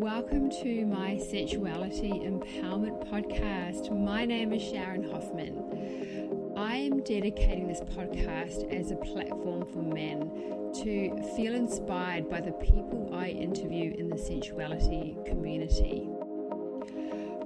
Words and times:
Welcome 0.00 0.48
to 0.62 0.86
my 0.86 1.16
Sensuality 1.16 2.24
Empowerment 2.26 3.06
Podcast. 3.10 3.94
My 3.94 4.24
name 4.24 4.50
is 4.50 4.62
Sharon 4.62 5.04
Hoffman. 5.04 6.54
I 6.56 6.76
am 6.76 7.02
dedicating 7.02 7.68
this 7.68 7.80
podcast 7.80 8.72
as 8.74 8.92
a 8.92 8.96
platform 8.96 9.66
for 9.66 9.82
men 9.82 10.30
to 10.82 11.22
feel 11.36 11.54
inspired 11.54 12.30
by 12.30 12.40
the 12.40 12.52
people 12.52 13.10
I 13.12 13.28
interview 13.28 13.92
in 13.98 14.08
the 14.08 14.16
sensuality 14.16 15.18
community. 15.26 16.08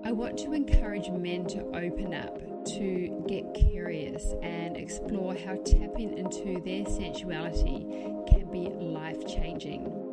I 0.05 0.13
want 0.13 0.39
to 0.39 0.53
encourage 0.53 1.11
men 1.11 1.47
to 1.47 1.61
open 1.75 2.15
up, 2.15 2.39
to 2.67 3.25
get 3.27 3.53
curious, 3.53 4.33
and 4.43 4.77
explore 4.77 5.35
how 5.35 5.57
tapping 5.57 6.17
into 6.17 6.61
their 6.65 6.85
sensuality 6.85 7.85
can 8.29 8.49
be 8.53 8.69
life 8.69 9.27
changing. 9.27 10.04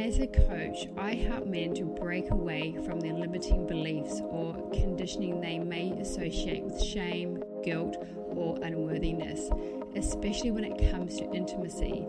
As 0.00 0.18
a 0.18 0.26
coach, 0.26 0.88
I 0.96 1.14
help 1.14 1.46
men 1.46 1.74
to 1.74 1.84
break 1.84 2.30
away 2.30 2.74
from 2.86 3.00
their 3.00 3.12
limiting 3.12 3.66
beliefs 3.66 4.22
or 4.30 4.54
conditioning 4.72 5.42
they 5.42 5.58
may 5.58 5.90
associate 6.00 6.62
with 6.62 6.82
shame, 6.82 7.44
guilt, 7.62 7.98
or 8.30 8.58
unworthiness, 8.62 9.50
especially 9.94 10.52
when 10.52 10.64
it 10.64 10.90
comes 10.90 11.18
to 11.18 11.30
intimacy, 11.32 12.06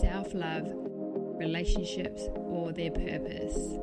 self 0.00 0.32
love, 0.32 0.64
relationships, 0.72 2.28
or 2.34 2.72
their 2.72 2.90
purpose. 2.90 3.76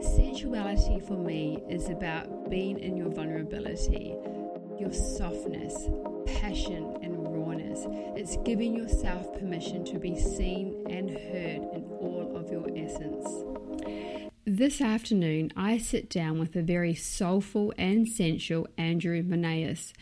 Sensuality 0.00 1.04
for 1.04 1.16
me 1.16 1.64
is 1.68 1.88
about 1.88 2.48
being 2.48 2.78
in 2.78 2.96
your 2.96 3.10
vulnerability, 3.10 4.14
your 4.78 4.92
softness, 4.92 5.88
passion, 6.26 6.96
and 7.02 7.33
It's 8.16 8.36
giving 8.44 8.76
yourself 8.76 9.32
permission 9.38 9.84
to 9.86 9.98
be 9.98 10.18
seen 10.18 10.86
and 10.88 11.10
heard 11.10 11.62
in 11.74 11.84
all 12.00 12.36
of 12.36 12.50
your 12.50 12.68
essence. 12.76 13.26
This 14.46 14.80
afternoon, 14.80 15.52
I 15.56 15.78
sit 15.78 16.08
down 16.08 16.38
with 16.38 16.54
a 16.54 16.62
very 16.62 16.94
soulful 16.94 17.72
and 17.76 18.06
sensual 18.06 18.68
Andrew 18.78 19.22
Mournehis. 19.22 19.92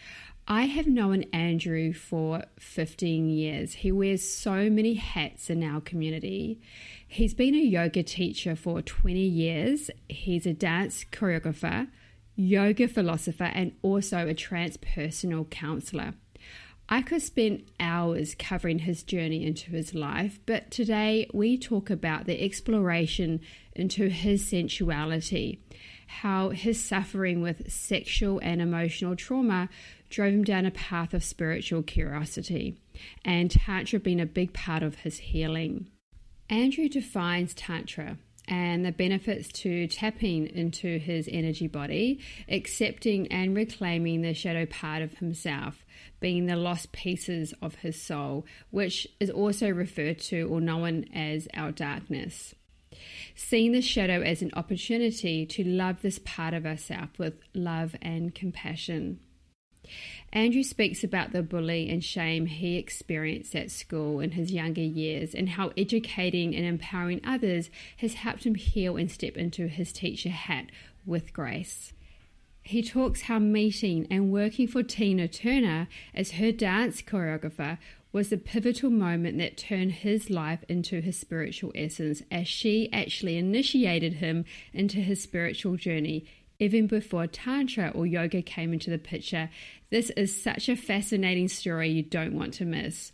I 0.46 0.64
have 0.64 0.86
known 0.86 1.22
Andrew 1.32 1.92
for 1.92 2.44
15 2.58 3.28
years. 3.30 3.74
He 3.74 3.92
wears 3.92 4.28
so 4.28 4.68
many 4.68 4.94
hats 4.94 5.48
in 5.48 5.62
our 5.62 5.80
community. 5.80 6.60
He's 7.06 7.32
been 7.32 7.54
a 7.54 7.58
yoga 7.58 8.02
teacher 8.02 8.56
for 8.56 8.82
20 8.82 9.20
years. 9.20 9.90
He's 10.08 10.44
a 10.44 10.52
dance 10.52 11.06
choreographer, 11.10 11.88
yoga 12.34 12.88
philosopher, 12.88 13.44
and 13.44 13.72
also 13.82 14.28
a 14.28 14.34
transpersonal 14.34 15.48
counselor. 15.48 16.14
I 16.92 17.00
could 17.00 17.22
spend 17.22 17.62
hours 17.80 18.34
covering 18.34 18.80
his 18.80 19.02
journey 19.02 19.46
into 19.46 19.70
his 19.70 19.94
life, 19.94 20.38
but 20.44 20.70
today 20.70 21.26
we 21.32 21.56
talk 21.56 21.88
about 21.88 22.26
the 22.26 22.44
exploration 22.44 23.40
into 23.74 24.10
his 24.10 24.46
sensuality, 24.46 25.62
how 26.06 26.50
his 26.50 26.84
suffering 26.84 27.40
with 27.40 27.72
sexual 27.72 28.40
and 28.40 28.60
emotional 28.60 29.16
trauma 29.16 29.70
drove 30.10 30.34
him 30.34 30.44
down 30.44 30.66
a 30.66 30.70
path 30.70 31.14
of 31.14 31.24
spiritual 31.24 31.82
curiosity, 31.82 32.76
and 33.24 33.50
Tantra 33.50 33.98
being 33.98 34.20
a 34.20 34.26
big 34.26 34.52
part 34.52 34.82
of 34.82 34.96
his 34.96 35.16
healing. 35.16 35.88
Andrew 36.50 36.90
defines 36.90 37.54
Tantra 37.54 38.18
and 38.48 38.84
the 38.84 38.92
benefits 38.92 39.48
to 39.48 39.86
tapping 39.86 40.46
into 40.46 40.98
his 40.98 41.28
energy 41.32 41.68
body, 41.68 42.20
accepting 42.50 43.28
and 43.28 43.56
reclaiming 43.56 44.20
the 44.20 44.34
shadow 44.34 44.66
part 44.66 45.00
of 45.00 45.14
himself, 45.14 45.86
being 46.22 46.46
the 46.46 46.56
lost 46.56 46.92
pieces 46.92 47.52
of 47.60 47.74
his 47.74 48.00
soul, 48.00 48.46
which 48.70 49.06
is 49.20 49.28
also 49.28 49.68
referred 49.68 50.18
to 50.20 50.44
or 50.44 50.60
known 50.60 51.04
as 51.12 51.46
our 51.52 51.72
darkness. 51.72 52.54
Seeing 53.34 53.72
the 53.72 53.82
shadow 53.82 54.22
as 54.22 54.40
an 54.40 54.52
opportunity 54.54 55.44
to 55.44 55.64
love 55.64 56.00
this 56.00 56.18
part 56.24 56.54
of 56.54 56.64
ourselves 56.64 57.18
with 57.18 57.34
love 57.52 57.96
and 58.00 58.34
compassion. 58.34 59.20
Andrew 60.32 60.62
speaks 60.62 61.02
about 61.02 61.32
the 61.32 61.42
bully 61.42 61.90
and 61.90 62.02
shame 62.04 62.46
he 62.46 62.76
experienced 62.76 63.54
at 63.56 63.70
school 63.70 64.20
in 64.20 64.32
his 64.32 64.52
younger 64.52 64.80
years 64.80 65.34
and 65.34 65.50
how 65.50 65.72
educating 65.76 66.54
and 66.54 66.64
empowering 66.64 67.20
others 67.24 67.68
has 67.98 68.14
helped 68.14 68.46
him 68.46 68.54
heal 68.54 68.96
and 68.96 69.10
step 69.10 69.36
into 69.36 69.66
his 69.66 69.92
teacher 69.92 70.30
hat 70.30 70.66
with 71.04 71.32
grace. 71.32 71.92
He 72.62 72.82
talks 72.82 73.22
how 73.22 73.38
meeting 73.38 74.06
and 74.10 74.32
working 74.32 74.68
for 74.68 74.82
Tina 74.82 75.28
Turner 75.28 75.88
as 76.14 76.32
her 76.32 76.52
dance 76.52 77.02
choreographer 77.02 77.78
was 78.12 78.28
the 78.28 78.36
pivotal 78.36 78.90
moment 78.90 79.38
that 79.38 79.56
turned 79.56 79.92
his 79.92 80.30
life 80.30 80.64
into 80.68 81.00
his 81.00 81.18
spiritual 81.18 81.72
essence 81.74 82.22
as 82.30 82.46
she 82.46 82.92
actually 82.92 83.36
initiated 83.36 84.14
him 84.14 84.44
into 84.72 84.98
his 84.98 85.22
spiritual 85.22 85.76
journey 85.76 86.24
even 86.62 86.86
before 86.86 87.26
Tantra 87.26 87.90
or 87.92 88.06
yoga 88.06 88.40
came 88.40 88.72
into 88.72 88.88
the 88.88 88.98
picture. 88.98 89.50
This 89.90 90.10
is 90.10 90.40
such 90.40 90.68
a 90.68 90.76
fascinating 90.76 91.48
story 91.48 91.88
you 91.90 92.04
don't 92.04 92.34
want 92.34 92.54
to 92.54 92.64
miss. 92.64 93.10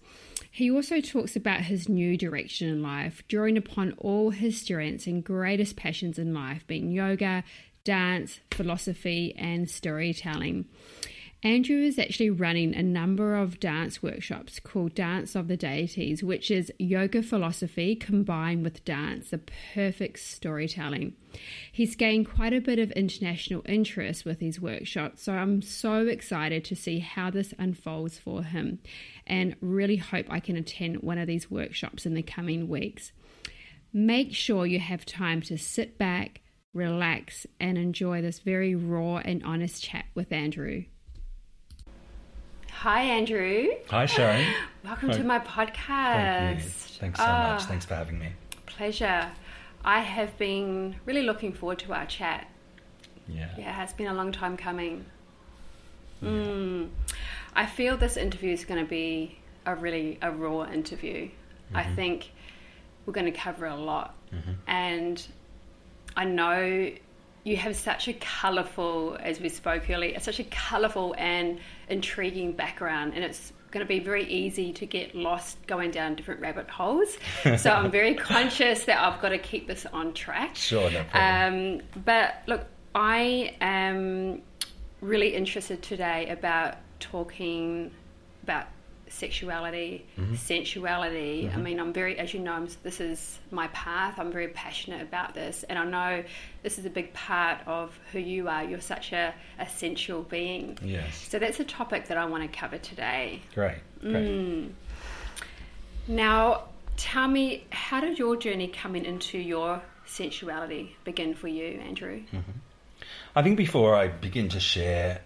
He 0.51 0.71
also 0.71 1.01
talks 1.01 1.35
about 1.35 1.63
his 1.63 1.89
new 1.89 2.19
direction 2.19 2.69
in 2.69 2.83
life, 2.83 3.23
drawing 3.27 3.57
upon 3.57 3.95
all 3.99 4.31
his 4.31 4.61
strengths 4.61 5.07
and 5.07 5.25
greatest 5.25 5.77
passions 5.77 6.19
in 6.19 6.35
life, 6.35 6.67
being 6.67 6.91
yoga, 6.91 7.43
dance, 7.89 8.41
philosophy, 8.51 9.35
and 9.39 9.71
storytelling. 9.71 10.67
Andrew 11.43 11.79
is 11.79 11.99
actually 11.99 12.29
running 12.29 12.75
a 12.75 12.83
number 12.83 13.35
of 13.35 13.59
dance 13.59 14.03
workshops 14.03 14.61
called 14.61 14.95
Dance 14.95 15.35
of 15.35 15.49
the 15.49 15.57
Deities, 15.57 16.23
which 16.23 16.51
is 16.51 16.71
yoga 16.79 17.23
philosophy 17.23 17.97
combined 17.97 18.63
with 18.63 18.85
dance, 18.85 19.31
the 19.31 19.41
perfect 19.73 20.19
storytelling. 20.19 21.15
He's 21.73 21.97
gained 21.97 22.29
quite 22.29 22.53
a 22.53 22.61
bit 22.61 22.79
of 22.79 22.91
international 22.91 23.63
interest 23.65 24.27
with 24.27 24.39
these 24.39 24.61
workshops, 24.61 25.23
so 25.23 25.33
I'm 25.33 25.63
so 25.63 26.07
excited 26.09 26.67
to 26.67 26.77
see 26.77 26.99
how 26.99 27.31
this 27.31 27.55
unfolds 27.59 28.19
for 28.19 28.43
him 28.43 28.81
and 29.27 29.57
really 29.63 29.97
hope 29.97 30.27
I 30.29 30.41
can 30.41 30.59
attend 30.59 30.99
one 30.99 31.17
of 31.17 31.27
these 31.27 31.51
workshops 31.51 32.05
in 32.05 32.13
the 32.13 32.23
coming 32.23 32.69
weeks. 32.69 33.13
Make 33.95 34.35
sure 34.35 34.67
you 34.67 34.79
have 34.79 35.07
time 35.07 35.41
to 35.43 35.57
sit 35.57 35.97
back, 35.97 36.43
relax, 36.75 37.47
and 37.61 37.79
enjoy 37.79 38.23
this 38.23 38.41
very 38.41 38.75
raw 38.75 39.17
and 39.19 39.43
honest 39.45 39.83
chat 39.83 40.05
with 40.15 40.33
Andrew. 40.33 40.85
Hi, 42.71 43.03
Andrew. 43.03 43.69
Hi, 43.89 44.07
Sharon. 44.07 44.47
Welcome 44.85 45.11
Hi. 45.11 45.17
to 45.17 45.25
my 45.25 45.39
podcast. 45.41 46.61
Thank 46.61 46.63
you. 46.63 46.71
Thanks 46.71 47.19
so 47.19 47.25
oh, 47.25 47.29
much. 47.29 47.63
Ah, 47.63 47.67
Thanks 47.69 47.85
for 47.85 47.95
having 47.97 48.19
me. 48.19 48.29
Pleasure. 48.67 49.31
I 49.85 50.01
have 50.01 50.37
been 50.39 50.97
really 51.05 51.23
looking 51.23 51.53
forward 51.53 51.79
to 51.81 51.93
our 51.93 52.07
chat. 52.07 52.49
Yeah. 53.27 53.49
Yeah, 53.59 53.83
it's 53.83 53.93
been 53.93 54.07
a 54.07 54.15
long 54.15 54.33
time 54.33 54.57
coming. 54.57 55.05
Yeah. 56.23 56.29
Mm. 56.29 56.89
I 57.55 57.67
feel 57.67 57.97
this 57.97 58.17
interview 58.17 58.53
is 58.53 58.65
going 58.65 58.83
to 58.83 58.89
be 58.89 59.39
a 59.67 59.75
really 59.75 60.19
a 60.23 60.31
raw 60.31 60.65
interview. 60.65 61.27
Mm-hmm. 61.27 61.77
I 61.77 61.85
think 61.95 62.31
we're 63.05 63.13
going 63.13 63.31
to 63.33 63.39
cover 63.39 63.67
a 63.67 63.77
lot, 63.77 64.15
mm-hmm. 64.33 64.53
and 64.67 65.27
I 66.19 66.25
know 66.25 66.91
you 67.45 67.57
have 67.57 67.77
such 67.77 68.09
a 68.09 68.13
colourful, 68.15 69.17
as 69.21 69.41
we 69.41 69.49
spoke 69.49 69.89
earlier, 69.89 70.19
such 70.19 70.41
a 70.41 70.45
colourful 70.45 71.15
and 71.17 71.61
intriguing 71.89 72.53
background, 72.53 73.13
and 73.15 73.23
it's 73.23 73.53
going 73.71 73.87
to 73.87 73.89
be 73.89 74.01
very 74.01 74.25
easy 74.25 74.73
to 74.73 74.85
get 74.85 75.15
lost 75.15 75.65
going 75.69 75.93
down 75.93 76.17
different 76.17 76.41
rabbit 76.41 76.69
holes. 76.69 77.17
So 77.59 77.71
I'm 77.71 77.93
very 77.93 78.17
conscious 78.17 78.85
that 78.87 79.01
I've 79.01 79.23
got 79.23 79.29
to 79.29 79.39
keep 79.39 79.69
this 79.69 79.87
on 79.87 80.13
track. 80.13 80.57
Sure, 80.57 80.91
no 80.91 81.05
problem. 81.05 81.81
Um, 81.81 82.03
but 82.05 82.43
look, 82.49 82.67
I 82.97 83.55
am 83.61 84.43
really 85.01 85.35
interested 85.35 85.83
today 85.83 86.29
about 86.31 86.79
talking 86.99 87.93
about 88.43 88.67
sexuality, 89.11 90.07
mm-hmm. 90.19 90.35
sensuality. 90.35 91.45
Mm-hmm. 91.45 91.59
I 91.59 91.63
mean, 91.63 91.81
I'm 91.81 91.93
very, 91.93 92.19
as 92.19 92.35
you 92.35 92.41
know, 92.41 92.53
I'm, 92.53 92.69
this 92.83 93.01
is 93.01 93.39
my 93.51 93.69
path. 93.69 94.19
I'm 94.19 94.33
very 94.33 94.49
passionate 94.49 95.03
about 95.03 95.35
this, 95.35 95.65
and 95.69 95.79
I 95.79 95.85
know 95.85 96.25
this 96.63 96.79
is 96.79 96.85
a 96.85 96.91
big 96.91 97.13
part 97.15 97.59
of 97.67 97.99
who 98.13 98.19
you 98.19 98.49
are. 98.49 98.65
You're 98.65 98.81
such 98.81 99.13
a 99.13 99.35
essential 99.59 100.23
being. 100.23 100.79
Yes. 100.83 101.29
So 101.29 101.39
that's 101.39 101.61
a 101.61 101.65
topic 101.65 102.09
that 102.09 102.17
I 102.17 102.27
want 102.27 102.51
to 102.51 102.59
cover 102.59 102.79
today. 102.79 103.43
Great. 103.55 103.79
Great. 104.01 104.15
Mm. 104.15 104.71
Now, 106.07 106.65
tell 106.97 107.29
me, 107.29 107.67
how 107.71 108.01
did 108.01 108.19
your 108.19 108.37
journey 108.37 108.69
coming 108.69 109.05
into 109.05 109.39
your 109.39 109.83
sensuality 110.07 110.97
begin 111.05 111.35
for 111.35 111.49
you, 111.49 111.79
Andrew? 111.81 112.23
Mm-hmm. 112.33 112.51
I 113.37 113.43
think 113.43 113.57
before 113.57 113.95
I 113.95 114.09
begin 114.09 114.49
to 114.51 114.61
share 114.61 115.21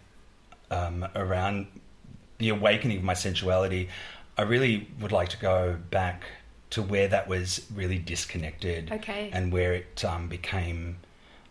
um, 0.70 1.06
around 1.14 1.66
the 2.42 2.50
awakening 2.50 2.98
of 2.98 3.04
my 3.04 3.14
sensuality, 3.14 3.88
I 4.36 4.42
really 4.42 4.88
would 5.00 5.12
like 5.12 5.28
to 5.30 5.38
go 5.38 5.76
back 5.90 6.24
to 6.70 6.82
where 6.82 7.08
that 7.08 7.28
was 7.28 7.66
really 7.74 7.98
disconnected 7.98 8.90
okay. 8.90 9.30
and 9.32 9.52
where 9.52 9.74
it 9.74 10.04
um, 10.04 10.28
became 10.28 10.96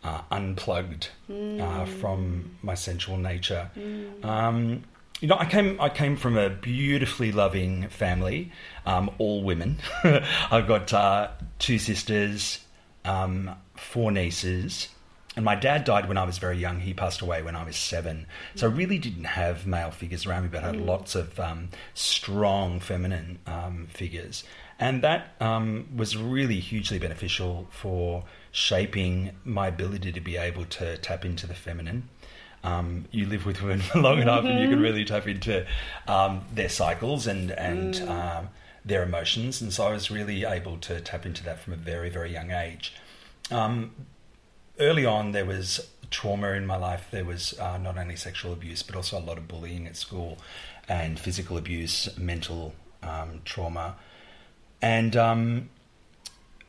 uh, 0.03 0.21
unplugged 0.31 1.09
mm. 1.29 1.61
uh, 1.61 1.85
from 1.85 2.57
my 2.63 2.73
sensual 2.73 3.17
nature. 3.17 3.69
Mm. 3.77 4.25
Um, 4.25 4.83
you 5.19 5.27
know, 5.27 5.37
I 5.37 5.45
came 5.45 5.79
I 5.79 5.89
came 5.89 6.15
from 6.15 6.35
a 6.35 6.49
beautifully 6.49 7.31
loving 7.31 7.87
family, 7.89 8.51
um, 8.87 9.11
all 9.19 9.43
women. 9.43 9.77
I've 10.03 10.67
got 10.67 10.91
uh, 10.91 11.29
two 11.59 11.77
sisters, 11.77 12.65
um, 13.05 13.51
four 13.75 14.11
nieces. 14.11 14.87
And 15.35 15.45
my 15.45 15.55
dad 15.55 15.85
died 15.85 16.09
when 16.09 16.17
I 16.17 16.25
was 16.25 16.39
very 16.39 16.57
young. 16.57 16.81
He 16.81 16.93
passed 16.93 17.21
away 17.21 17.41
when 17.41 17.55
I 17.55 17.63
was 17.63 17.77
seven. 17.77 18.27
So 18.55 18.67
I 18.67 18.71
really 18.71 18.97
didn't 18.97 19.23
have 19.23 19.65
male 19.65 19.91
figures 19.91 20.25
around 20.25 20.43
me, 20.43 20.49
but 20.49 20.63
I 20.63 20.67
had 20.67 20.75
lots 20.75 21.15
of 21.15 21.39
um, 21.39 21.69
strong 21.93 22.81
feminine 22.81 23.39
um, 23.47 23.87
figures. 23.89 24.43
And 24.77 25.01
that 25.03 25.35
um, 25.39 25.87
was 25.95 26.17
really 26.17 26.59
hugely 26.59 26.99
beneficial 26.99 27.67
for 27.69 28.25
shaping 28.51 29.31
my 29.45 29.67
ability 29.67 30.11
to 30.11 30.19
be 30.19 30.35
able 30.35 30.65
to 30.65 30.97
tap 30.97 31.23
into 31.23 31.47
the 31.47 31.53
feminine. 31.53 32.09
Um, 32.63 33.05
you 33.11 33.25
live 33.25 33.45
with 33.45 33.61
women 33.61 33.79
for 33.79 33.99
long 34.01 34.19
enough, 34.19 34.43
and 34.43 34.59
you 34.59 34.67
can 34.69 34.81
really 34.81 35.05
tap 35.05 35.27
into 35.27 35.65
um, 36.07 36.43
their 36.53 36.69
cycles 36.69 37.25
and 37.25 37.51
and 37.51 38.01
um, 38.09 38.49
their 38.83 39.03
emotions. 39.03 39.61
And 39.61 39.71
so 39.71 39.85
I 39.85 39.91
was 39.91 40.11
really 40.11 40.45
able 40.45 40.77
to 40.79 40.99
tap 40.99 41.25
into 41.25 41.43
that 41.45 41.59
from 41.59 41.73
a 41.73 41.77
very 41.77 42.09
very 42.09 42.31
young 42.31 42.51
age. 42.51 42.93
Um, 43.49 43.91
early 44.79 45.05
on, 45.05 45.31
there 45.31 45.45
was 45.45 45.87
trauma 46.09 46.49
in 46.51 46.65
my 46.65 46.75
life. 46.75 47.07
There 47.11 47.25
was 47.25 47.57
uh, 47.59 47.77
not 47.77 47.97
only 47.97 48.15
sexual 48.15 48.53
abuse, 48.53 48.83
but 48.83 48.95
also 48.95 49.17
a 49.17 49.21
lot 49.21 49.37
of 49.37 49.47
bullying 49.47 49.87
at 49.87 49.95
school 49.95 50.37
and 50.87 51.19
physical 51.19 51.57
abuse, 51.57 52.09
mental 52.17 52.73
um, 53.01 53.41
trauma. 53.45 53.95
And 54.81 55.15
um, 55.15 55.69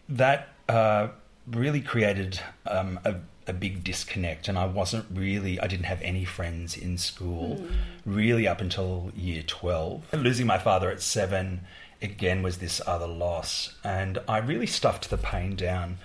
that 0.09 0.49
uh, 0.69 1.09
really 1.47 1.81
created 1.81 2.41
um, 2.67 3.01
a, 3.05 3.17
a 3.47 3.53
big 3.53 3.83
disconnect. 3.83 4.49
And 4.49 4.59
I 4.59 4.67
wasn't 4.67 5.07
really, 5.13 5.59
I 5.59 5.67
didn't 5.67 5.87
have 5.87 6.01
any 6.03 6.25
friends 6.25 6.77
in 6.77 6.99
school 6.99 7.67
really 8.07 8.47
up 8.47 8.61
until 8.61 9.11
year 9.17 9.43
12. 9.43 10.15
Losing 10.15 10.47
my 10.47 10.59
father 10.59 10.91
at 10.91 11.03
seven 11.03 11.63
again 12.01 12.43
was 12.43 12.59
this 12.59 12.81
other 12.87 13.07
loss. 13.07 13.75
And 13.83 14.19
I 14.29 14.39
really 14.39 14.67
stuffed 14.67 15.11
the 15.11 15.19
pain 15.19 15.57
down 15.57 15.99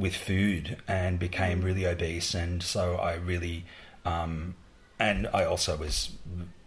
with 0.00 0.16
food 0.16 0.78
and 0.88 1.18
became 1.18 1.60
really 1.60 1.86
obese. 1.86 2.34
And 2.34 2.62
so 2.62 2.96
I 2.96 3.14
really, 3.14 3.64
um, 4.04 4.54
and 4.98 5.28
I 5.32 5.44
also 5.44 5.76
was, 5.76 6.10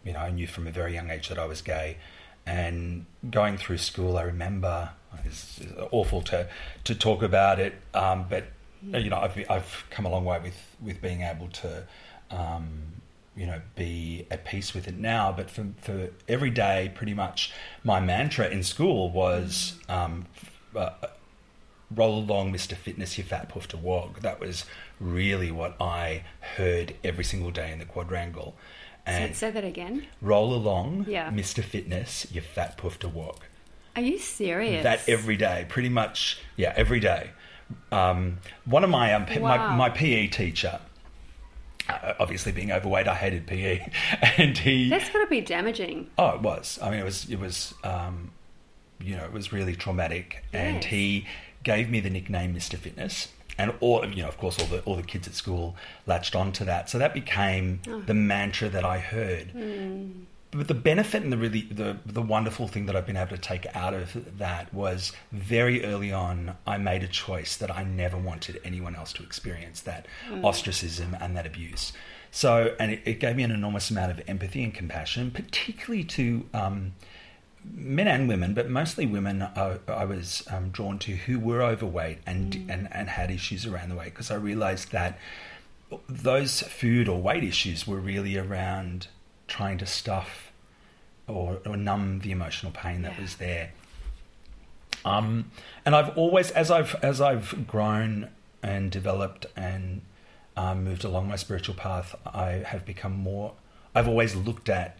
you 0.06 0.14
know, 0.14 0.20
I 0.20 0.32
knew 0.32 0.48
from 0.48 0.68
a 0.68 0.72
very 0.72 0.94
young 0.94 1.10
age 1.10 1.30
that 1.30 1.40
I 1.40 1.46
was 1.46 1.62
gay. 1.62 1.98
And 2.46 3.06
going 3.30 3.58
through 3.58 3.78
school, 3.78 4.18
I 4.18 4.24
remember 4.24 4.92
it's 5.26 5.62
awful 5.92 6.22
to 6.24 6.48
to 6.84 6.96
talk 6.96 7.22
about 7.22 7.60
it, 7.60 7.76
um, 7.94 8.26
but 8.30 8.46
you 8.82 9.10
know, 9.10 9.18
I've 9.18 9.38
I've 9.50 9.86
come 9.90 10.06
a 10.06 10.10
long 10.10 10.26
way 10.26 10.40
with 10.40 10.58
with 10.82 11.02
being 11.02 11.22
able 11.22 11.48
to. 11.48 11.88
Um, 12.32 12.94
you 13.36 13.48
know, 13.48 13.60
be 13.76 14.28
at 14.30 14.46
peace 14.46 14.76
with 14.76 14.88
it 14.88 14.96
now. 14.96 15.32
But 15.36 15.50
for, 15.50 15.66
for 15.82 16.10
every 16.28 16.52
day, 16.52 16.92
pretty 16.94 17.16
much 17.16 17.52
my 17.84 18.00
mantra 18.00 18.48
in 18.48 18.62
school 18.62 19.10
was 19.10 19.74
um, 19.90 20.28
uh, 20.76 20.92
roll 21.96 22.20
along, 22.20 22.54
Mr. 22.54 22.76
Fitness, 22.76 23.18
you 23.18 23.24
fat 23.24 23.50
poof 23.50 23.68
to 23.70 23.78
wog. 23.78 24.22
That 24.22 24.40
was 24.40 24.66
really 25.00 25.52
what 25.52 25.76
I 25.82 26.24
heard 26.58 26.96
every 27.04 27.24
single 27.24 27.52
day 27.52 27.72
in 27.72 27.80
the 27.80 27.86
quadrangle. 27.86 28.56
Say, 29.06 29.14
And 29.26 29.36
say 29.36 29.52
that 29.52 29.64
again. 29.66 30.08
roll 30.22 30.54
along, 30.54 31.06
Yeah. 31.10 31.30
Mr. 31.30 31.64
Fitness, 31.64 32.26
you 32.32 32.42
fat 32.42 32.78
poof 32.78 33.00
to 33.00 33.10
wog. 33.10 33.42
Are 33.96 34.02
you 34.02 34.18
serious? 34.18 34.84
That 34.84 35.02
every 35.08 35.36
day, 35.38 35.66
pretty 35.70 35.90
much, 35.90 36.40
yeah, 36.56 36.74
every 36.76 37.00
day. 37.00 37.32
Um, 37.92 38.38
one 38.66 38.84
of 38.84 38.90
my, 38.90 39.14
um, 39.14 39.26
Wow. 39.42 39.70
my 39.70 39.76
my 39.76 39.90
PE 39.90 40.28
teacher, 40.28 40.80
uh, 41.90 42.14
obviously 42.20 42.52
being 42.52 42.72
overweight, 42.72 43.08
I 43.08 43.16
hated 43.16 43.46
PE, 43.46 43.86
and 44.38 44.58
he 44.58 44.90
That's 44.90 45.10
got 45.10 45.22
to 45.22 45.28
be 45.28 45.42
damaging. 45.42 46.10
Oh, 46.18 46.30
it 46.30 46.42
was. 46.42 46.80
I 46.82 46.90
mean, 46.90 47.00
it 47.00 47.04
was. 47.06 47.30
It 47.30 47.40
was. 47.40 47.74
Um, 47.84 48.32
you 49.00 49.18
know, 49.18 49.26
it 49.26 49.34
was 49.34 49.52
really 49.52 49.76
traumatic, 49.76 50.46
and 50.54 50.82
he 50.84 51.26
gave 51.64 51.90
me 51.90 52.00
the 52.00 52.10
nickname 52.10 52.54
Mister 52.54 52.78
Fitness, 52.78 53.30
and 53.58 53.74
all 53.80 54.06
you 54.06 54.22
know, 54.22 54.28
of 54.28 54.38
course, 54.38 54.60
all 54.60 54.68
the 54.68 54.82
all 54.82 54.96
the 54.96 55.04
kids 55.04 55.28
at 55.28 55.34
school 55.34 55.76
latched 56.06 56.36
onto 56.36 56.66
that. 56.66 56.90
So 56.90 56.98
that 57.00 57.14
became 57.14 57.82
ah. 57.88 58.02
the 58.06 58.14
mantra 58.14 58.70
that 58.70 58.86
I 58.86 59.00
heard. 59.00 59.52
Hmm. 59.52 60.24
But 60.52 60.68
the 60.68 60.76
benefit 60.76 61.24
and 61.24 61.34
the 61.34 61.38
really 61.38 61.62
the 61.62 61.98
the 62.06 62.22
wonderful 62.22 62.68
thing 62.68 62.86
that 62.86 62.96
I've 62.96 63.08
been 63.08 63.18
able 63.18 63.36
to 63.36 63.42
take 63.42 63.66
out 63.76 63.96
of 63.96 64.38
that 64.38 64.72
was 64.72 65.12
very 65.32 65.84
early 65.84 66.12
on. 66.12 66.56
I 66.68 66.78
made 66.78 67.02
a 67.02 67.08
choice 67.08 67.58
that 67.58 67.72
I 67.72 67.84
never 67.84 68.18
wanted 68.18 68.62
anyone 68.64 68.96
else 68.96 69.14
to 69.14 69.24
experience 69.24 69.82
that 69.82 70.06
hmm. 70.28 70.46
ostracism 70.46 71.18
and 71.20 71.36
that 71.36 71.48
abuse. 71.48 71.94
So, 72.30 72.76
and 72.80 72.92
it, 72.92 73.02
it 73.06 73.20
gave 73.20 73.36
me 73.36 73.44
an 73.44 73.52
enormous 73.52 73.92
amount 73.92 74.12
of 74.12 74.22
empathy 74.28 74.64
and 74.64 74.74
compassion, 74.74 75.30
particularly 75.30 76.04
to 76.06 76.50
um, 76.54 76.94
men 77.64 78.08
and 78.08 78.28
women, 78.28 78.54
but 78.54 78.70
mostly 78.70 79.06
women. 79.06 79.42
I, 79.42 79.80
I 79.88 80.06
was 80.06 80.46
um, 80.52 80.70
drawn 80.70 81.00
to 81.00 81.14
who 81.16 81.40
were 81.40 81.62
overweight 81.62 82.20
and 82.26 82.56
and 82.70 82.88
and 82.92 83.10
had 83.10 83.32
issues 83.32 83.66
around 83.66 83.90
the 83.90 83.96
weight 83.96 84.14
because 84.14 84.32
I 84.32 84.36
realised 84.36 84.92
that 84.92 85.18
those 86.10 86.62
food 86.62 87.08
or 87.08 87.22
weight 87.22 87.44
issues 87.44 87.86
were 87.88 88.00
really 88.00 88.38
around 88.38 89.08
trying 89.48 89.78
to 89.78 89.86
stuff 89.86 90.52
or, 91.28 91.60
or 91.66 91.78
numb 91.78 92.20
the 92.20 92.32
emotional 92.32 92.72
pain 92.72 93.04
that 93.04 93.14
Yeah. 93.16 93.22
was 93.22 93.36
there. 93.36 93.72
Um, 95.06 95.52
and 95.86 95.96
I've 95.96 96.18
always, 96.18 96.52
as 96.52 96.72
I've 96.72 96.96
as 97.04 97.20
I've 97.22 97.68
grown 97.68 98.30
and 98.62 98.90
developed 98.92 99.46
and 99.56 100.02
um, 100.56 100.84
moved 100.84 101.04
along 101.04 101.28
my 101.28 101.36
spiritual 101.36 101.76
path, 101.76 102.16
I 102.26 102.64
have 102.68 102.86
become 102.86 103.14
more. 103.14 103.54
I've 103.94 104.08
always 104.08 104.36
looked 104.36 104.70
at 104.70 104.98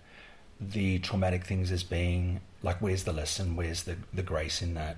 the 0.60 1.00
traumatic 1.00 1.46
things 1.46 1.72
as 1.72 1.84
being 1.84 2.42
like, 2.64 2.82
where's 2.82 3.04
the 3.04 3.14
lesson? 3.14 3.56
Where's 3.56 3.84
the 3.84 3.98
the 4.14 4.24
grace 4.24 4.62
in 4.62 4.74
that? 4.74 4.98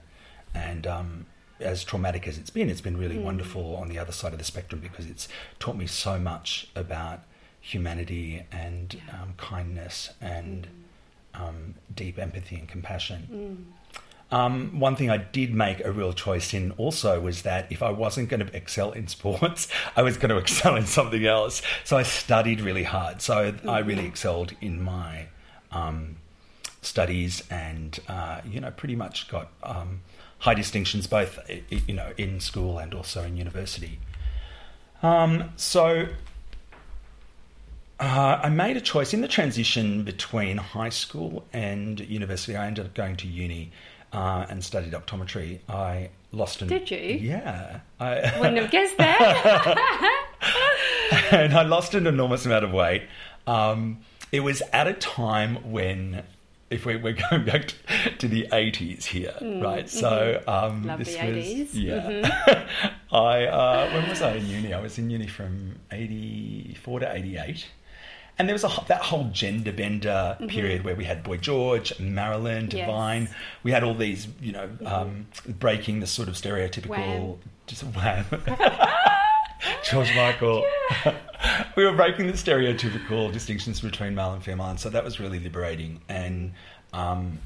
And 0.54 0.88
um, 0.88 1.26
as 1.60 1.84
traumatic 1.84 2.28
as 2.28 2.38
it's 2.38 2.50
been, 2.50 2.70
it's 2.70 2.82
been 2.82 2.98
really 2.98 3.18
wonderful 3.18 3.76
on 3.76 3.88
the 3.90 4.00
other 4.00 4.12
side 4.14 4.32
of 4.34 4.40
the 4.40 4.46
spectrum 4.46 4.80
because 4.82 5.06
it's 5.08 5.28
taught 5.60 5.76
me 5.76 5.88
so 5.88 6.18
much 6.20 6.68
about 6.76 7.24
humanity 7.60 8.46
and 8.52 8.94
Yeah. 8.94 9.22
um, 9.22 9.34
kindness 9.38 10.12
and 10.22 10.68
um, 11.34 11.76
deep 11.94 12.18
empathy 12.20 12.56
and 12.56 12.68
compassion. 12.70 13.74
Um, 14.32 14.80
one 14.80 14.96
thing 14.96 15.10
I 15.10 15.18
did 15.18 15.54
make 15.54 15.84
a 15.86 15.92
real 15.92 16.14
choice 16.14 16.54
in 16.54 16.72
also 16.74 17.20
was 17.22 17.44
that 17.44 17.72
if 17.72 17.84
I 17.84 17.92
wasn't 17.92 18.30
going 18.30 18.46
to 18.46 18.56
excel 18.56 18.92
in 18.92 19.08
sports, 19.08 19.68
I 19.96 20.02
was 20.04 20.18
going 20.18 20.30
to 20.30 20.38
excel 20.38 20.76
in 20.76 20.86
something 20.86 21.26
else. 21.26 21.62
So 21.84 21.98
I 21.98 22.04
studied 22.04 22.62
really 22.62 22.84
hard. 22.84 23.22
So 23.22 23.54
I 23.68 23.80
really 23.80 24.06
excelled 24.06 24.54
in 24.62 24.82
my 24.82 25.28
um, 25.72 26.16
studies 26.86 27.44
and, 27.50 28.00
uh, 28.08 28.42
you 28.50 28.60
know, 28.60 28.72
pretty 28.72 28.96
much 28.96 29.28
got 29.30 29.52
um, 29.64 30.02
high 30.40 30.54
distinctions 30.54 31.08
both, 31.08 31.40
you 31.70 31.94
know, 31.94 32.12
in 32.18 32.40
school 32.40 32.78
and 32.80 32.94
also 32.94 33.24
in 33.24 33.38
university. 33.38 34.00
Um, 35.04 35.52
so 35.56 36.08
uh, 38.00 38.40
I 38.44 38.50
made 38.50 38.78
a 38.78 38.82
choice 38.82 39.14
in 39.14 39.22
the 39.22 39.28
transition 39.28 40.04
between 40.04 40.58
high 40.58 40.90
school 40.90 41.46
and 41.54 42.00
university. 42.00 42.56
I 42.56 42.68
ended 42.68 42.86
up 42.86 42.94
going 42.94 43.16
to 43.18 43.28
uni 43.28 43.72
uh, 44.12 44.46
and 44.50 44.64
studied 44.64 44.94
optometry. 44.94 45.60
I 45.70 46.10
lost 46.32 46.62
an 46.62 46.68
Did 46.68 46.92
you? 46.92 46.98
Yeah, 46.98 47.80
I, 48.00 48.34
Wouldn't 48.40 48.58
have 48.58 48.72
guessed 48.72 48.98
that. 48.98 50.28
and 51.32 51.54
I 51.54 51.64
lost 51.64 51.94
an 51.96 52.08
enormous 52.08 52.46
amount 52.46 52.66
of 52.66 52.72
weight. 52.74 53.04
Um, 53.48 54.00
it 54.32 54.42
was 54.42 54.62
at 54.74 54.88
a 54.88 54.94
time 54.94 55.72
when, 55.72 56.24
if 56.70 56.86
we, 56.86 56.96
we're 56.96 57.14
going 57.30 57.46
back 57.46 57.68
to, 57.68 57.76
to 58.18 58.28
the 58.28 58.48
80s 58.52 59.04
here, 59.06 59.36
right? 59.62 59.88
So 59.90 60.42
um, 60.48 60.84
Mm, 60.84 60.86
Love 60.88 61.00
this 61.00 61.16
the 61.16 61.26
was 61.34 61.46
80s. 61.46 61.70
yeah. 61.74 62.68
I 63.12 63.46
uh, 63.46 63.92
when 63.94 64.10
was 64.10 64.22
I 64.22 64.34
in 64.36 64.48
uni? 64.48 64.74
I 64.74 64.80
was 64.82 64.98
in 64.98 65.10
uni 65.10 65.28
from 65.28 65.76
84 65.92 67.00
to 67.02 67.14
88. 67.16 67.68
And 68.38 68.50
there 68.50 68.54
was 68.54 68.66
a, 68.66 68.70
that 68.90 69.00
whole 69.02 69.30
gender 69.32 69.72
bender 69.72 70.36
period 70.50 70.84
where 70.84 70.94
we 70.96 71.06
had 71.06 71.24
Boy 71.24 71.38
George, 71.38 71.98
Marilyn, 72.02 72.64
Yes. 72.64 72.86
Divine. 72.86 73.30
We 73.64 73.72
had 73.72 73.84
all 73.86 73.94
these, 73.94 74.28
you 74.42 74.52
know, 74.52 74.70
um, 74.86 75.28
breaking 75.48 76.02
the 76.02 76.08
sort 76.08 76.28
of 76.28 76.34
stereotypical. 76.36 76.90
Wham. 76.90 77.38
Just 77.68 77.84
wham. 77.96 78.26
George 79.90 80.14
Michael. 80.16 80.66
we 81.76 81.86
were 81.86 81.94
breaking 81.94 82.28
the 82.28 82.34
stereotypical 82.34 83.32
distinctions 83.32 83.82
between 83.82 84.16
male 84.16 84.34
and 84.34 84.44
female, 84.44 84.68
and 84.68 84.80
so 84.80 84.90
that 84.90 85.04
was 85.04 85.20
really 85.20 85.40
liberating. 85.40 86.02
And 86.10 86.54
um, 86.94 87.40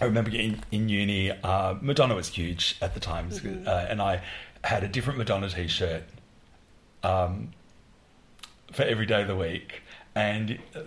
I 0.00 0.04
remember 0.04 0.30
in, 0.30 0.62
in 0.70 0.88
uni, 0.88 1.30
uh, 1.30 1.74
Madonna 1.80 2.14
was 2.14 2.28
huge 2.28 2.76
at 2.80 2.94
the 2.94 3.00
time, 3.00 3.30
uh, 3.66 3.86
and 3.88 4.00
I 4.00 4.22
had 4.62 4.82
a 4.82 4.88
different 4.88 5.18
Madonna 5.18 5.48
T-shirt 5.48 6.04
um, 7.02 7.52
for 8.72 8.82
every 8.82 9.06
day 9.06 9.22
of 9.22 9.28
the 9.28 9.36
week. 9.36 9.82
And 10.16 10.60
uh, 10.76 10.80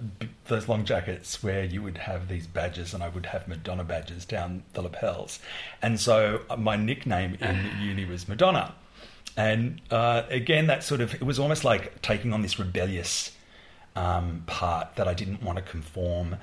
those 0.45 0.69
long 0.69 0.85
jackets 0.85 1.43
where 1.43 1.63
you 1.65 1.83
would 1.83 1.97
have 1.97 2.29
these 2.29 2.47
badges, 2.47 2.93
and 2.93 3.03
I 3.03 3.09
would 3.09 3.25
have 3.27 3.47
Madonna 3.47 3.83
badges 3.83 4.25
down 4.25 4.63
the 4.73 4.81
lapels. 4.81 5.39
And 5.81 5.99
so 5.99 6.41
uh, 6.49 6.55
my 6.55 6.77
nickname 6.77 7.37
in 7.41 7.69
uni 7.81 8.05
was 8.05 8.27
Madonna. 8.27 8.73
And 9.37 9.79
uh, 9.91 10.23
again, 10.29 10.65
that 10.67 10.83
sort 10.83 10.99
of, 10.99 11.13
it 11.13 11.23
was 11.23 11.37
almost 11.39 11.63
like 11.63 12.01
taking 12.01 12.33
on 12.33 12.41
this 12.41 12.57
rebellious 12.59 13.31
um, 13.95 14.43
part 14.47 14.95
that 14.95 15.07
I 15.07 15.13
didn't 15.13 15.41
want 15.43 15.57
to 15.57 15.63
conform, 15.63 16.37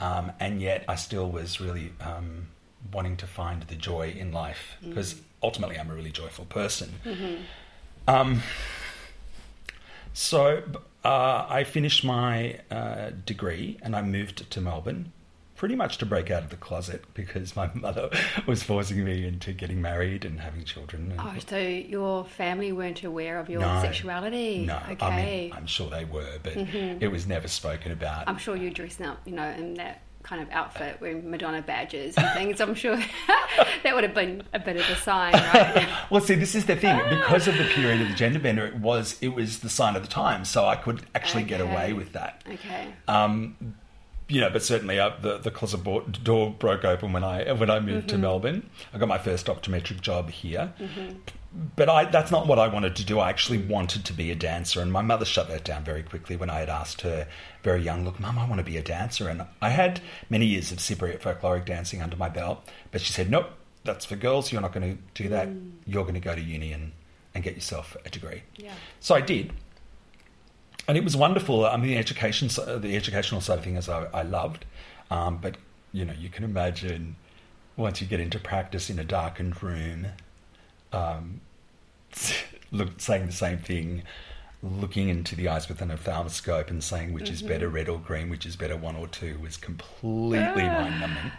um, 0.00 0.30
and 0.40 0.62
yet 0.62 0.84
I 0.88 0.94
still 0.94 1.28
was 1.30 1.60
really 1.60 1.92
um, 2.00 2.46
wanting 2.92 3.16
to 3.18 3.26
find 3.26 3.62
the 3.64 3.74
joy 3.74 4.14
in 4.16 4.30
life 4.32 4.76
because 4.80 5.14
Mm. 5.14 5.20
ultimately 5.42 5.76
I'm 5.78 5.90
a 5.90 5.94
really 5.94 6.12
joyful 6.12 6.44
person. 6.44 6.94
Mm-hmm. 7.04 7.34
Um, 8.08 8.42
so 10.12 10.62
uh, 11.04 11.46
I 11.48 11.64
finished 11.64 12.04
my 12.04 12.60
uh, 12.70 13.10
degree 13.24 13.78
and 13.82 13.94
I 13.94 14.02
moved 14.02 14.50
to 14.50 14.60
Melbourne, 14.60 15.12
pretty 15.56 15.74
much 15.74 15.98
to 15.98 16.06
break 16.06 16.30
out 16.30 16.42
of 16.42 16.50
the 16.50 16.56
closet 16.56 17.02
because 17.14 17.56
my 17.56 17.70
mother 17.74 18.10
was 18.46 18.62
forcing 18.62 19.04
me 19.04 19.26
into 19.26 19.52
getting 19.52 19.80
married 19.82 20.24
and 20.24 20.40
having 20.40 20.64
children. 20.64 21.12
And, 21.12 21.20
Oh, 21.20 21.34
so 21.48 21.58
your 21.58 22.24
family 22.26 22.72
weren't 22.72 23.02
aware 23.04 23.38
of 23.38 23.48
your 23.48 23.60
No. 23.60 23.80
sexuality? 23.80 24.66
no, 24.66 24.76
Okay. 24.84 24.94
Mm-hmm. 24.94 25.04
I 25.04 25.16
mean 25.16 25.52
I'm 25.54 25.66
sure 25.66 25.88
they 25.90 26.04
were, 26.04 26.38
but 26.42 26.56
it 26.56 27.10
was 27.10 27.26
never 27.26 27.48
spoken 27.48 27.92
about. 27.92 28.28
I'm 28.28 28.38
sure 28.38 28.54
you're 28.56 28.70
dressing 28.70 29.06
up, 29.06 29.20
you 29.24 29.32
know, 29.34 29.48
in 29.50 29.74
that 29.74 30.02
kind 30.22 30.42
of 30.42 30.50
outfit 30.50 30.98
wearing 31.00 31.30
Madonna 31.30 31.62
badges 31.62 32.16
and 32.16 32.28
things. 32.34 32.60
I'm 32.60 32.74
sure 32.74 32.96
that 33.26 33.94
would 33.94 34.02
have 34.02 34.14
been 34.14 34.42
a 34.52 34.58
bit 34.58 34.76
of 34.76 34.82
a 34.90 34.96
sign, 34.96 35.32
right? 35.32 35.88
Well, 36.10 36.20
see, 36.20 36.34
this 36.34 36.54
is 36.56 36.66
the 36.66 36.74
thing. 36.76 36.98
Because 37.08 37.46
of 37.48 37.56
the 37.56 37.64
period 37.64 38.00
of 38.02 38.08
the 38.08 38.14
gender 38.14 38.38
bender, 38.40 38.66
it 38.66 38.74
was 38.76 39.16
it 39.20 39.28
was 39.28 39.60
the 39.60 39.68
sign 39.68 39.94
of 39.96 40.02
the 40.02 40.08
times, 40.08 40.48
so 40.48 40.64
I 40.66 40.74
could 40.76 41.02
actually 41.14 41.44
get 41.44 41.60
away 41.60 41.92
with 41.92 42.12
that. 42.14 42.42
okay. 42.52 42.88
Um, 43.08 43.56
you 44.28 44.40
know, 44.40 44.50
but 44.50 44.62
certainly 44.62 44.98
uh, 44.98 45.12
the 45.20 45.38
the 45.38 45.50
closet 45.50 45.78
bo- 45.78 46.00
door 46.00 46.50
broke 46.50 46.84
open 46.84 47.12
when 47.12 47.22
I 47.22 47.52
when 47.52 47.70
I 47.70 47.78
moved 47.78 48.08
to 48.08 48.14
mm-hmm. 48.14 48.22
Melbourne. 48.22 48.70
I 48.92 48.98
got 48.98 49.08
my 49.08 49.18
first 49.18 49.46
optometric 49.46 50.00
job 50.00 50.30
here, 50.30 50.72
mm-hmm. 50.80 51.18
but 51.76 51.88
I 51.88 52.06
that's 52.06 52.32
not 52.32 52.48
what 52.48 52.58
I 52.58 52.66
wanted 52.66 52.96
to 52.96 53.04
do. 53.04 53.20
I 53.20 53.28
actually 53.28 53.58
wanted 53.58 54.04
to 54.04 54.12
be 54.12 54.32
a 54.32 54.34
dancer, 54.34 54.80
and 54.80 54.92
my 54.92 55.02
mother 55.02 55.24
shut 55.24 55.48
that 55.48 55.64
down 55.64 55.84
very 55.84 56.02
quickly 56.02 56.34
when 56.34 56.50
I 56.50 56.58
had 56.58 56.68
asked 56.68 57.02
her 57.02 57.28
very 57.62 57.82
young, 57.82 58.04
"Look, 58.04 58.18
Mum, 58.18 58.36
I 58.38 58.48
want 58.48 58.58
to 58.58 58.64
be 58.64 58.76
a 58.76 58.82
dancer." 58.82 59.28
And 59.28 59.44
I 59.62 59.68
had 59.68 60.00
many 60.28 60.46
years 60.46 60.72
of 60.72 60.78
Cypriot 60.78 61.20
folkloric 61.20 61.64
dancing 61.64 62.02
under 62.02 62.16
my 62.16 62.28
belt, 62.28 62.68
but 62.90 63.00
she 63.00 63.12
said, 63.12 63.30
"Nope, 63.30 63.50
that's 63.84 64.04
for 64.04 64.16
girls. 64.16 64.50
You're 64.50 64.62
not 64.62 64.72
going 64.72 64.96
to 64.96 65.02
do 65.22 65.28
that. 65.28 65.48
Mm. 65.48 65.70
You're 65.86 66.02
going 66.02 66.14
to 66.14 66.20
go 66.20 66.34
to 66.34 66.42
uni 66.42 66.72
and, 66.72 66.90
and 67.32 67.44
get 67.44 67.54
yourself 67.54 67.96
a 68.04 68.10
degree." 68.10 68.42
Yeah. 68.56 68.74
So 68.98 69.14
I 69.14 69.20
did, 69.20 69.52
and 70.88 70.96
it 70.96 71.04
was 71.04 71.16
wonderful. 71.16 71.66
I 71.66 71.76
mean, 71.76 71.90
the 71.90 71.96
education, 71.96 72.48
the 72.48 72.96
educational 72.96 73.40
side 73.40 73.58
of 73.58 73.64
things, 73.64 73.88
I, 73.88 74.04
I 74.12 74.22
loved. 74.22 74.64
Um, 75.10 75.38
but 75.38 75.56
you 75.92 76.04
know, 76.04 76.12
you 76.12 76.28
can 76.28 76.44
imagine 76.44 77.16
once 77.76 78.00
you 78.00 78.06
get 78.06 78.20
into 78.20 78.38
practice 78.38 78.90
in 78.90 78.98
a 78.98 79.04
darkened 79.04 79.62
room, 79.62 80.06
um, 80.92 81.40
look, 82.70 83.00
saying 83.00 83.26
the 83.26 83.32
same 83.32 83.58
thing, 83.58 84.02
looking 84.62 85.08
into 85.08 85.36
the 85.36 85.48
eyes 85.48 85.68
with 85.68 85.80
an 85.80 85.90
ophthalmoscope 85.90 86.70
and 86.70 86.82
saying 86.82 87.12
which 87.12 87.30
is 87.30 87.42
better, 87.42 87.68
red 87.68 87.88
or 87.88 87.98
green, 87.98 88.30
which 88.30 88.46
is 88.46 88.56
better, 88.56 88.76
one 88.76 88.96
or 88.96 89.06
two, 89.06 89.38
was 89.40 89.56
completely 89.56 90.64
mind 90.64 91.00
numbing. 91.00 91.32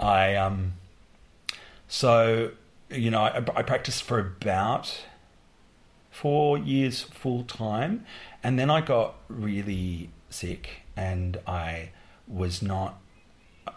I 0.00 0.34
um, 0.34 0.74
so 1.88 2.50
you 2.90 3.10
know, 3.10 3.20
I, 3.20 3.38
I 3.54 3.62
practiced 3.62 4.02
for 4.02 4.18
about 4.18 5.04
four 6.20 6.56
years 6.58 7.02
full 7.02 7.42
time, 7.44 8.04
and 8.42 8.58
then 8.58 8.70
I 8.70 8.80
got 8.80 9.14
really 9.28 10.10
sick, 10.30 10.82
and 10.96 11.38
I 11.46 11.90
was 12.26 12.62
not. 12.62 12.98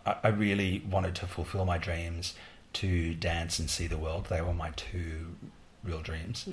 I, 0.05 0.15
I 0.23 0.27
really 0.29 0.83
wanted 0.89 1.15
to 1.15 1.27
fulfill 1.27 1.65
my 1.65 1.77
dreams 1.77 2.33
to 2.73 3.13
dance 3.15 3.59
and 3.59 3.69
see 3.69 3.87
the 3.87 3.97
world. 3.97 4.27
They 4.29 4.41
were 4.41 4.53
my 4.53 4.69
two 4.71 5.35
real 5.83 6.01
dreams. 6.01 6.47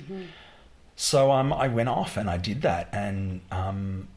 So 0.95 1.31
um, 1.31 1.53
I 1.53 1.67
went 1.67 1.89
off 1.89 2.17
and 2.17 2.27
I 2.29 2.37
did 2.37 2.63
that, 2.63 2.89
and 2.91 3.41
um, 3.51 4.07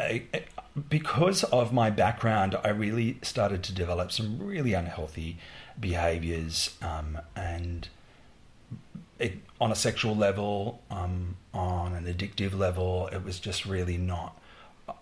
I, 0.00 0.24
I- 0.34 0.44
because 0.88 1.44
of 1.44 1.72
my 1.72 1.88
background, 1.90 2.56
I 2.64 2.70
really 2.70 3.18
started 3.22 3.62
to 3.62 3.72
develop 3.72 4.10
some 4.10 4.40
really 4.40 4.74
unhealthy 4.74 5.38
behaviors, 5.78 6.76
um, 6.82 7.18
and 7.36 7.88
it, 9.18 9.34
on 9.60 9.70
a 9.72 9.74
sexual 9.74 10.16
level, 10.16 10.82
um, 10.90 11.36
on 11.52 11.94
an 11.94 12.04
addictive 12.04 12.56
level, 12.56 13.08
it 13.12 13.24
was 13.24 13.38
just 13.38 13.64
really 13.64 13.96
not. 13.96 14.40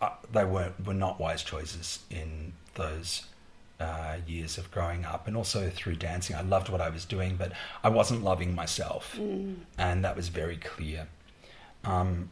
Uh, 0.01 0.11
they 0.33 0.45
weren't 0.45 0.87
were 0.87 0.95
not 0.95 1.19
wise 1.19 1.43
choices 1.43 2.01
in 2.11 2.53
those 2.75 3.25
uh, 3.81 4.17
years 4.27 4.59
of 4.59 4.71
growing 4.71 5.05
up, 5.05 5.27
and 5.27 5.37
also 5.37 5.71
through 5.71 5.97
dancing. 5.97 6.37
I 6.37 6.43
loved 6.43 6.69
what 6.69 6.81
I 6.81 6.89
was 6.89 7.05
doing, 7.05 7.37
but 7.37 7.53
I 7.83 7.89
wasn't 7.89 8.23
loving 8.23 8.55
myself, 8.55 9.17
and 9.79 10.05
that 10.05 10.15
was 10.17 10.29
very 10.29 10.57
clear. 10.57 11.09
Um, 11.85 12.31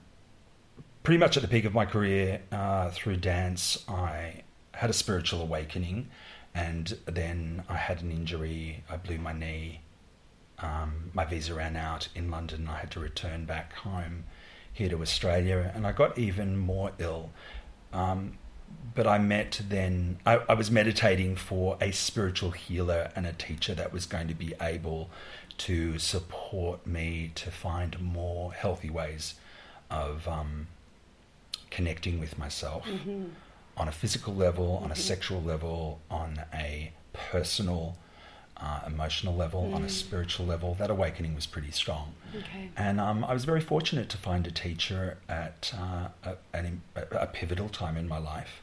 pretty 1.02 1.18
much 1.18 1.36
at 1.36 1.42
the 1.42 1.48
peak 1.48 1.64
of 1.64 1.74
my 1.74 1.86
career 1.86 2.42
uh, 2.52 2.90
through 2.90 3.16
dance, 3.16 3.84
I 3.88 4.42
had 4.72 4.90
a 4.90 4.92
spiritual 4.92 5.40
awakening, 5.42 6.08
and 6.54 6.96
then 7.06 7.64
I 7.68 7.74
had 7.76 8.02
an 8.02 8.12
injury. 8.12 8.84
I 8.88 8.96
blew 8.96 9.18
my 9.18 9.32
knee. 9.32 9.80
Um, 10.62 11.10
my 11.14 11.24
visa 11.24 11.54
ran 11.54 11.76
out 11.76 12.08
in 12.14 12.30
London. 12.30 12.68
I 12.68 12.78
had 12.78 12.90
to 12.92 13.00
return 13.00 13.44
back 13.44 13.72
home 13.74 14.24
here 14.72 14.88
to 14.88 15.00
Australia, 15.02 15.72
and 15.74 15.86
I 15.86 15.92
got 15.92 16.18
even 16.18 16.56
more 16.56 16.92
ill. 16.98 17.30
Um, 17.92 18.38
but 18.94 19.06
I 19.06 19.18
met 19.18 19.60
then, 19.68 20.18
I, 20.24 20.36
I 20.48 20.54
was 20.54 20.70
meditating 20.70 21.36
for 21.36 21.76
a 21.80 21.90
spiritual 21.90 22.52
healer 22.52 23.10
and 23.16 23.26
a 23.26 23.32
teacher 23.32 23.74
that 23.74 23.92
was 23.92 24.06
going 24.06 24.28
to 24.28 24.34
be 24.34 24.54
able 24.60 25.10
to 25.58 25.98
support 25.98 26.86
me 26.86 27.32
to 27.34 27.50
find 27.50 28.00
more 28.00 28.52
healthy 28.52 28.90
ways 28.90 29.34
of 29.90 30.26
um, 30.28 30.68
connecting 31.70 32.18
with 32.20 32.38
myself 32.38 32.86
on 33.76 33.88
a 33.88 33.92
physical 33.92 34.34
level, 34.34 34.80
on 34.82 34.90
a 34.90 34.96
sexual 34.96 35.42
level, 35.42 36.00
on 36.10 36.42
a 36.54 36.92
personal, 37.12 37.96
uh, 38.62 38.80
emotional 38.86 39.34
level, 39.34 39.74
on 39.74 39.82
a 39.82 39.88
spiritual 39.88 40.46
level. 40.46 40.74
That 40.74 40.90
awakening 40.90 41.34
was 41.34 41.46
pretty 41.46 41.70
strong. 41.70 42.14
Okay. 42.36 42.70
And 42.76 43.00
um, 43.00 43.24
I 43.24 43.32
was 43.32 43.44
very 43.44 43.60
fortunate 43.60 44.08
to 44.10 44.18
find 44.18 44.46
a 44.46 44.50
teacher 44.50 45.18
at 45.28 45.72
uh, 45.76 46.08
a, 46.24 46.36
a, 46.54 46.72
a 47.12 47.26
pivotal 47.26 47.68
time 47.68 47.96
in 47.96 48.06
my 48.06 48.18
life. 48.18 48.62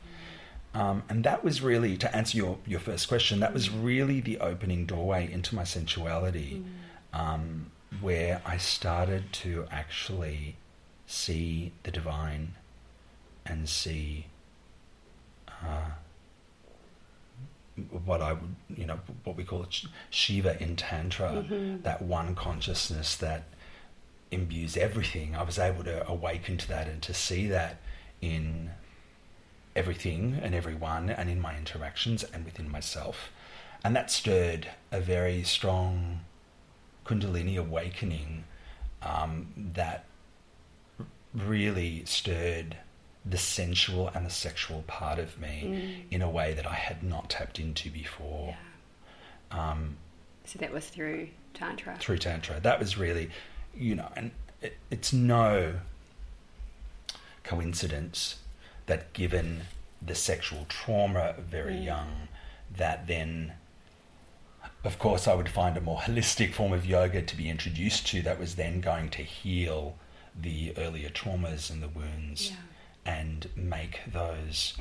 Um, 0.74 1.04
and 1.10 1.24
that 1.24 1.44
was 1.44 1.62
really, 1.62 1.98
to 1.98 2.16
answer 2.16 2.38
your, 2.38 2.58
your 2.66 2.80
first 2.80 3.08
question, 3.08 3.40
that 3.40 3.54
was 3.54 3.70
really 3.72 4.22
the 4.22 4.38
opening 4.40 4.86
doorway 4.86 5.32
into 5.32 5.56
my 5.56 5.64
sensuality, 5.64 6.64
um, 7.14 7.72
where 8.00 8.42
I 8.46 8.58
started 8.58 9.34
to 9.34 9.66
actually 9.72 10.58
see 11.08 11.72
the 11.84 11.90
divine 11.90 12.54
and 13.46 13.68
see 13.68 14.28
uh, 15.48 15.92
what 18.06 18.22
I 18.22 18.34
would, 18.34 18.56
you 18.76 18.86
know, 18.86 19.00
what 19.24 19.36
we 19.36 19.44
call 19.44 19.66
Sh- 19.70 19.86
Shiva 20.10 20.62
in 20.62 20.76
Tantra, 20.76 21.46
that 21.84 22.02
one 22.02 22.36
consciousness 22.36 23.16
that 23.18 23.44
imbues 24.32 24.76
everything. 24.76 25.36
I 25.36 25.44
was 25.44 25.58
able 25.60 25.84
to 25.86 26.08
awaken 26.08 26.58
to 26.58 26.68
that 26.70 26.88
and 26.88 27.02
to 27.04 27.14
see 27.14 27.48
that 27.48 27.78
in 28.22 28.72
everything 29.76 30.40
and 30.42 30.56
everyone 30.56 31.10
and 31.10 31.30
in 31.30 31.40
my 31.40 31.56
interactions 31.56 32.24
and 32.24 32.44
within 32.44 32.70
myself. 32.70 33.30
And 33.84 33.96
that 33.96 34.10
stirred 34.12 34.68
a 34.92 35.00
very 35.00 35.44
strong 35.44 36.22
Kundalini 37.06 37.58
awakening 37.58 38.44
um, 39.02 39.54
that 39.74 40.06
really 41.34 42.04
stirred 42.06 42.78
the 43.30 43.38
sensual 43.38 44.10
and 44.14 44.26
the 44.26 44.30
sexual 44.30 44.84
part 44.88 45.20
of 45.20 45.40
me 45.40 46.06
in 46.12 46.22
a 46.22 46.30
way 46.30 46.54
that 46.54 46.66
I 46.66 46.76
had 46.76 47.04
not 47.04 47.30
tapped 47.30 47.60
into 47.60 47.90
before 47.90 48.56
Yeah. 49.52 49.72
um, 49.72 49.98
So 50.46 50.60
that 50.60 50.72
was 50.72 50.88
through 50.88 51.30
Tantra. 51.54 51.98
through 52.00 52.20
Tantra. 52.20 52.60
That 52.62 52.80
was 52.80 52.98
really, 52.98 53.30
you 53.76 53.96
know, 53.96 54.10
and 54.16 54.32
it, 54.62 54.78
it's 54.90 55.12
no 55.12 55.80
coincidence 57.44 58.38
that 58.86 59.12
given 59.14 59.62
the 60.02 60.16
sexual 60.16 60.66
trauma 60.70 61.36
very 61.40 61.76
Mm. 61.76 61.84
young, 61.86 62.28
that 62.76 63.08
then, 63.08 63.54
of 64.84 65.00
course, 65.00 65.28
I 65.28 65.34
would 65.34 65.50
find 65.50 65.76
a 65.78 65.82
more 65.82 66.00
holistic 66.02 66.54
form 66.54 66.72
of 66.74 66.86
yoga 66.86 67.22
to 67.22 67.36
be 67.36 67.50
introduced 67.50 68.08
to 68.08 68.22
that 68.22 68.40
was 68.40 68.56
then 68.56 68.80
going 68.82 69.10
to 69.12 69.24
heal 69.24 69.98
the 70.40 70.74
earlier 70.78 71.10
traumas 71.10 71.70
and 71.72 71.82
the 71.82 71.88
wounds 71.88 72.52
Yeah. 72.52 72.56
And 73.08 73.48
make 73.56 74.02
those 74.12 74.74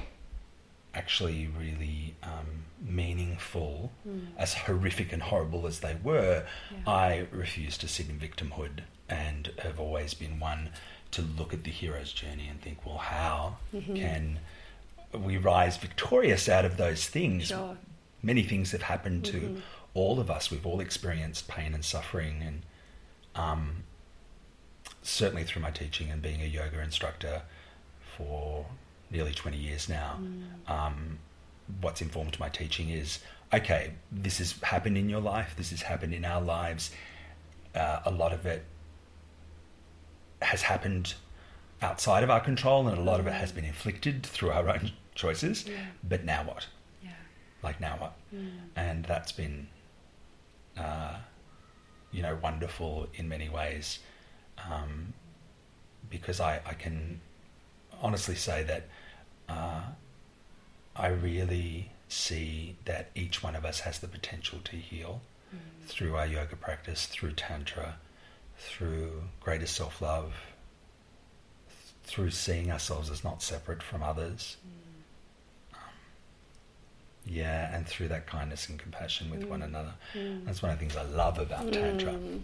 actually 0.93 1.49
really 1.59 2.17
um, 2.23 2.65
meaningful, 2.85 3.93
as 4.37 4.55
horrific 4.55 5.13
and 5.13 5.23
horrible 5.23 5.67
as 5.67 5.81
they 5.81 5.97
were. 6.03 6.45
Yeah. 6.73 6.79
I 6.87 7.27
refuse 7.31 7.79
to 7.79 7.89
sit 7.89 8.09
in 8.09 8.19
victimhood 8.19 8.81
and 9.09 9.53
have 9.59 9.79
always 9.79 10.15
been 10.15 10.41
one 10.41 10.71
to 11.13 11.23
look 11.23 11.55
at 11.55 11.63
the 11.65 11.71
hero's 11.71 12.13
journey 12.13 12.49
and 12.49 12.61
think, 12.61 12.85
well, 12.85 12.99
how 12.99 13.59
can 13.73 14.41
we 15.13 15.37
rise 15.37 15.77
victorious 15.77 16.49
out 16.49 16.65
of 16.65 16.77
those 16.77 17.07
things? 17.07 17.47
Sure. 17.47 17.77
Many 18.23 18.43
things 18.43 18.73
have 18.73 18.83
happened 18.83 19.25
to 19.27 19.63
all 19.95 20.19
of 20.19 20.31
us. 20.31 20.51
We've 20.51 20.67
all 20.67 20.81
experienced 20.81 21.47
pain 21.47 21.75
and 21.75 21.85
suffering, 21.85 22.43
and 22.43 22.63
um, 23.37 23.85
certainly 25.03 25.45
through 25.45 25.63
my 25.63 25.71
teaching 25.71 26.11
and 26.11 26.21
being 26.21 26.43
a 26.43 26.47
yoga 26.47 26.83
instructor 26.83 27.43
for 28.17 28.67
nearly 29.11 29.33
20 29.33 29.57
years 29.57 29.89
now, 29.89 30.19
um, 30.69 31.19
what's 31.81 32.01
informed 32.01 32.39
my 32.39 32.49
teaching 32.49 32.91
is 32.91 33.21
okay, 33.53 33.93
this 34.11 34.39
has 34.39 34.53
happened 34.63 34.99
in 34.99 35.09
your 35.09 35.21
life, 35.21 35.55
this 35.57 35.71
has 35.71 35.83
happened 35.83 36.15
in 36.15 36.25
our 36.25 36.41
lives. 36.41 36.91
Uh, 37.75 38.01
a 38.05 38.11
lot 38.11 38.33
of 38.33 38.47
it 38.47 38.65
has 40.43 40.63
happened 40.63 41.15
outside 41.83 42.25
of 42.25 42.31
our 42.31 42.41
control, 42.41 42.89
and 42.89 42.99
a 42.99 43.01
lot 43.01 43.21
of 43.21 43.27
it 43.27 43.33
has 43.33 43.53
been 43.53 43.65
inflicted 43.65 44.25
through 44.25 44.51
our 44.51 44.69
own 44.69 44.93
choices. 45.15 45.67
Yeah. 45.67 45.75
But 46.03 46.25
now 46.25 46.45
what? 46.45 46.67
Yeah. 47.03 47.11
Like 47.63 47.81
now 47.81 47.97
what? 47.99 48.15
Mm. 48.35 48.51
And 48.75 49.05
that's 49.05 49.33
been, 49.33 49.69
uh, 50.77 51.17
you 52.13 52.23
know, 52.23 52.39
wonderful 52.43 53.07
in 53.15 53.29
many 53.29 53.49
ways, 53.49 54.01
um, 54.71 55.13
because 56.11 56.41
I, 56.41 56.61
I 56.67 56.75
can 56.75 57.21
honestly 58.03 58.35
say 58.35 58.63
that 58.65 58.85
uh, 59.49 59.83
I 60.95 61.09
really 61.09 61.91
see 62.09 62.77
that 62.85 63.11
each 63.15 63.43
one 63.43 63.57
of 63.57 63.65
us 63.65 63.81
has 63.81 63.99
the 63.99 64.09
potential 64.09 64.59
to 64.65 64.77
heal 64.77 65.21
Mm. 65.55 65.87
through 65.87 66.17
our 66.17 66.27
yoga 66.27 66.57
practice, 66.57 67.07
through 67.07 67.31
tantra, 67.33 67.95
through 68.59 69.23
greater 69.41 69.67
self 69.67 70.03
love, 70.03 70.33
through 72.03 72.31
seeing 72.31 72.73
ourselves 72.73 73.11
as 73.11 73.23
not 73.23 73.43
separate 73.43 73.81
from 73.83 74.03
others. 74.03 74.57
Um, 75.73 75.79
yeah, 77.25 77.75
and 77.77 77.87
through 77.87 78.09
that 78.09 78.27
kindness 78.27 78.69
and 78.69 78.77
compassion 78.79 79.31
with 79.31 79.45
one 79.45 79.61
Mm. 79.61 79.65
another. 79.67 79.95
Mm. 80.15 80.45
That's 80.47 80.63
one 80.63 80.73
of 80.73 80.79
the 80.79 80.85
things 80.85 80.97
I 80.97 81.03
love 81.05 81.39
about 81.39 81.73
Tantra. 81.73 82.13
Mm. 82.15 82.43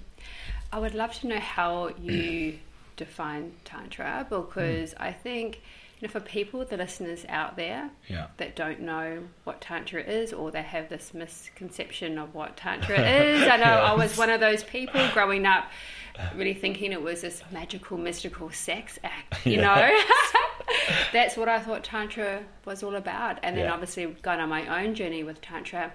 I 0.72 0.78
would 0.78 0.94
love 0.94 1.12
to 1.20 1.26
know 1.26 1.40
how 1.40 1.88
you 2.00 2.58
define 2.96 3.52
Tantra 3.64 4.26
because 4.28 4.94
I 4.98 5.12
think, 5.12 5.60
you 6.00 6.08
know, 6.08 6.12
for 6.12 6.20
people, 6.20 6.64
the 6.64 6.76
listeners 6.76 7.24
out 7.28 7.56
there 7.56 7.90
Yeah. 8.08 8.26
that 8.38 8.56
don't 8.56 8.80
know 8.80 9.24
what 9.44 9.60
Tantra 9.60 10.02
is 10.02 10.32
or 10.32 10.50
they 10.50 10.62
have 10.62 10.88
this 10.88 11.14
misconception 11.14 12.18
of 12.18 12.34
what 12.34 12.56
Tantra 12.56 12.98
is, 13.22 13.42
I 13.48 13.56
know 13.56 13.64
I 13.64 13.94
was 13.94 14.16
one 14.18 14.30
of 14.30 14.40
those 14.40 14.62
people 14.64 15.00
growing 15.12 15.46
up 15.46 15.64
really 16.36 16.54
thinking 16.54 16.92
it 16.92 17.00
was 17.02 17.22
this 17.22 17.42
magical, 17.50 17.96
mystical 17.96 18.50
sex 18.50 18.98
act, 19.02 19.46
you 19.46 19.58
Yeah. 19.60 19.74
know? 19.74 20.00
That's 21.12 21.36
what 21.36 21.48
I 21.48 21.58
thought 21.58 21.84
Tantra 21.84 22.42
was 22.64 22.82
all 22.82 22.96
about. 22.96 23.38
And 23.42 23.56
then 23.56 23.68
obviously 23.68 24.06
going 24.22 24.40
on 24.40 24.48
my 24.48 24.82
own 24.84 24.94
journey 24.94 25.24
with 25.24 25.40
Tantra, 25.40 25.92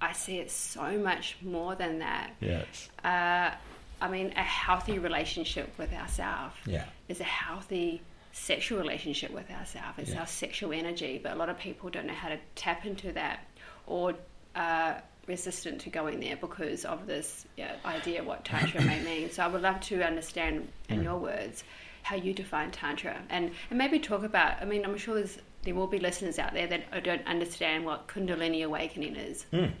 I 0.00 0.12
see 0.12 0.38
it 0.38 0.50
so 0.50 0.98
much 0.98 1.36
more 1.42 1.74
than 1.76 2.00
that. 2.00 2.30
Yes. 2.40 2.88
Uh, 3.04 3.52
I 4.02 4.08
mean, 4.08 4.32
a 4.36 4.42
healthy 4.42 4.98
relationship 4.98 5.72
with 5.78 5.92
ourselves 5.92 6.54
Yeah. 6.66 6.84
is 7.08 7.20
a 7.20 7.24
healthy 7.24 8.02
sexual 8.32 8.78
relationship 8.80 9.30
with 9.30 9.50
ourselves. 9.50 9.98
It's 9.98 10.10
Yeah. 10.10 10.20
our 10.20 10.26
sexual 10.26 10.72
energy, 10.72 11.20
but 11.22 11.32
a 11.32 11.36
lot 11.36 11.48
of 11.48 11.58
people 11.58 11.88
don't 11.90 12.06
know 12.06 12.14
how 12.14 12.28
to 12.30 12.38
tap 12.56 12.84
into 12.84 13.12
that 13.12 13.46
or 13.86 14.14
are 14.56 15.02
resistant 15.26 15.80
to 15.82 15.90
going 15.90 16.18
there 16.18 16.36
because 16.36 16.84
of 16.84 17.06
this 17.06 17.46
yeah, 17.56 17.76
idea 17.84 18.24
what 18.24 18.44
Tantra 18.44 18.80
may 18.82 19.00
mean. 19.10 19.30
So 19.30 19.44
I 19.44 19.46
would 19.46 19.62
love 19.62 19.80
to 19.82 20.02
understand, 20.02 20.68
in 20.88 21.00
Mm. 21.00 21.04
your 21.04 21.18
words, 21.18 21.62
how 22.02 22.16
you 22.16 22.34
define 22.34 22.72
Tantra 22.72 23.16
and, 23.30 23.52
and 23.70 23.78
maybe 23.78 24.00
talk 24.00 24.24
about, 24.24 24.60
I 24.60 24.64
mean, 24.64 24.84
I'm 24.84 24.98
sure 24.98 25.14
there's, 25.14 25.38
there 25.62 25.76
will 25.76 25.86
be 25.86 26.00
listeners 26.00 26.40
out 26.40 26.54
there 26.54 26.66
that 26.66 27.04
don't 27.04 27.24
understand 27.28 27.84
what 27.84 28.08
Kundalini 28.08 28.64
awakening 28.64 29.14
is. 29.14 29.46
Mm. 29.52 29.72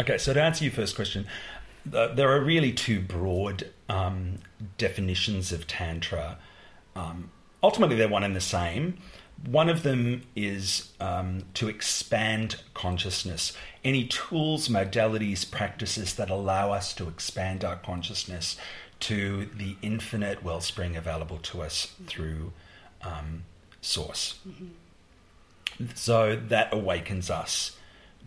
Okay, 0.00 0.16
so 0.18 0.32
to 0.32 0.42
answer 0.42 0.64
your 0.64 0.72
first 0.72 0.96
question, 0.96 1.26
there 1.84 2.30
are 2.30 2.40
really 2.40 2.72
two 2.72 3.00
broad 3.00 3.70
um, 3.88 4.38
definitions 4.78 5.52
of 5.52 5.66
Tantra. 5.66 6.38
Um, 6.96 7.30
ultimately, 7.62 7.96
they're 7.96 8.08
one 8.08 8.24
and 8.24 8.34
the 8.34 8.40
same. 8.40 8.98
One 9.46 9.68
of 9.68 9.82
them 9.82 10.22
is 10.34 10.92
um, 11.00 11.44
to 11.54 11.68
expand 11.68 12.62
consciousness. 12.72 13.52
Any 13.84 14.06
tools, 14.06 14.68
modalities, 14.68 15.50
practices 15.50 16.14
that 16.14 16.30
allow 16.30 16.72
us 16.72 16.94
to 16.94 17.08
expand 17.08 17.64
our 17.64 17.76
consciousness 17.76 18.56
to 19.00 19.46
the 19.46 19.76
infinite 19.82 20.42
wellspring 20.42 20.96
available 20.96 21.38
to 21.38 21.60
us 21.60 21.92
through 22.06 22.52
um, 23.02 23.44
Source. 23.82 24.38
So 25.94 26.36
that 26.36 26.72
awakens 26.72 27.28
us 27.28 27.76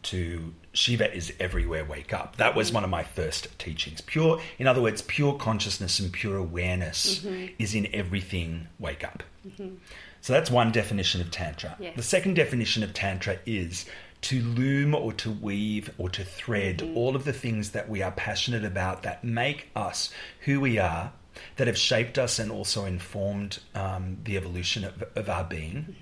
to 0.03 0.53
Shiva 0.73 1.13
is 1.13 1.33
everywhere, 1.39 1.83
wake 1.83 2.13
up. 2.13 2.38
That 2.38 2.55
was 2.55 2.71
one 2.71 2.83
of 2.83 2.89
my 2.89 3.03
first 3.03 3.57
teachings. 3.57 4.01
Pure, 4.01 4.41
in 4.60 4.67
other 4.67 4.81
words, 4.81 5.01
pure 5.01 5.33
consciousness 5.33 5.99
and 5.99 6.12
pure 6.12 6.38
awareness 6.38 7.19
mm-hmm. 7.19 7.53
is 7.57 7.73
in 7.73 7.88
everything, 7.93 8.67
wake 8.79 9.03
up. 9.03 9.23
Mm-hmm. 9.47 9.75
So 10.21 10.33
that's 10.33 10.51
one 10.51 10.71
definition 10.71 11.21
of 11.21 11.31
Tantra. 11.31 11.75
Yes. 11.79 11.95
The 11.95 12.03
second 12.03 12.36
definition 12.36 12.83
of 12.83 12.93
Tantra 12.93 13.39
is 13.45 13.86
to 14.21 14.41
loom 14.41 14.93
or 14.93 15.13
to 15.13 15.31
weave 15.31 15.91
or 15.97 16.10
to 16.10 16.23
thread 16.23 16.79
mm-hmm. 16.79 16.97
all 16.97 17.15
of 17.15 17.23
the 17.23 17.33
things 17.33 17.71
that 17.71 17.89
we 17.89 18.01
are 18.01 18.12
passionate 18.12 18.65
about 18.65 19.03
that 19.03 19.23
make 19.23 19.69
us 19.75 20.12
who 20.41 20.60
we 20.60 20.77
are, 20.77 21.12
that 21.55 21.67
have 21.67 21.77
shaped 21.77 22.17
us 22.17 22.39
and 22.39 22.51
also 22.51 22.86
informed 22.86 23.60
um, 23.75 24.17
the 24.23 24.38
evolution 24.38 24.83
of, 24.83 25.03
of 25.15 25.29
our 25.29 25.43
being 25.43 25.95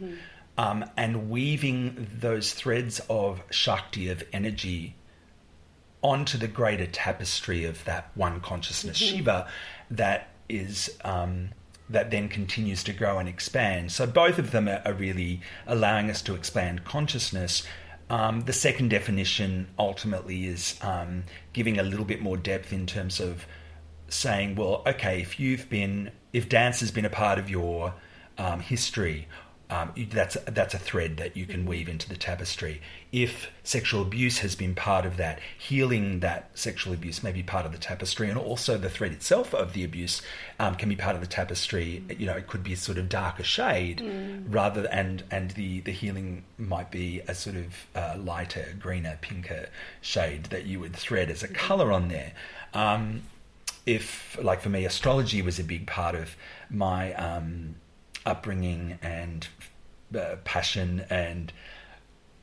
um, 0.57 0.85
and 0.95 1.29
weaving 1.29 2.07
those 2.19 2.53
threads 2.53 3.01
of 3.09 3.41
Shakti, 3.49 4.09
of 4.09 4.23
energy, 4.31 4.95
onto 6.01 6.37
the 6.37 6.47
greater 6.47 6.85
tapestry 6.85 7.65
of 7.65 7.83
that 7.85 8.11
one 8.15 8.39
consciousness, 8.41 8.97
Shiva, 8.97 9.47
that 9.91 10.29
is. 10.47 10.95
Um, 11.03 11.49
that 11.87 12.09
then 12.09 12.27
continues 12.29 12.83
to 12.83 12.93
grow 12.93 13.19
and 13.19 13.29
expand. 13.29 13.91
So 13.91 14.07
both 14.07 14.39
of 14.39 14.49
them 14.49 14.67
are, 14.67 14.81
are 14.85 14.93
really 14.93 15.41
allowing 15.67 16.09
us 16.09 16.21
to 16.23 16.33
expand 16.33 16.83
consciousness. 16.83 17.61
Um, 18.09 18.41
the 18.41 18.53
second 18.53 18.89
definition 18.89 19.67
ultimately 19.77 20.47
is 20.47 20.79
um, 20.81 21.23
giving 21.53 21.79
a 21.79 21.83
little 21.83 22.05
bit 22.05 22.21
more 22.21 22.37
depth 22.37 22.73
in 22.73 22.85
terms 22.85 23.19
of 23.19 23.45
saying, 24.07 24.55
well, 24.55 24.83
okay, 24.87 25.21
if 25.21 25.39
you've 25.39 25.69
been, 25.69 26.11
if 26.33 26.49
dance 26.49 26.79
has 26.79 26.91
been 26.91 27.05
a 27.05 27.09
part 27.09 27.39
of 27.39 27.49
your 27.49 27.93
um, 28.37 28.59
history, 28.59 29.27
um, 29.69 29.93
that's 30.11 30.37
that's 30.45 30.75
a 30.75 30.77
thread 30.77 31.17
that 31.17 31.35
you 31.35 31.45
can 31.47 31.65
weave 31.65 31.89
into 31.89 32.07
the 32.07 32.15
tapestry. 32.15 32.81
If 33.11 33.49
sexual 33.63 34.03
abuse 34.03 34.39
has 34.39 34.55
been 34.55 34.75
part 34.75 35.05
of 35.05 35.17
that, 35.17 35.39
healing 35.57 36.19
that 36.19 36.51
sexual 36.53 36.93
abuse 36.93 37.23
may 37.23 37.31
be 37.31 37.41
part 37.41 37.65
of 37.65 37.71
the 37.71 37.79
tapestry, 37.79 38.29
and 38.29 38.37
also 38.37 38.77
the 38.77 38.89
thread 38.89 39.11
itself 39.11 39.55
of 39.55 39.73
the 39.73 39.83
abuse 39.83 40.21
um, 40.59 40.75
can 40.75 40.87
be 40.87 40.95
part 40.95 41.15
of 41.15 41.21
the 41.21 41.27
tapestry. 41.27 42.03
You 42.15 42.27
know, 42.27 42.33
it 42.33 42.47
could 42.47 42.63
be 42.63 42.73
a 42.73 42.77
sort 42.77 42.99
of 42.99 43.09
darker 43.09 43.43
shade, 43.43 44.01
rather 44.47 44.87
and 44.91 45.23
and 45.31 45.51
the 45.51 45.79
the 45.81 45.91
healing 45.91 46.43
might 46.59 46.91
be 46.91 47.21
a 47.27 47.33
sort 47.33 47.55
of 47.55 47.87
uh, 47.95 48.15
lighter, 48.19 48.75
greener, 48.79 49.17
pinker 49.21 49.69
shade 50.01 50.45
that 50.45 50.65
you 50.65 50.79
would 50.79 50.95
thread 50.95 51.31
as 51.31 51.41
a 51.41 51.47
color 51.47 51.91
on 51.91 52.09
there. 52.09 52.33
Um, 52.75 53.23
if 53.85 54.37
like 54.41 54.61
for 54.61 54.69
me 54.69 54.85
astrology 54.85 55.41
was 55.41 55.59
a 55.59 55.63
big 55.63 55.87
part 55.87 56.15
of 56.15 56.35
my 56.69 57.13
um, 57.13 57.75
upbringing 58.25 58.99
and 59.01 59.47
uh, 60.17 60.35
passion 60.43 61.05
and 61.09 61.51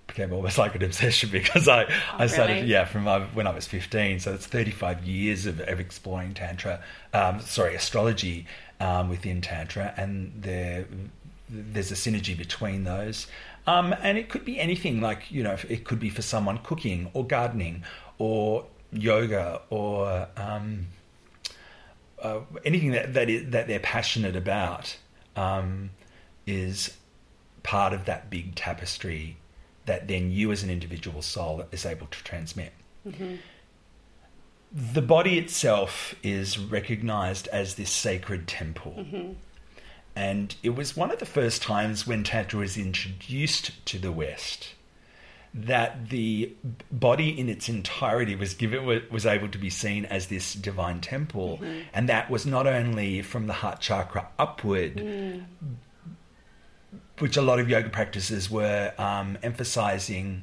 became 0.07 0.33
almost 0.33 0.59
like 0.59 0.75
an 0.75 0.83
obsession 0.83 1.31
because 1.33 1.69
I, 1.69 1.91
I 2.13 2.27
started 2.27 2.55
really? 2.55 2.69
yeah 2.69 2.85
from 2.85 3.07
when 3.35 3.47
I 3.47 3.55
was 3.55 3.67
15 3.67 4.21
so 4.21 4.35
it's 4.35 4.47
35 4.47 5.05
years 5.05 5.47
of, 5.47 5.61
of 5.61 5.81
exploring 5.81 6.35
tantra 6.35 6.83
um, 7.15 7.41
sorry 7.41 7.75
astrology 7.75 8.47
um, 8.83 9.09
within 9.09 9.41
tantra. 9.41 9.95
And 9.97 10.33
there 10.37 10.87
there's 11.49 11.93
a 11.93 11.95
synergy 11.95 12.37
between 12.37 12.85
those. 12.85 13.27
Um, 13.67 13.95
and 14.03 14.19
it 14.19 14.29
could 14.29 14.45
be 14.45 14.59
anything 14.59 15.01
like 15.01 15.31
you 15.31 15.43
know 15.43 15.57
it 15.69 15.85
could 15.85 16.01
be 16.01 16.11
for 16.11 16.23
someone 16.23 16.59
cooking 16.59 17.11
or 17.15 17.25
gardening 17.25 17.85
or 18.19 18.67
yoga 18.93 19.61
or 19.71 20.29
um, 20.37 20.89
uh, 22.21 22.41
anything 22.65 22.91
that 22.91 23.15
that, 23.15 23.31
is, 23.31 23.51
that 23.51 23.69
they're 23.69 23.81
passionate 23.81 24.35
about 24.35 24.97
um, 25.37 25.91
is 26.47 26.97
part 27.63 27.93
of 27.93 28.05
that 28.07 28.29
big 28.31 28.55
tapestry 28.55 29.37
that 29.87 30.09
then 30.09 30.31
you 30.31 30.53
as 30.53 30.63
an 30.63 30.71
individual 30.71 31.23
soul 31.23 31.65
is 31.73 31.85
able 31.87 32.07
to 32.07 32.25
transmit. 32.25 32.73
The 34.73 35.03
body 35.03 35.39
itself 35.39 36.15
is 36.23 36.59
recognized 36.59 37.49
as 37.49 37.75
this 37.75 37.91
sacred 37.91 38.47
temple. 38.49 39.05
And 40.15 40.55
it 40.63 40.71
was 40.71 40.97
one 40.97 41.11
of 41.11 41.19
the 41.19 41.27
first 41.27 41.63
times 41.63 42.07
when 42.07 42.23
Tantra 42.25 42.61
was 42.61 42.77
introduced 42.77 43.85
to 43.87 43.99
the 43.99 44.13
West 44.13 44.75
that 45.55 46.09
the 46.09 46.51
body 46.91 47.39
in 47.39 47.49
its 47.49 47.69
entirety 47.69 48.35
was 48.35 48.55
given 48.55 49.03
was 49.11 49.27
able 49.27 49.49
to 49.49 49.59
be 49.59 49.69
seen 49.69 50.05
as 50.07 50.29
this 50.29 50.55
divine 50.55 51.01
temple, 51.01 51.61
and 51.93 52.09
that 52.09 52.31
was 52.31 52.47
not 52.47 52.67
only 52.67 53.21
from 53.23 53.47
the 53.47 53.53
heart 53.53 53.81
chakra 53.81 54.29
upward, 54.39 55.45
which 57.19 57.37
a 57.37 57.43
lot 57.43 57.59
of 57.59 57.69
yoga 57.69 57.91
practices 57.91 58.51
were 58.51 58.93
um, 58.97 59.37
emphasizing, 59.43 60.43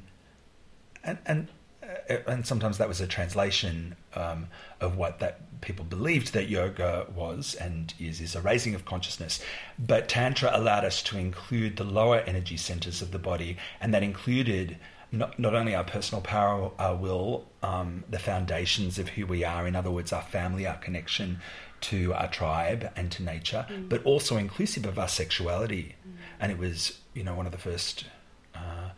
and 1.03 1.17
and 1.25 1.47
uh, 1.81 2.17
and 2.27 2.45
sometimes 2.45 2.77
that 2.77 2.87
was 2.87 3.01
a 3.01 3.07
translation 3.07 3.95
um, 4.13 4.47
of 4.79 4.95
what 4.95 5.19
that 5.19 5.41
people 5.61 5.83
believed 5.83 6.33
that 6.33 6.47
yoga 6.49 7.05
was 7.13 7.55
and 7.55 7.93
is 7.99 8.21
is 8.21 8.35
a 8.35 8.41
raising 8.41 8.75
of 8.75 8.85
consciousness. 8.85 9.41
But 9.79 10.07
tantra 10.07 10.51
allowed 10.53 10.85
us 10.85 11.01
to 11.03 11.17
include 11.17 11.77
the 11.77 11.83
lower 11.83 12.19
energy 12.19 12.57
centers 12.57 13.01
of 13.01 13.11
the 13.11 13.19
body, 13.19 13.57
and 13.81 13.91
that 13.93 14.03
included 14.03 14.77
not, 15.11 15.39
not 15.39 15.55
only 15.55 15.73
our 15.75 15.83
personal 15.83 16.21
power, 16.21 16.71
our 16.77 16.95
will, 16.95 17.45
um, 17.63 18.03
the 18.09 18.19
foundations 18.19 18.99
of 18.99 19.09
who 19.09 19.25
we 19.25 19.43
are, 19.43 19.67
in 19.67 19.75
other 19.75 19.91
words, 19.91 20.13
our 20.13 20.21
family, 20.21 20.67
our 20.67 20.77
connection 20.77 21.39
to 21.81 22.13
our 22.13 22.27
tribe 22.27 22.91
and 22.95 23.11
to 23.11 23.23
nature, 23.23 23.65
Mm. 23.69 23.89
but 23.89 24.03
also 24.03 24.37
inclusive 24.37 24.85
of 24.85 24.99
our 24.99 25.07
sexuality. 25.07 25.95
And 26.39 26.51
it 26.51 26.57
was, 26.57 26.99
you 27.13 27.23
know, 27.23 27.33
one 27.35 27.45
of 27.45 27.51
the 27.51 27.57
first 27.57 28.05
uh, 28.53 28.89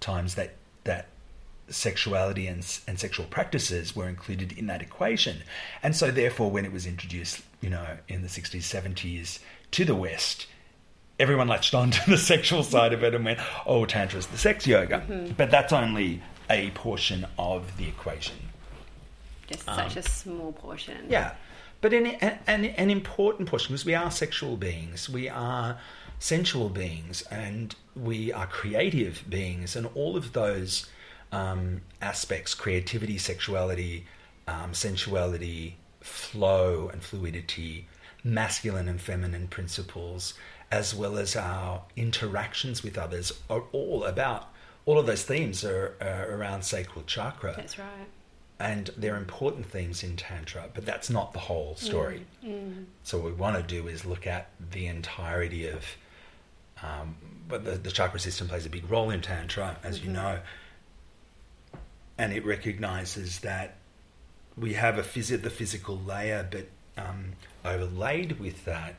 times 0.00 0.34
that 0.34 0.56
that 0.84 1.08
sexuality 1.68 2.46
and, 2.46 2.66
and 2.88 2.98
sexual 2.98 3.26
practices 3.26 3.94
were 3.94 4.08
included 4.08 4.52
in 4.52 4.66
that 4.66 4.82
equation. 4.82 5.42
And 5.82 5.94
so, 5.94 6.10
therefore, 6.10 6.50
when 6.50 6.64
it 6.64 6.72
was 6.72 6.86
introduced, 6.86 7.42
you 7.60 7.70
know, 7.70 7.98
in 8.08 8.22
the 8.22 8.28
60s, 8.28 8.62
70s 8.62 9.38
to 9.72 9.84
the 9.84 9.94
West, 9.94 10.46
everyone 11.20 11.46
latched 11.46 11.74
on 11.74 11.90
to 11.92 12.10
the 12.10 12.18
sexual 12.18 12.64
side 12.64 12.92
of 12.92 13.04
it 13.04 13.14
and 13.14 13.24
went, 13.24 13.38
oh, 13.66 13.84
Tantra's 13.84 14.26
the 14.26 14.38
sex 14.38 14.66
yoga. 14.66 15.32
But 15.36 15.50
that's 15.50 15.72
only 15.72 16.22
a 16.48 16.70
portion 16.70 17.26
of 17.38 17.76
the 17.76 17.86
equation. 17.86 18.36
Just 19.46 19.64
such 19.64 19.96
a 19.96 20.02
small 20.02 20.52
portion. 20.52 20.96
Um, 20.96 21.10
Yeah, 21.10 21.34
but 21.80 21.92
an, 21.92 22.06
an, 22.06 22.64
an 22.64 22.90
important 22.90 23.48
portion 23.48 23.72
because 23.72 23.84
we 23.84 23.94
are 23.94 24.10
sexual 24.10 24.56
beings, 24.56 25.08
we 25.08 25.28
are 25.28 25.78
sensual 26.18 26.68
beings, 26.68 27.22
and 27.30 27.74
we 27.94 28.32
are 28.32 28.46
creative 28.46 29.24
beings, 29.28 29.76
and 29.76 29.88
all 29.94 30.16
of 30.16 30.32
those 30.32 30.86
um, 31.32 31.82
aspects 32.00 32.54
creativity, 32.54 33.18
sexuality, 33.18 34.06
um, 34.46 34.74
sensuality, 34.74 35.76
flow, 36.00 36.88
and 36.92 37.02
fluidity, 37.02 37.86
masculine 38.22 38.88
and 38.88 39.00
feminine 39.00 39.48
principles, 39.48 40.34
as 40.70 40.94
well 40.94 41.18
as 41.18 41.34
our 41.36 41.82
interactions 41.96 42.82
with 42.82 42.96
others, 42.96 43.32
are 43.48 43.64
all 43.72 44.04
about. 44.04 44.48
All 44.86 44.98
of 44.98 45.06
those 45.06 45.24
themes 45.24 45.64
are, 45.64 45.96
are 46.00 46.34
around 46.36 46.62
sacral 46.62 47.04
chakra 47.04 47.54
That's 47.56 47.78
right. 47.78 48.06
and 48.58 48.90
they're 48.96 49.16
important 49.16 49.66
themes 49.66 50.02
in 50.02 50.16
tantra 50.16 50.68
but 50.74 50.84
that's 50.86 51.10
not 51.10 51.32
the 51.32 51.38
whole 51.38 51.76
story 51.76 52.24
so 53.04 53.18
what 53.18 53.26
we 53.26 53.32
want 53.32 53.56
to 53.56 53.62
do 53.62 53.88
is 53.88 54.04
look 54.04 54.26
at 54.26 54.48
the 54.72 54.86
entirety 54.86 55.66
of 55.68 55.84
um, 56.82 57.14
but 57.48 57.64
the, 57.64 57.72
the 57.72 57.90
chakra 57.90 58.18
system 58.18 58.48
plays 58.48 58.66
a 58.66 58.70
big 58.70 58.90
role 58.90 59.10
in 59.10 59.20
tantra 59.20 59.76
as 59.84 60.02
you 60.02 60.10
know 60.10 60.38
and 62.18 62.32
it 62.32 62.44
recognizes 62.44 63.40
that 63.40 63.76
we 64.56 64.74
have 64.74 64.98
a 64.98 65.02
phys- 65.02 65.40
the 65.42 65.50
physical 65.50 65.98
layer 65.98 66.46
but 66.50 66.66
um, 66.96 67.32
overlaid 67.64 68.40
with 68.40 68.64
that 68.64 68.94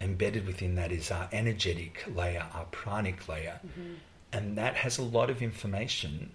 embedded 0.00 0.46
within 0.46 0.74
that 0.76 0.92
is 0.92 1.10
our 1.10 1.28
energetic 1.32 2.04
layer 2.14 2.46
our 2.54 2.64
pranic 2.66 3.28
layer. 3.28 3.60
And 4.32 4.56
that 4.56 4.76
has 4.76 4.98
a 4.98 5.02
lot 5.02 5.28
of 5.30 5.42
information 5.42 6.30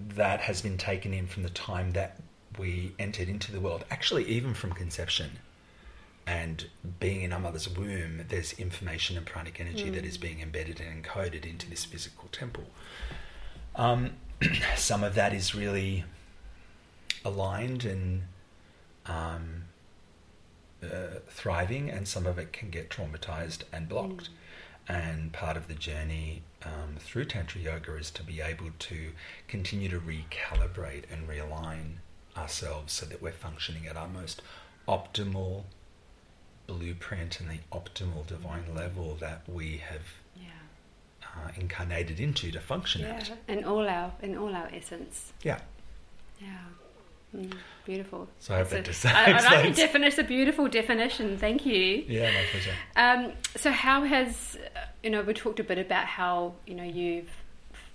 that 0.00 0.40
has 0.40 0.62
been 0.62 0.78
taken 0.78 1.12
in 1.12 1.26
from 1.26 1.42
the 1.42 1.50
time 1.50 1.92
that 1.92 2.18
we 2.58 2.92
entered 2.98 3.28
into 3.28 3.50
the 3.52 3.60
world, 3.60 3.84
actually, 3.90 4.24
even 4.26 4.54
from 4.54 4.72
conception 4.72 5.38
and 6.26 6.66
being 6.98 7.22
in 7.22 7.32
our 7.32 7.38
mother's 7.38 7.68
womb, 7.68 8.24
there's 8.28 8.52
information 8.54 9.16
and 9.16 9.24
pranic 9.24 9.60
energy 9.60 9.90
that 9.90 10.04
is 10.04 10.18
being 10.18 10.40
embedded 10.40 10.80
and 10.80 11.04
encoded 11.04 11.46
into 11.46 11.70
this 11.70 11.84
physical 11.84 12.28
temple. 12.32 12.64
Um, 13.76 14.14
some 14.76 15.04
of 15.04 15.14
that 15.14 15.32
is 15.32 15.54
really 15.54 16.04
aligned 17.24 17.84
and 17.84 18.22
um, 19.06 19.65
uh, 20.82 21.20
thriving, 21.28 21.90
and 21.90 22.06
some 22.06 22.26
of 22.26 22.38
it 22.38 22.52
can 22.52 22.70
get 22.70 22.90
traumatized 22.90 23.62
and 23.72 23.88
blocked. 23.88 24.28
And 24.88 25.32
part 25.32 25.56
of 25.56 25.66
the 25.66 25.74
journey 25.74 26.42
um, 26.64 26.96
through 26.98 27.24
Tantra 27.24 27.60
Yoga 27.60 27.96
is 27.96 28.10
to 28.12 28.22
be 28.22 28.40
able 28.40 28.70
to 28.78 29.10
continue 29.48 29.88
to 29.88 29.98
recalibrate 29.98 31.04
and 31.10 31.28
realign 31.28 31.96
ourselves 32.36 32.92
so 32.92 33.06
that 33.06 33.20
we're 33.20 33.32
functioning 33.32 33.86
at 33.88 33.96
our 33.96 34.06
most 34.06 34.42
optimal 34.86 35.64
blueprint 36.66 37.40
and 37.40 37.50
the 37.50 37.58
optimal 37.72 38.26
divine 38.26 38.74
level 38.74 39.16
that 39.20 39.42
we 39.48 39.78
have 39.78 40.02
Yeah. 40.36 40.48
uh, 41.24 41.50
incarnated 41.56 42.20
into 42.20 42.50
to 42.52 42.60
function 42.60 43.02
Yeah. 43.02 43.14
at. 43.16 43.38
In 43.48 43.64
all 43.64 43.88
our 43.88 44.12
in 44.22 44.36
all 44.36 44.54
our 44.54 44.68
essence. 44.72 45.32
Yeah. 45.42 45.60
Yeah. 46.40 46.58
Mm, 47.34 47.52
beautiful. 47.84 48.28
So 48.38 48.54
I 48.54 48.58
hope 48.58 48.68
that 48.70 49.04
a- 49.04 49.08
I, 49.08 49.24
I 49.32 49.62
like 49.64 49.74
definition. 49.76 50.04
It's 50.04 50.18
a 50.18 50.24
beautiful 50.24 50.68
definition. 50.68 51.36
Thank 51.38 51.66
you. 51.66 52.04
Yeah, 52.08 52.30
my 52.32 52.44
pleasure. 52.50 52.72
Um, 52.96 53.32
so 53.56 53.70
how 53.72 54.04
has 54.04 54.56
uh, 54.76 54.80
you 55.02 55.10
know 55.10 55.22
we 55.22 55.34
talked 55.34 55.60
a 55.60 55.64
bit 55.64 55.78
about 55.78 56.06
how 56.06 56.54
you 56.66 56.74
know 56.74 56.84
you've 56.84 57.28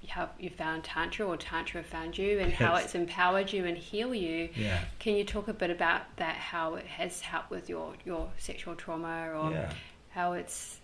how 0.08 0.30
you 0.40 0.50
found 0.50 0.84
tantra 0.84 1.26
or 1.26 1.38
tantra 1.38 1.82
found 1.84 2.18
you 2.18 2.40
and 2.40 2.52
how 2.52 2.76
it's 2.76 2.96
empowered 2.96 3.54
you 3.54 3.66
and 3.66 3.78
heal 3.78 4.14
you. 4.14 4.50
Yeah. 4.56 4.80
Can 5.00 5.16
you 5.16 5.24
talk 5.24 5.48
a 5.48 5.54
bit 5.54 5.70
about 5.70 6.02
that? 6.18 6.36
How 6.36 6.76
it 6.76 6.86
has 6.86 7.22
helped 7.22 7.50
with 7.52 7.70
your 7.70 7.94
your 8.06 8.30
sexual 8.38 8.76
trauma 8.76 9.30
or 9.34 9.52
Yeah. 9.52 9.72
how 10.10 10.34
it's 10.34 10.80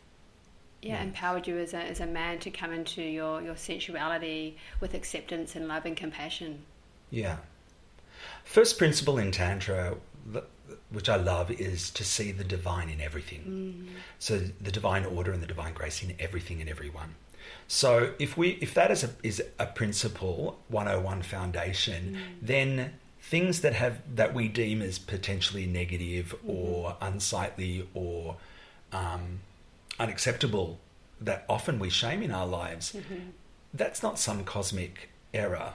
yeah, 0.82 0.94
Yeah. 0.96 1.04
empowered 1.04 1.48
you 1.48 1.58
as 1.58 1.74
a 1.74 1.80
as 1.80 2.00
a 2.00 2.06
man 2.06 2.40
to 2.40 2.50
come 2.52 2.72
into 2.72 3.02
your 3.02 3.42
your 3.42 3.56
sensuality 3.56 4.56
with 4.80 4.94
acceptance 4.94 5.56
and 5.56 5.68
love 5.68 5.86
and 5.86 5.98
compassion. 5.98 6.64
Yeah. 7.12 7.38
First 8.44 8.78
principle 8.78 9.18
in 9.18 9.32
Tantra, 9.32 9.96
which 10.90 11.10
I 11.10 11.16
love, 11.16 11.52
is 11.52 11.90
to 11.92 12.04
see 12.04 12.32
the 12.32 12.44
divine 12.44 12.90
in 12.90 13.02
everything. 13.02 13.88
Mm. 13.88 14.00
So 14.20 14.40
the 14.40 14.72
divine 14.72 15.06
order 15.06 15.32
and 15.32 15.42
the 15.42 15.48
divine 15.48 15.74
grace 15.74 16.02
in 16.02 16.16
everything 16.20 16.62
and 16.62 16.70
everyone. 16.70 17.16
So 17.68 18.14
if 18.20 18.38
we 18.38 18.52
if 18.62 18.74
that 18.74 18.92
is 18.92 19.04
a 19.04 19.10
is 19.24 19.42
a 19.60 19.66
principle 19.66 20.60
101 20.70 21.22
foundation, 21.24 22.16
mm. 22.16 22.20
then 22.42 22.94
things 23.22 23.62
that 23.62 23.74
have 23.74 24.00
that 24.16 24.34
we 24.34 24.48
deem 24.48 24.82
as 24.82 25.00
potentially 25.00 25.66
negative 25.66 26.34
mm-hmm. 26.38 26.50
or 26.50 26.98
unsightly 27.02 27.88
or 27.94 28.38
um, 28.94 29.40
unacceptable 30.00 30.80
that 31.20 31.46
often 31.50 31.80
we 31.80 31.90
shame 31.90 32.22
in 32.22 32.32
our 32.32 32.48
lives, 32.48 32.94
mm-hmm. 32.94 33.30
that's 33.74 34.02
not 34.02 34.20
some 34.20 34.44
cosmic 34.44 35.10
error 35.34 35.74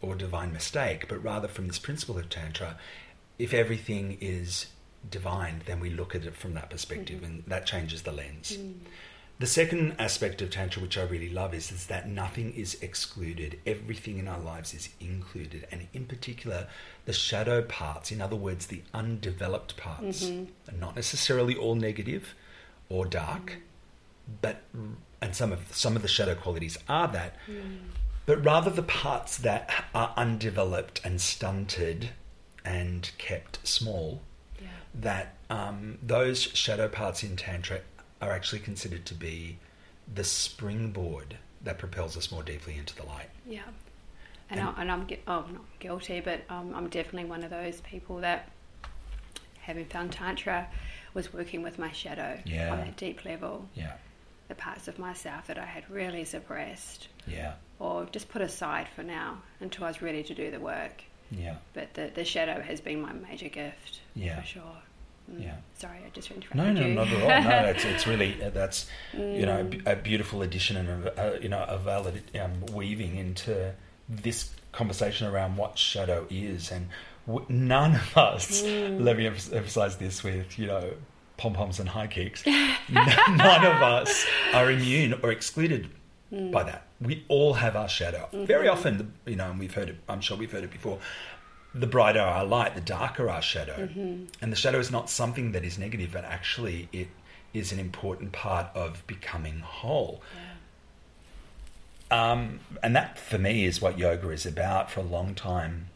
or 0.00 0.14
divine 0.14 0.52
mistake, 0.52 1.06
but 1.08 1.22
rather 1.22 1.48
from 1.48 1.66
this 1.66 1.78
principle 1.78 2.18
of 2.18 2.28
Tantra, 2.28 2.78
if 3.38 3.52
everything 3.52 4.18
is 4.20 4.66
divine, 5.10 5.62
then 5.66 5.80
we 5.80 5.90
look 5.90 6.14
at 6.14 6.24
it 6.24 6.36
from 6.36 6.54
that 6.54 6.70
perspective 6.70 7.16
mm-hmm. 7.16 7.24
and 7.24 7.44
that 7.46 7.66
changes 7.66 8.02
the 8.02 8.12
lens. 8.12 8.56
Mm. 8.56 8.74
The 9.40 9.46
second 9.46 9.94
aspect 10.00 10.42
of 10.42 10.50
Tantra, 10.50 10.82
which 10.82 10.98
I 10.98 11.02
really 11.02 11.28
love, 11.28 11.54
is, 11.54 11.70
is 11.70 11.86
that 11.86 12.08
nothing 12.08 12.52
is 12.54 12.76
excluded. 12.82 13.60
Everything 13.64 14.18
in 14.18 14.26
our 14.26 14.40
lives 14.40 14.74
is 14.74 14.88
included. 14.98 15.64
And 15.70 15.86
in 15.92 16.06
particular, 16.06 16.66
the 17.04 17.12
shadow 17.12 17.62
parts, 17.62 18.10
in 18.10 18.20
other 18.20 18.34
words, 18.34 18.66
the 18.66 18.82
undeveloped 18.92 19.76
parts, 19.76 20.24
mm-hmm. 20.24 20.74
are 20.74 20.78
not 20.78 20.96
necessarily 20.96 21.54
all 21.54 21.76
negative 21.76 22.34
or 22.88 23.06
dark, 23.06 23.52
mm. 23.52 24.34
but 24.42 24.62
and 25.20 25.34
some 25.34 25.52
of 25.52 25.74
some 25.74 25.94
of 25.94 26.02
the 26.02 26.08
shadow 26.08 26.34
qualities 26.34 26.76
are 26.88 27.08
that, 27.08 27.36
mm. 27.48 27.78
But 28.28 28.44
rather 28.44 28.68
the 28.68 28.82
parts 28.82 29.38
that 29.38 29.70
are 29.94 30.12
undeveloped 30.14 31.00
and 31.02 31.18
stunted 31.18 32.10
and 32.62 33.10
kept 33.16 33.66
small 33.66 34.20
Yeah. 34.60 34.68
that 34.96 35.34
um, 35.48 35.96
those 36.02 36.42
shadow 36.42 36.88
parts 36.88 37.22
in 37.22 37.36
Tantra 37.36 37.80
are 38.20 38.30
actually 38.30 38.58
considered 38.60 39.06
to 39.06 39.14
be 39.14 39.56
the 40.14 40.24
springboard 40.24 41.38
that 41.64 41.78
propels 41.78 42.18
us 42.18 42.30
more 42.30 42.42
deeply 42.42 42.76
into 42.76 42.94
the 42.94 43.06
light. 43.06 43.30
Yeah. 43.46 43.62
And, 44.50 44.60
And- 44.60 44.68
I, 44.68 44.80
and 44.82 44.92
I'm 44.92 45.06
oh, 45.26 45.46
not 45.50 45.64
guilty, 45.78 46.20
but 46.20 46.42
um, 46.50 46.74
I'm 46.74 46.90
definitely 46.90 47.30
one 47.30 47.42
of 47.42 47.48
those 47.48 47.80
people 47.80 48.18
that, 48.18 48.50
having 49.60 49.86
found 49.86 50.12
Tantra, 50.12 50.68
was 51.14 51.32
working 51.32 51.62
with 51.62 51.78
my 51.78 51.92
shadow 51.92 52.38
Yeah. 52.44 52.72
on 52.74 52.80
a 52.80 52.90
deep 52.90 53.24
level. 53.24 53.66
Yeah, 53.74 53.94
The 54.48 54.54
parts 54.54 54.86
of 54.86 54.98
myself 54.98 55.46
that 55.46 55.56
I 55.58 55.64
had 55.64 55.88
really 55.88 56.26
suppressed 56.26 57.08
yeah, 57.30 57.54
or 57.78 58.06
just 58.06 58.28
put 58.28 58.42
aside 58.42 58.88
for 58.94 59.02
now 59.02 59.38
until 59.60 59.84
I 59.84 59.88
was 59.88 60.02
ready 60.02 60.22
to 60.24 60.34
do 60.34 60.50
the 60.50 60.60
work. 60.60 61.02
yeah, 61.30 61.56
But 61.74 61.94
the, 61.94 62.10
the 62.14 62.24
shadow 62.24 62.60
has 62.60 62.80
been 62.80 63.00
my 63.02 63.12
major 63.12 63.48
gift, 63.48 64.00
Yeah. 64.14 64.40
for 64.40 64.46
sure. 64.46 64.62
Mm. 65.30 65.42
Yeah. 65.42 65.54
Sorry, 65.78 65.98
I 66.06 66.08
just 66.14 66.30
interrupted 66.30 66.56
you. 66.58 66.72
No, 66.74 66.80
no, 66.80 66.86
you. 66.86 66.94
not 66.94 67.08
at 67.08 67.22
all. 67.44 67.50
No, 67.50 67.68
it's, 67.68 67.84
it's 67.84 68.06
really 68.12 68.42
uh, 68.42 68.48
that's 68.50 68.86
you 69.12 69.44
know 69.46 69.60
a 69.60 69.64
Mm. 69.96 70.02
beautiful 70.02 70.40
addition 70.42 70.76
and 70.78 70.88
a, 71.06 71.36
a, 71.36 71.40
you 71.42 71.48
know 71.50 71.64
a 71.68 71.76
valid 71.78 72.22
um, 72.40 72.64
weaving 72.74 73.16
into 73.16 73.74
this 74.08 74.50
conversation 74.72 75.26
around 75.26 75.56
what 75.56 75.76
shadow 75.78 76.26
is, 76.30 76.70
and 76.70 76.88
w- 77.26 77.44
none 77.50 77.94
of 77.96 78.16
us. 78.16 78.62
Mm. 78.62 79.02
Let 79.02 79.18
me 79.18 79.26
emphasize 79.26 79.98
this 79.98 80.24
with 80.24 80.58
you 80.58 80.66
know 80.66 80.92
pom 81.36 81.52
poms 81.52 81.78
and 81.78 81.90
high 81.90 82.06
kicks. 82.08 82.42
None 82.88 83.64
of 83.66 83.82
us 83.82 84.26
are 84.54 84.70
immune 84.70 85.14
or 85.22 85.30
excluded 85.30 85.88
Mm. 86.32 86.52
by 86.52 86.62
that. 86.64 86.86
We 87.00 87.24
all 87.28 87.54
have 87.54 87.74
our 87.74 87.88
shadow. 87.88 88.28
Mm-hmm. 88.32 88.44
Very 88.44 88.68
often, 88.68 89.14
you 89.24 89.36
know, 89.36 89.50
and 89.50 89.58
we've 89.58 89.72
heard 89.72 89.88
it. 89.88 89.96
I'm 90.08 90.20
sure 90.20 90.36
we've 90.36 90.52
heard 90.52 90.64
it 90.64 90.70
before. 90.70 90.98
The 91.74 91.86
brighter 91.86 92.20
our 92.20 92.44
light, 92.44 92.74
the 92.74 92.82
darker 92.82 93.30
our 93.30 93.40
shadow. 93.40 93.76
Mm-hmm. 93.86 94.24
And 94.42 94.52
the 94.52 94.56
shadow 94.56 94.78
is 94.78 94.90
not 94.90 95.08
something 95.08 95.52
that 95.52 95.64
is 95.64 95.78
negative, 95.78 96.10
but 96.12 96.24
actually 96.24 96.88
it 96.92 97.08
is 97.54 97.72
an 97.72 97.78
important 97.78 98.32
part 98.32 98.66
of 98.74 99.06
becoming 99.06 99.60
whole. 99.60 100.20
Um, 102.10 102.60
and 102.82 102.94
that 102.96 103.18
for 103.18 103.38
me 103.38 103.64
is 103.64 103.80
what 103.80 103.98
yoga 103.98 104.30
is 104.30 104.46
about. 104.46 104.90
For 104.90 105.00
a 105.00 105.04
long 105.04 105.34
time, 105.34 105.88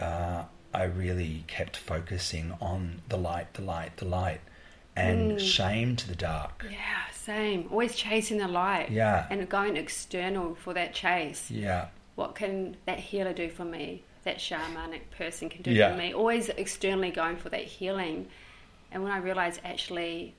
uh, 0.00 0.44
I 0.74 0.84
really 0.84 1.44
kept 1.46 1.76
focusing 1.76 2.54
on 2.60 3.02
the 3.08 3.16
light, 3.16 3.54
the 3.54 3.62
light, 3.62 3.96
the 3.98 4.06
light, 4.06 4.40
and 4.96 5.40
shame 5.40 5.96
to 5.96 6.08
the 6.08 6.14
dark. 6.14 6.66
Yeah, 6.70 7.04
same. 7.24 7.68
Always 7.70 7.94
chasing 7.96 8.38
the 8.38 8.48
light. 8.48 8.90
Yeah. 8.90 9.26
And 9.30 9.48
going 9.48 9.76
external 9.76 10.54
for 10.54 10.74
that 10.74 10.94
chase. 10.94 11.50
Yeah, 11.50 11.86
What 12.14 12.34
can 12.34 12.76
that 12.86 12.98
healer 12.98 13.32
do 13.32 13.48
for 13.48 13.64
me? 13.64 14.02
That 14.24 14.38
shamanic 14.38 15.02
person 15.16 15.48
can 15.48 15.62
do 15.62 15.70
Yeah. 15.72 15.92
for 15.92 15.98
me. 15.98 16.12
Always 16.14 16.48
externally 16.50 17.10
going 17.10 17.36
for 17.36 17.48
that 17.48 17.64
healing. 17.64 18.28
And 18.90 19.02
when 19.02 19.12
I 19.12 19.18
realized 19.18 19.60
actually 19.64 20.34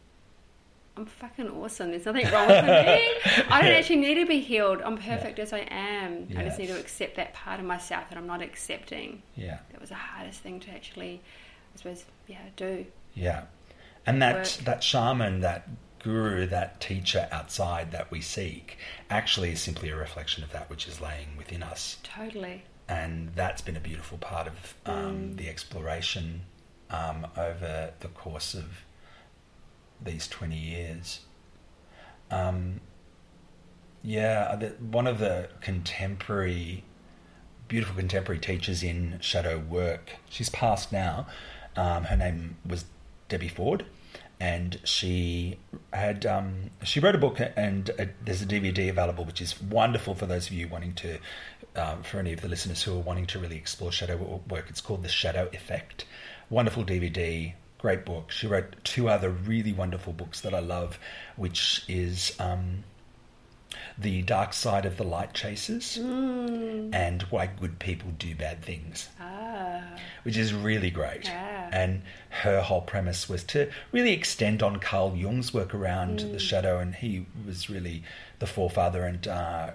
I'm 0.95 1.07
fucking 1.07 1.49
awesome. 1.49 1.89
There's 1.89 2.05
nothing 2.05 2.29
wrong 2.31 2.47
with 2.47 2.65
me. 2.65 2.69
I 3.49 3.61
don't 3.63 3.71
actually 3.71 3.95
need 3.95 4.13
to 4.13 4.27
be 4.27 4.39
healed. 4.39 4.79
I'm 4.83 4.95
perfect 4.97 5.39
as 5.39 5.51
I 5.51 5.61
am. 5.71 6.27
I 6.37 6.43
just 6.43 6.59
need 6.59 6.67
to 6.67 6.79
accept 6.79 7.15
that 7.15 7.33
part 7.33 7.59
of 7.59 7.65
myself 7.65 8.09
that 8.09 8.17
I'm 8.17 8.27
not 8.27 8.43
accepting. 8.43 9.23
yeah, 9.35 9.57
That 9.71 9.81
was 9.81 9.89
the 9.89 9.95
hardest 9.95 10.41
thing 10.41 10.59
to 10.59 10.69
actually, 10.71 11.19
I 11.73 11.77
suppose, 11.77 12.05
yeah, 12.27 12.37
do. 12.55 12.85
yeah. 13.15 13.45
And 14.05 14.21
that 14.21 14.35
Work. 14.35 14.47
that 14.65 14.83
shaman, 14.83 15.39
that 15.39 15.67
guru, 16.03 16.45
that 16.47 16.79
teacher 16.79 17.27
outside 17.31 17.91
that 17.91 18.11
we 18.11 18.21
seek, 18.21 18.77
actually 19.09 19.51
is 19.51 19.61
simply 19.61 19.89
a 19.89 19.95
reflection 19.95 20.43
of 20.43 20.51
that 20.51 20.69
which 20.69 20.87
is 20.87 21.01
laying 21.01 21.35
within 21.37 21.63
us. 21.63 21.97
Totally. 22.03 22.63
and 22.87 23.31
that's 23.35 23.61
been 23.61 23.77
a 23.77 23.79
beautiful 23.79 24.17
part 24.17 24.47
of 24.47 24.75
um, 24.85 25.35
the 25.35 25.47
exploration 25.49 26.41
um, 26.89 27.25
over 27.37 27.93
the 27.99 28.07
course 28.09 28.53
of 28.53 28.83
these 30.03 30.27
20 30.27 30.55
years. 30.57 31.21
Um, 32.29 32.81
yeah, 34.03 34.55
the, 34.55 34.67
one 34.83 35.07
of 35.07 35.19
the 35.19 35.49
contemporary, 35.61 36.83
beautiful 37.67 37.95
contemporary 37.95 38.39
teachers 38.39 38.83
in 38.83 39.17
shadow 39.21 39.59
work, 39.59 40.11
she's 40.29 40.49
passed 40.49 40.91
now. 40.91 41.27
Um, 41.75 42.03
her 42.05 42.17
name 42.17 42.57
was 42.65 42.85
Debbie 43.29 43.47
Ford, 43.47 43.85
and 44.43 44.77
she 44.83 45.57
had 45.93 46.25
um, 46.25 46.69
she 46.83 46.99
wrote 46.99 47.15
a 47.15 47.17
book, 47.17 47.39
and 47.39 47.89
uh 47.97 48.05
there's 48.25 48.41
a 48.41 48.45
DVD 48.45 48.89
available, 48.89 49.23
which 49.23 49.39
is 49.39 49.61
wonderful 49.61 50.15
for 50.15 50.25
those 50.25 50.47
of 50.47 50.53
you 50.53 50.67
wanting 50.67 50.93
to, 50.95 51.17
um, 51.77 52.03
for 52.03 52.19
any 52.19 52.33
of 52.33 52.41
the 52.41 52.49
listeners 52.49 52.83
who 52.83 52.93
are 52.93 52.99
wanting 52.99 53.25
to 53.27 53.39
really 53.39 53.55
explore 53.55 53.89
shadow 53.89 54.41
work. 54.49 54.65
It's 54.67 54.81
called 54.81 55.01
The 55.01 55.07
Shadow 55.07 55.49
Effect. 55.53 56.03
Wonderful 56.49 56.83
DVD, 56.83 57.53
great 57.77 58.03
book. 58.03 58.31
She 58.31 58.45
wrote 58.45 58.75
two 58.83 59.07
other 59.07 59.29
really 59.29 59.71
wonderful 59.71 60.11
books 60.11 60.41
that 60.41 60.53
I 60.53 60.59
love, 60.59 60.99
which 61.37 61.85
is. 61.87 62.35
Um, 62.37 62.83
the 63.97 64.21
Dark 64.21 64.53
Side 64.53 64.85
of 64.85 64.97
the 64.97 65.03
Light 65.03 65.33
Chasers 65.33 65.97
and 65.97 67.21
Why 67.23 67.47
Good 67.47 67.79
People 67.79 68.11
Do 68.17 68.35
Bad 68.35 68.61
Things, 68.63 69.09
Ah. 69.19 69.81
which 70.23 70.37
is 70.37 70.53
really 70.53 70.89
great. 70.89 71.25
Yeah. 71.25 71.69
And 71.71 72.03
her 72.29 72.61
whole 72.61 72.81
premise 72.81 73.27
was 73.27 73.43
to 73.45 73.69
really 73.91 74.11
extend 74.13 74.61
on 74.61 74.77
Carl 74.79 75.15
Jung's 75.15 75.53
work 75.53 75.73
around 75.73 76.19
the 76.19 76.39
shadow, 76.39 76.79
and 76.79 76.95
he 76.95 77.25
was 77.45 77.69
really 77.69 78.03
the 78.39 78.47
forefather 78.47 79.05
and 79.05 79.27
uh, 79.27 79.31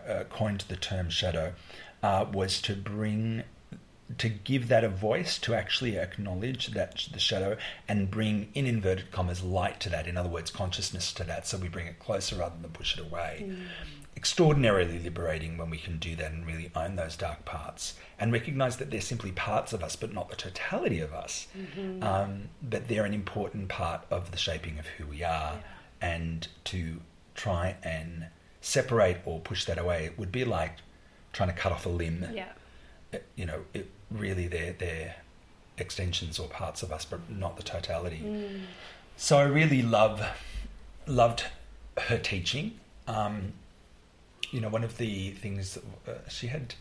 uh, 0.09 0.25
coined 0.25 0.65
the 0.69 0.77
term 0.77 1.11
shadow, 1.11 1.55
uh, 2.03 2.27
was 2.33 2.61
to 2.63 2.75
bring 2.77 3.43
to 4.17 4.29
give 4.29 4.69
that 4.69 4.85
a 4.85 4.89
voice, 4.89 5.39
to 5.41 5.55
actually 5.55 5.99
acknowledge 5.99 6.69
that 6.69 7.07
the 7.13 7.19
shadow 7.19 7.57
and 7.87 8.11
bring, 8.11 8.49
in 8.55 8.67
inverted 8.67 9.11
commas, 9.11 9.43
light 9.43 9.81
to 9.81 9.91
that. 9.91 10.07
In 10.07 10.17
other 10.17 10.31
words, 10.31 10.51
consciousness 10.51 11.13
to 11.13 11.25
that. 11.25 11.47
So 11.47 11.59
we 11.59 11.69
bring 11.69 11.87
it 11.87 11.99
closer 11.99 12.37
rather 12.37 12.55
than 12.61 12.71
push 12.71 12.97
it 12.97 13.05
away. 13.05 13.53
Extraordinarily 14.17 14.99
liberating 14.99 15.59
when 15.59 15.71
we 15.71 15.79
can 15.79 15.99
do 15.99 16.17
that 16.17 16.33
and 16.33 16.47
really 16.47 16.71
own 16.75 16.97
those 16.97 17.17
dark 17.17 17.45
parts 17.45 17.95
and 18.19 18.33
recognize 18.33 18.79
that 18.79 18.91
they're 18.91 19.01
simply 19.01 19.31
parts 19.31 19.73
of 19.73 19.83
us, 19.85 19.95
but 19.95 20.13
not 20.13 20.31
the 20.31 20.37
totality 20.37 21.01
of 21.01 21.13
us. 21.13 21.47
Um, 22.03 22.49
but 22.63 22.89
they're 22.89 23.05
an 23.05 23.15
important 23.15 23.69
part 23.69 24.07
of 24.11 24.33
the 24.33 24.39
shaping 24.39 24.79
of 24.79 24.87
who 24.87 25.07
we 25.07 25.23
are. 25.23 25.61
And 26.01 26.49
to 26.65 27.01
try 27.35 27.77
and 27.85 28.27
separate 28.61 29.19
or 29.25 29.39
push 29.41 29.67
that 29.67 29.79
away 29.79 30.11
would 30.17 30.33
be 30.33 30.45
like 30.45 30.79
trying 31.33 31.51
to 31.51 31.55
cut 31.55 31.71
off 31.73 31.87
a 31.87 31.89
limb 31.89 32.21
Yeah. 32.35 32.49
You 33.37 33.47
know, 33.47 33.61
it, 33.75 33.89
really 34.11 34.47
they're, 34.49 34.73
they're 34.73 35.17
extensions 35.77 36.39
or 36.39 36.49
parts 36.49 36.83
of 36.83 36.93
us, 36.93 37.05
but 37.05 37.21
not 37.31 37.57
the 37.57 37.63
totality. 37.63 38.61
So 39.17 39.39
I 39.39 39.43
really 39.45 39.83
love 39.83 40.23
loved 41.07 41.45
her 41.99 42.19
teaching. 42.19 42.79
Um, 43.07 43.53
you 44.51 44.61
know, 44.61 44.69
one 44.69 44.85
of 44.85 44.99
the 44.99 45.31
things 45.33 45.79
uh, 46.07 46.13
she 46.29 46.47
had, 46.49 46.75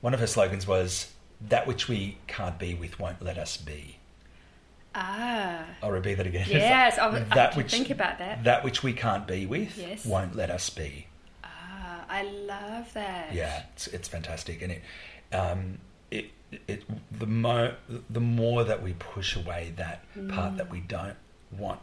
one 0.00 0.14
of 0.14 0.20
her 0.20 0.26
slogans 0.26 0.66
was, 0.66 1.12
"That 1.40 1.66
which 1.66 1.88
we 1.88 2.18
can't 2.26 2.58
be 2.58 2.74
with 2.74 2.98
won't 2.98 3.22
let 3.22 3.38
us 3.38 3.56
be." 3.56 3.98
Ah. 4.94 5.64
I'll 5.82 5.90
repeat 5.90 6.14
that 6.14 6.26
again. 6.26 6.46
Yes, 6.50 6.98
I 6.98 7.08
would- 7.08 7.26
I 7.32 7.36
have 7.38 7.54
to 7.54 7.62
think 7.64 7.90
about 7.90 8.18
that. 8.18 8.44
That 8.44 8.62
which 8.64 8.82
we 8.82 8.92
can't 8.92 9.26
be 9.26 9.44
with 9.46 9.76
Yes. 9.76 10.04
won't 10.06 10.36
let 10.36 10.50
us 10.50 10.70
be. 10.70 11.08
Ah, 11.42 12.04
I 12.08 12.22
love 12.22 12.92
that. 12.94 13.32
Yeah, 13.34 13.64
it's, 13.74 13.88
it's 13.88 14.06
fantastic, 14.08 14.62
and 14.62 14.70
it, 14.72 14.82
um, 15.32 15.78
it, 16.10 16.26
it, 16.68 16.82
the 17.18 17.26
mo, 17.26 17.74
the 18.10 18.20
more 18.20 18.64
that 18.64 18.82
we 18.82 18.92
push 18.94 19.34
away 19.36 19.72
that 19.76 20.04
part 20.28 20.56
that 20.56 20.70
we 20.70 20.80
don't 20.80 21.16
want 21.50 21.80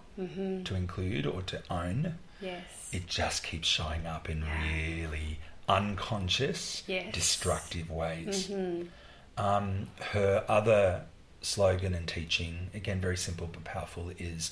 to 0.65 0.75
include 0.75 1.25
or 1.25 1.41
to 1.43 1.61
own, 1.69 2.15
Yes. 2.41 2.89
it 2.91 3.05
just 3.07 3.43
keeps 3.43 3.67
showing 3.67 4.05
up 4.05 4.29
in 4.29 4.43
really 4.63 5.39
unconscious, 5.69 6.83
Yes. 6.87 7.13
destructive 7.13 7.89
ways. 7.89 8.51
Um, 9.37 9.87
her 10.11 10.43
other 10.47 11.05
slogan 11.41 11.93
and 11.93 12.07
teaching, 12.07 12.69
again 12.73 12.99
very 13.01 13.17
simple 13.17 13.47
but 13.51 13.63
powerful, 13.63 14.11
is 14.17 14.51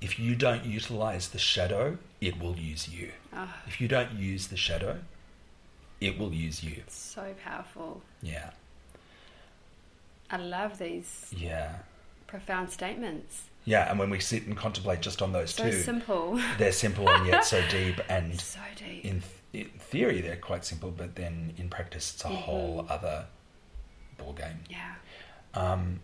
if 0.00 0.18
you 0.18 0.34
don't 0.34 0.64
utilize 0.64 1.28
the 1.28 1.38
shadow, 1.38 1.96
it 2.20 2.38
will 2.38 2.56
use 2.56 2.88
you. 2.88 3.12
Ah, 3.32 3.56
If 3.66 3.80
you 3.80 3.88
don't 3.88 4.12
use 4.12 4.48
the 4.48 4.56
shadow, 4.56 4.98
it 6.00 6.18
will 6.18 6.32
use 6.32 6.62
you. 6.62 6.82
so 6.88 7.34
powerful. 7.44 8.02
Yeah, 8.22 8.50
I 10.30 10.36
love 10.38 10.78
these 10.78 11.32
yeah, 11.36 11.76
profound 12.26 12.70
statements. 12.70 13.44
yeah. 13.64 13.88
And 13.90 13.98
when 13.98 14.10
we 14.10 14.20
sit 14.20 14.46
and 14.46 14.56
contemplate 14.56 15.00
just 15.00 15.22
on 15.22 15.32
those 15.32 15.54
So 15.54 15.70
two, 15.70 15.80
simple. 15.82 16.40
they're 16.58 16.72
simple 16.72 17.08
and 17.08 17.26
yet 17.26 17.44
so 17.44 17.62
deep. 17.68 18.00
And 18.08 18.40
so 18.40 18.60
deep. 18.76 19.04
in, 19.04 19.22
th- 19.52 19.66
in 19.66 19.78
theory, 19.78 20.20
they're 20.20 20.36
quite 20.36 20.64
simple, 20.64 20.90
but 20.90 21.14
then 21.14 21.54
in 21.56 21.68
practice, 21.68 22.12
it's 22.14 22.24
a 22.24 22.28
whole 22.28 22.86
other 22.88 23.26
ball 24.18 24.32
game. 24.32 24.60
yeah. 24.68 24.94
Um, 25.54 26.00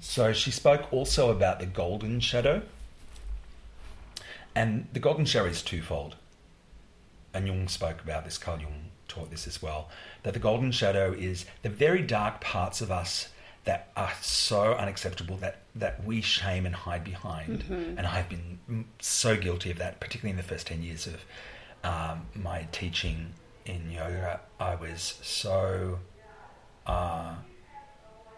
So 0.00 0.32
she 0.32 0.50
spoke 0.50 0.92
also 0.92 1.30
about 1.30 1.58
the 1.60 1.66
golden 1.66 2.20
shadow. 2.20 2.62
And 4.54 4.88
the 4.92 4.98
golden 5.00 5.26
shadow 5.26 5.46
is 5.48 5.62
twofold. 5.62 6.16
And 7.32 7.46
Jung 7.46 7.68
spoke 7.68 8.00
about 8.02 8.24
this, 8.24 8.38
Carl 8.38 8.60
Jung 8.60 8.90
taught 9.08 9.30
this 9.30 9.46
as 9.46 9.62
well. 9.62 9.88
That 10.22 10.34
the 10.34 10.40
golden 10.40 10.72
shadow 10.72 11.12
is 11.12 11.44
the 11.62 11.68
very 11.68 12.02
dark 12.02 12.40
parts 12.40 12.80
of 12.80 12.90
us 12.90 13.28
that 13.64 13.90
are 13.96 14.12
so 14.22 14.74
unacceptable 14.74 15.36
that, 15.36 15.58
that 15.74 16.02
we 16.04 16.20
shame 16.22 16.64
and 16.66 16.74
hide 16.74 17.04
behind. 17.04 17.64
And 17.98 18.06
I've 18.06 18.28
been 18.28 18.86
so 19.00 19.36
guilty 19.36 19.70
of 19.70 19.78
that, 19.78 20.00
particularly 20.00 20.30
in 20.30 20.36
the 20.36 20.42
first 20.42 20.66
10 20.68 20.82
years 20.82 21.06
of 21.06 21.24
um, 21.84 22.26
my 22.34 22.66
teaching 22.72 23.34
in 23.66 23.90
yoga. 23.90 24.40
I 24.58 24.74
was 24.76 25.18
so 25.22 25.98
uh, 26.86 27.34
so 27.34 27.34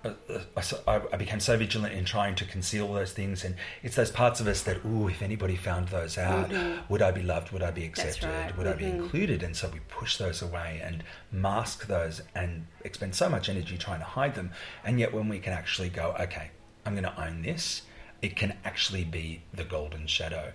I, 0.05 1.01
I 1.13 1.17
became 1.17 1.39
so 1.41 1.57
vigilant 1.57 1.95
in 1.95 2.05
trying 2.05 2.35
to 2.37 2.45
conceal 2.45 2.93
those 2.93 3.13
things, 3.13 3.45
and 3.45 3.55
it's 3.83 3.97
those 3.97 4.11
parts 4.11 4.41
of 4.41 4.47
us 4.47 4.63
that, 4.63 4.85
ooh, 4.85 5.09
if 5.09 5.23
anybody 5.23 5.55
found 5.57 5.89
those 5.89 6.19
out, 6.19 6.51
would 6.89 7.03
I 7.03 7.11
be 7.13 7.23
loved? 7.23 7.53
Would 7.53 7.63
I 7.63 7.71
be 7.71 7.85
accepted? 7.85 8.29
right. 8.29 8.57
Would 8.57 8.67
I 8.67 8.73
be 8.73 8.85
Mhm. 8.85 8.97
included? 8.97 9.43
And 9.43 9.57
so 9.57 9.69
we 9.69 9.81
push 9.89 10.17
those 10.17 10.43
away 10.43 10.81
and 10.83 11.05
mask 11.31 11.87
those 11.87 12.23
and 12.35 12.67
expend 12.85 13.15
so 13.15 13.29
much 13.29 13.49
energy 13.49 13.79
trying 13.79 14.01
to 14.01 14.05
hide 14.07 14.35
them. 14.35 14.51
And 14.85 14.99
yet, 14.99 15.13
when 15.13 15.29
we 15.29 15.39
can 15.39 15.53
actually 15.53 15.89
go, 15.89 16.17
okay, 16.19 16.51
I'm 16.85 16.95
going 16.95 17.05
to 17.05 17.21
own 17.21 17.43
this, 17.43 17.83
it 18.23 18.35
can 18.37 18.57
actually 18.65 19.05
be 19.05 19.43
the 19.55 19.65
golden 19.65 20.07
shadow. 20.07 20.53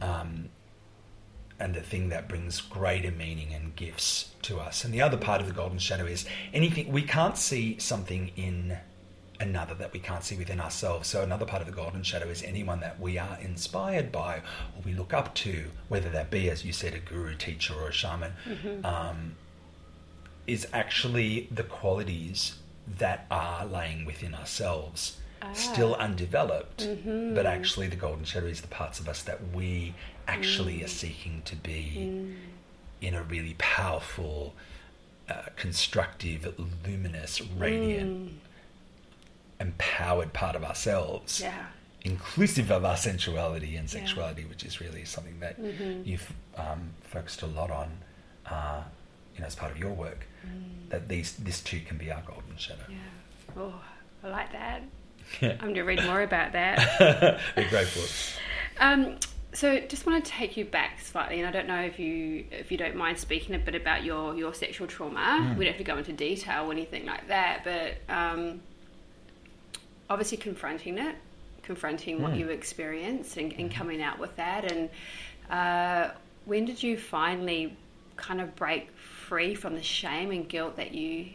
Um, 0.00 0.48
and 1.60 1.74
the 1.74 1.82
thing 1.82 2.08
that 2.08 2.26
brings 2.26 2.60
greater 2.60 3.10
meaning 3.10 3.52
and 3.52 3.76
gifts 3.76 4.30
to 4.42 4.58
us. 4.58 4.84
And 4.84 4.92
the 4.94 5.02
other 5.02 5.16
part 5.16 5.40
of 5.40 5.46
the 5.46 5.52
golden 5.52 5.78
shadow 5.78 6.06
is 6.06 6.24
anything 6.54 6.90
we 6.90 7.02
can't 7.02 7.36
see 7.36 7.78
something 7.78 8.32
in 8.36 8.78
another 9.38 9.74
that 9.74 9.92
we 9.92 9.98
can't 9.98 10.22
see 10.22 10.36
within 10.36 10.60
ourselves. 10.60 11.08
So 11.08 11.22
another 11.22 11.46
part 11.46 11.62
of 11.62 11.66
the 11.66 11.74
golden 11.74 12.02
shadow 12.02 12.26
is 12.26 12.42
anyone 12.42 12.80
that 12.80 13.00
we 13.00 13.18
are 13.18 13.38
inspired 13.40 14.12
by 14.12 14.36
or 14.36 14.82
we 14.84 14.92
look 14.92 15.12
up 15.12 15.34
to, 15.36 15.70
whether 15.88 16.10
that 16.10 16.30
be, 16.30 16.50
as 16.50 16.64
you 16.64 16.72
said, 16.72 16.94
a 16.94 16.98
guru, 16.98 17.34
teacher, 17.34 17.74
or 17.74 17.88
a 17.88 17.92
shaman, 17.92 18.32
mm-hmm. 18.46 18.84
um, 18.84 19.36
is 20.46 20.66
actually 20.72 21.48
the 21.50 21.62
qualities 21.62 22.56
that 22.98 23.26
are 23.30 23.64
laying 23.64 24.04
within 24.04 24.34
ourselves. 24.34 25.16
Ah. 25.42 25.54
Still 25.54 25.94
undeveloped, 25.94 26.82
mm-hmm. 26.82 27.34
but 27.34 27.46
actually, 27.46 27.86
the 27.86 27.96
golden 27.96 28.26
shadow 28.26 28.46
is 28.46 28.60
the 28.60 28.68
parts 28.68 29.00
of 29.00 29.08
us 29.08 29.22
that 29.22 29.54
we 29.54 29.94
actually 30.34 30.82
are 30.84 30.88
seeking 30.88 31.42
to 31.44 31.56
be 31.56 32.34
in 33.00 33.14
a 33.14 33.22
really 33.22 33.54
powerful, 33.58 34.54
uh, 35.28 35.42
constructive, 35.56 36.54
luminous, 36.86 37.40
radiant, 37.40 38.32
empowered 39.58 40.32
part 40.32 40.56
of 40.56 40.64
ourselves, 40.64 41.40
Yeah. 41.40 41.66
inclusive 42.02 42.70
of 42.70 42.84
our 42.84 42.96
sensuality 42.96 43.76
and 43.76 43.88
sexuality, 43.90 44.44
which 44.44 44.64
is 44.64 44.80
really 44.80 45.04
something 45.04 45.40
that 45.40 45.60
Mm-hmm. 45.60 46.02
you've 46.04 46.32
um, 46.56 46.90
focused 47.02 47.42
a 47.42 47.46
lot 47.46 47.70
on, 47.70 47.90
uh, 48.46 48.82
you 49.34 49.40
know, 49.40 49.46
as 49.46 49.54
part 49.54 49.72
of 49.72 49.78
your 49.78 49.92
work. 49.92 50.26
That 50.88 51.06
these 51.08 51.34
this 51.36 51.60
too 51.60 51.80
can 51.86 51.98
be 51.98 52.10
our 52.10 52.22
golden 52.22 52.56
shadow. 52.56 52.82
Mm. 52.88 52.90
Yeah. 52.90 53.62
Oh, 53.62 53.80
I 54.24 54.28
like 54.28 54.50
that. 54.52 54.82
Yeah. 55.40 55.50
I'm 55.60 55.66
going 55.68 55.74
to 55.76 55.82
read 55.84 56.02
more 56.04 56.22
about 56.22 56.50
that. 56.52 56.78
a 57.56 57.64
great. 57.68 57.86
Um, 58.80 59.18
so, 59.52 59.80
just 59.80 60.06
want 60.06 60.24
to 60.24 60.30
take 60.30 60.56
you 60.56 60.64
back 60.64 61.00
slightly, 61.00 61.40
and 61.40 61.48
I 61.48 61.50
don't 61.50 61.66
know 61.66 61.80
if 61.80 61.98
you 61.98 62.44
if 62.52 62.70
you 62.70 62.78
don't 62.78 62.94
mind 62.94 63.18
speaking 63.18 63.54
a 63.54 63.58
bit 63.58 63.74
about 63.74 64.04
your 64.04 64.34
your 64.36 64.54
sexual 64.54 64.86
trauma. 64.86 65.54
We 65.58 65.64
don't 65.64 65.72
have 65.72 65.78
to 65.78 65.84
go 65.84 65.96
into 65.98 66.12
detail 66.12 66.66
or 66.66 66.72
anything 66.72 67.04
like 67.04 67.26
that, 67.28 67.64
but 67.64 68.14
um, 68.14 68.60
obviously 70.08 70.38
confronting 70.38 70.98
it, 70.98 71.16
confronting 71.62 72.22
what 72.22 72.36
you 72.36 72.48
experienced, 72.48 73.36
and, 73.38 73.52
and 73.54 73.72
coming 73.72 74.02
out 74.02 74.20
with 74.20 74.36
that. 74.36 74.70
And 74.70 74.88
uh, 75.50 76.12
when 76.44 76.64
did 76.64 76.80
you 76.82 76.96
finally 76.96 77.76
kind 78.16 78.40
of 78.40 78.54
break 78.54 78.90
free 78.96 79.54
from 79.54 79.74
the 79.74 79.82
shame 79.82 80.30
and 80.30 80.48
guilt 80.48 80.76
that 80.76 80.94
you 80.94 81.26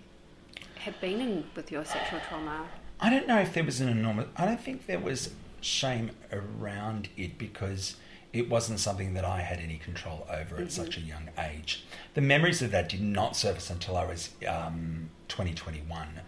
had 0.76 1.00
been 1.02 1.20
in 1.20 1.44
with 1.56 1.70
your 1.70 1.84
sexual 1.84 2.22
trauma? 2.30 2.66
I 3.00 3.10
don't 3.10 3.28
know 3.28 3.40
if 3.40 3.54
there 3.54 3.64
was 3.64 3.82
an 3.82 3.90
enormous. 3.90 4.28
I 4.38 4.46
don't 4.46 4.62
think 4.62 4.86
there 4.86 5.00
was 5.00 5.32
shame 5.60 6.12
around 6.32 7.10
it 7.18 7.38
because 7.38 7.98
it 8.36 8.50
wasn't 8.50 8.80
something 8.82 9.14
that 9.14 9.24
I 9.24 9.40
had 9.40 9.60
any 9.60 9.78
control 9.78 10.28
over 10.30 10.58
at 10.58 10.70
such 10.70 10.98
a 10.98 11.00
young 11.00 11.30
age. 11.40 11.86
The 12.16 12.22
memories 12.22 12.62
of 12.62 12.72
that 12.72 12.90
did 12.90 13.02
not 13.02 13.38
surface 13.38 13.70
until 13.70 13.96
I 13.96 14.06
was 14.06 14.32
um, 14.46 15.10
2021. 15.30 16.20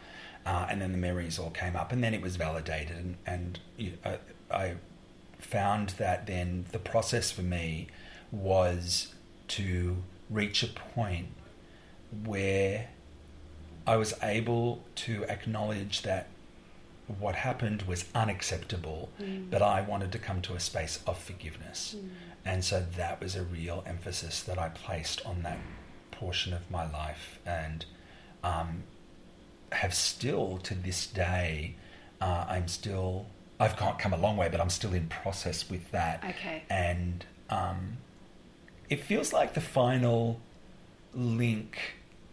Uh, 0.46 0.68
and 0.70 0.82
then 0.82 0.94
the 0.94 0.98
memories 0.98 1.38
all 1.38 1.50
came 1.50 1.76
up, 1.76 1.92
and 1.92 2.02
then 2.02 2.14
it 2.14 2.22
was 2.22 2.38
validated. 2.38 2.96
And, 2.96 3.18
and 3.26 3.60
you, 3.76 3.94
I, 4.06 4.20
I 4.50 4.74
found 5.38 5.90
that 5.98 6.28
then 6.28 6.66
the 6.72 6.80
process 6.80 7.30
for 7.30 7.42
me 7.42 7.88
was 8.32 9.14
to 9.50 9.98
reach 10.30 10.64
a 10.64 10.68
point 10.68 11.28
where 12.24 12.88
I 13.86 13.98
was 13.98 14.14
able 14.24 14.86
to 14.96 15.26
acknowledge 15.26 16.04
that 16.04 16.28
what 17.20 17.36
happened 17.36 17.84
was 17.84 18.06
unacceptable, 18.14 19.10
but 19.50 19.62
I 19.62 19.82
wanted 19.82 20.12
to 20.12 20.20
come 20.20 20.42
to 20.42 20.54
a 20.56 20.60
space 20.60 21.00
of 21.08 21.18
forgiveness. 21.18 21.96
And 22.46 22.64
so 22.64 22.86
that 22.96 23.22
was 23.22 23.36
a 23.36 23.44
real 23.44 23.84
emphasis 23.86 24.42
that 24.44 24.58
I 24.58 24.70
placed 24.70 25.26
on 25.26 25.44
that 25.44 25.60
portion 26.12 26.54
of 26.54 26.70
my 26.70 26.90
life 26.92 27.40
and 27.46 27.86
um, 28.44 28.84
have 29.72 29.94
still 29.94 30.58
to 30.64 30.74
this 30.74 31.08
day, 31.08 31.76
uh, 32.22 32.46
I'm 32.48 32.68
still, 32.68 33.26
I've 33.60 33.76
come 33.76 34.14
a 34.14 34.18
long 34.18 34.38
way, 34.38 34.50
but 34.50 34.60
I'm 34.60 34.70
still 34.70 34.94
in 34.94 35.08
process 35.08 35.70
with 35.70 35.92
that. 35.92 36.24
Okay. 36.24 36.64
And 36.70 37.26
um, 37.50 37.98
it 38.90 39.02
feels 39.02 39.34
like 39.34 39.54
the 39.54 39.62
final 39.62 40.40
link 41.14 41.78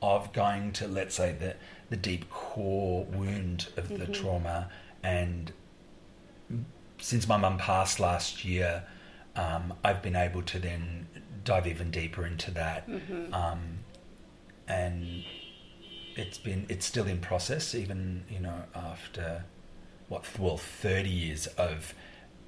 of 0.03 0.33
going 0.33 0.73
to, 0.73 0.87
let's 0.87 1.15
say, 1.15 1.33
the, 1.33 1.57
the 1.91 1.97
deep 1.97 2.31
core 2.31 3.05
wound 3.05 3.69
of 3.77 3.89
the 3.89 4.07
trauma. 4.07 4.69
And 5.03 5.53
since 6.99 7.29
my 7.29 7.37
mum 7.37 7.59
passed 7.59 8.01
last 8.01 8.45
year, 8.45 8.85
um, 9.37 9.75
I've 9.85 10.03
been 10.03 10.17
able 10.17 10.43
to 10.43 10.59
then 10.59 11.07
dive 11.45 11.67
even 11.67 11.91
deeper 11.91 12.25
into 12.27 12.51
that. 12.53 12.89
Um, 13.33 13.81
and 14.67 15.25
it's 16.17 16.39
been, 16.39 16.67
it's 16.69 16.87
still 16.87 17.07
in 17.07 17.19
process, 17.19 17.75
even, 17.75 18.25
you 18.31 18.41
know, 18.41 18.63
after 18.75 19.45
what, 20.09 20.25
well, 20.39 20.57
30 20.57 21.09
years 21.11 21.47
of 21.49 21.95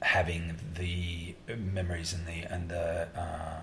having 0.02 0.56
the 0.74 1.34
memories 1.56 2.12
and 2.12 2.26
the, 2.26 2.52
and 2.52 2.68
the, 2.70 3.08
uh, 3.18 3.60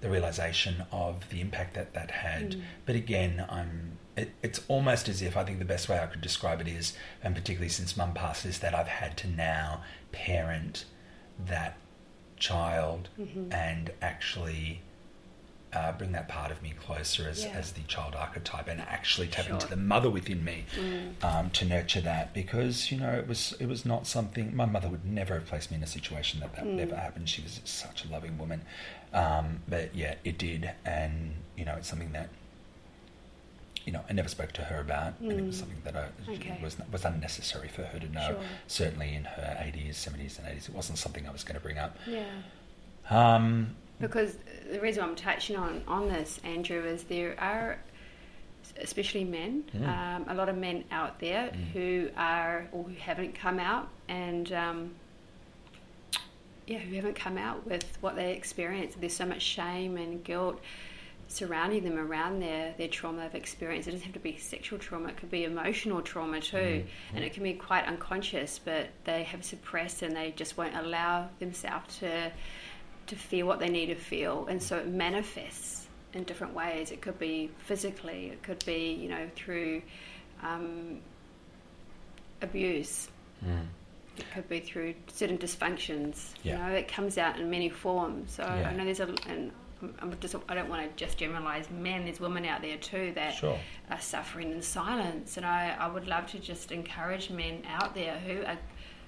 the 0.00 0.08
realization 0.10 0.84
of 0.92 1.28
the 1.30 1.40
impact 1.40 1.74
that 1.74 1.94
that 1.94 2.10
had. 2.10 2.52
But 2.86 2.94
again, 2.96 3.44
I'm. 3.48 3.98
It, 4.18 4.32
it's 4.42 4.60
almost 4.68 5.08
as 5.08 5.22
if 5.22 5.36
I 5.36 5.44
think 5.44 5.58
the 5.60 5.64
best 5.64 5.88
way 5.88 5.98
I 5.98 6.06
could 6.06 6.20
describe 6.20 6.60
it 6.60 6.68
is, 6.68 6.94
and 7.22 7.34
particularly 7.34 7.68
since 7.68 7.96
Mum 7.96 8.12
passed, 8.14 8.44
is 8.44 8.58
that 8.58 8.74
I've 8.74 8.88
had 8.88 9.16
to 9.18 9.28
now 9.28 9.82
parent 10.12 10.84
that 11.46 11.76
child 12.36 13.08
and 13.50 13.90
actually 14.02 14.82
uh, 15.72 15.92
bring 15.92 16.12
that 16.12 16.28
part 16.28 16.50
of 16.50 16.62
me 16.62 16.72
closer 16.80 17.28
as, 17.28 17.44
Yeah. 17.44 17.50
as 17.50 17.72
the 17.72 17.82
child 17.82 18.14
archetype 18.14 18.68
and 18.68 18.80
actually 18.80 19.26
tap 19.28 19.44
Sure. 19.44 19.54
into 19.54 19.66
the 19.68 19.76
mother 19.76 20.08
within 20.08 20.42
me 20.44 20.64
um, 21.22 21.50
to 21.50 21.64
nurture 21.66 22.00
that. 22.00 22.32
Because 22.32 22.90
you 22.90 22.98
know 22.98 23.10
it 23.12 23.28
was 23.28 23.54
it 23.60 23.66
was 23.66 23.84
not 23.84 24.06
something 24.06 24.56
my 24.56 24.64
mother 24.64 24.88
would 24.88 25.04
never 25.04 25.34
have 25.34 25.46
placed 25.46 25.70
me 25.70 25.76
in 25.76 25.82
a 25.82 25.86
situation 25.86 26.40
that 26.40 26.54
that 26.56 26.64
would 26.66 26.80
ever 26.80 26.96
happen 26.96 27.26
she 27.26 27.42
was 27.42 27.60
such 27.64 28.04
a 28.04 28.08
loving 28.08 28.38
woman. 28.38 28.62
Um, 29.12 29.60
but 29.68 29.94
yeah 29.94 30.14
it 30.24 30.38
did. 30.38 30.70
And 30.86 31.34
you 31.56 31.64
know 31.66 31.74
it's 31.76 31.88
something 31.88 32.12
that 32.12 32.30
you 33.88 33.92
know 33.94 34.02
I 34.10 34.12
never 34.12 34.28
spoke 34.28 34.52
to 34.52 34.62
her 34.64 34.80
about 34.80 35.14
and 35.20 35.32
it 35.32 35.46
was 35.46 35.56
something 35.56 35.80
that 35.84 35.96
I, 35.96 36.08
Okay. 36.32 36.58
was 36.62 36.76
was 36.92 37.06
unnecessary 37.06 37.68
for 37.68 37.84
her 37.84 37.98
to 37.98 38.08
know 38.12 38.26
Sure. 38.32 38.40
certainly 38.66 39.14
in 39.14 39.24
her 39.24 39.56
80s 39.58 39.94
70s 39.94 40.38
and 40.38 40.46
80s 40.46 40.68
it 40.68 40.74
wasn't 40.74 40.98
something 40.98 41.26
I 41.26 41.30
was 41.32 41.42
going 41.42 41.54
to 41.54 41.60
bring 41.68 41.78
up 41.78 41.96
Yeah. 42.06 42.26
um, 43.08 43.74
Because 43.98 44.36
the 44.70 44.78
reason 44.78 45.02
I'm 45.02 45.16
touching 45.16 45.56
on, 45.56 45.82
on 45.88 46.08
this, 46.08 46.38
Andrew, 46.44 46.84
is 46.84 47.04
there 47.04 47.34
are, 47.40 47.78
especially 48.88 49.24
men, 49.24 49.64
Mm. 49.74 49.88
um, 49.88 50.20
a 50.28 50.34
lot 50.34 50.50
of 50.50 50.56
men 50.58 50.84
out 50.90 51.18
there 51.18 51.46
who 51.72 52.10
are 52.16 52.68
or 52.72 52.84
who 52.84 52.94
haven't 52.96 53.34
come 53.34 53.58
out 53.58 53.88
and 54.08 54.52
um, 54.52 54.78
yeah, 56.66 56.78
who 56.78 56.94
haven't 56.96 57.16
come 57.16 57.38
out 57.38 57.66
with 57.66 57.84
what 58.02 58.14
they 58.16 58.32
experience. 58.34 58.94
There's 59.00 59.16
so 59.16 59.24
much 59.24 59.40
shame 59.42 59.96
and 59.96 60.22
guilt 60.22 60.60
surrounding 61.28 61.84
them 61.84 61.98
around 61.98 62.40
their, 62.40 62.74
their 62.78 62.88
trauma 62.88 63.22
they've 63.22 63.34
experienced. 63.34 63.86
It 63.86 63.92
doesn't 63.92 64.06
have 64.06 64.14
to 64.14 64.18
be 64.20 64.38
sexual 64.38 64.78
trauma, 64.78 65.10
it 65.10 65.18
could 65.18 65.30
be 65.30 65.44
emotional 65.44 66.00
trauma 66.02 66.40
too. 66.40 66.84
And 67.14 67.22
it 67.24 67.34
can 67.34 67.42
be 67.42 67.52
quite 67.52 67.84
unconscious, 67.86 68.58
but 68.58 68.88
they 69.04 69.22
have 69.24 69.44
suppressed 69.44 70.02
and 70.02 70.16
they 70.16 70.32
just 70.36 70.56
won't 70.56 70.74
allow 70.76 71.28
themselves 71.38 71.98
to 71.98 72.32
to 73.08 73.16
feel 73.16 73.46
what 73.46 73.58
they 73.58 73.70
need 73.70 73.86
to 73.86 73.94
feel. 73.94 74.46
And 74.48 74.62
so 74.62 74.76
it 74.76 74.86
manifests 74.86 75.86
in 76.12 76.24
different 76.24 76.52
ways. 76.54 76.90
It 76.90 77.00
could 77.00 77.18
be 77.18 77.50
physically, 77.58 78.26
it 78.28 78.42
could 78.42 78.62
be, 78.66 78.92
you 79.00 79.08
know, 79.08 79.30
through 79.34 79.80
um, 80.42 81.00
abuse. 82.42 83.08
It 84.16 84.24
could 84.34 84.48
be 84.48 84.60
through 84.60 84.94
certain 85.12 85.38
dysfunctions. 85.38 86.32
Yeah. 86.42 86.52
You 86.52 86.72
know, 86.72 86.76
it 86.76 86.88
comes 86.88 87.18
out 87.18 87.38
in 87.38 87.48
many 87.50 87.68
forms. 87.68 88.32
So 88.32 88.42
Yeah. 88.42 88.68
I 88.68 88.74
know 88.74 88.84
there's 88.84 89.00
a, 89.00 89.14
and 89.28 89.52
I'm- 89.82 90.16
just, 90.20 90.34
I 90.48 90.54
don't 90.54 90.68
want 90.68 90.82
to 90.88 91.04
just 91.04 91.18
generalize 91.18 91.70
men. 91.70 92.04
There's 92.04 92.20
women 92.20 92.44
out 92.44 92.62
there 92.62 92.76
too 92.78 93.12
that 93.14 93.34
Sure. 93.34 93.58
are 93.90 94.00
suffering 94.00 94.52
in 94.52 94.62
silence. 94.62 95.36
And 95.36 95.46
I, 95.46 95.76
I 95.78 95.88
would 95.88 96.06
love 96.06 96.26
to 96.28 96.38
just 96.38 96.72
encourage 96.72 97.30
men 97.30 97.62
out 97.68 97.94
there 97.94 98.18
who 98.18 98.44
are 98.44 98.58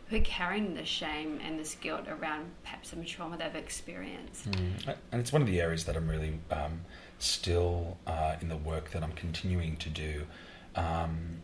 who 0.09 0.16
are 0.16 0.20
carrying 0.22 0.74
this 0.74 0.88
shame 0.88 1.38
and 1.46 1.56
this 1.56 1.76
guilt 1.76 2.09
around 2.09 2.50
perhaps 2.64 2.90
some 2.90 3.04
trauma 3.04 3.38
they've 3.38 3.54
experienced. 3.54 4.50
Mm. 4.50 4.96
And 5.12 5.20
it's 5.20 5.33
one 5.33 5.40
of 5.40 5.46
the 5.46 5.61
areas 5.61 5.85
that 5.85 5.96
I'm 5.96 6.09
really 6.09 6.37
um, 6.50 6.80
still 7.20 7.96
uh, 8.09 8.35
in 8.40 8.48
the 8.48 8.56
work 8.56 8.90
that 8.90 9.04
I'm 9.04 9.12
continuing 9.12 9.76
to 9.76 9.88
do. 9.88 10.26
Um, 10.74 11.42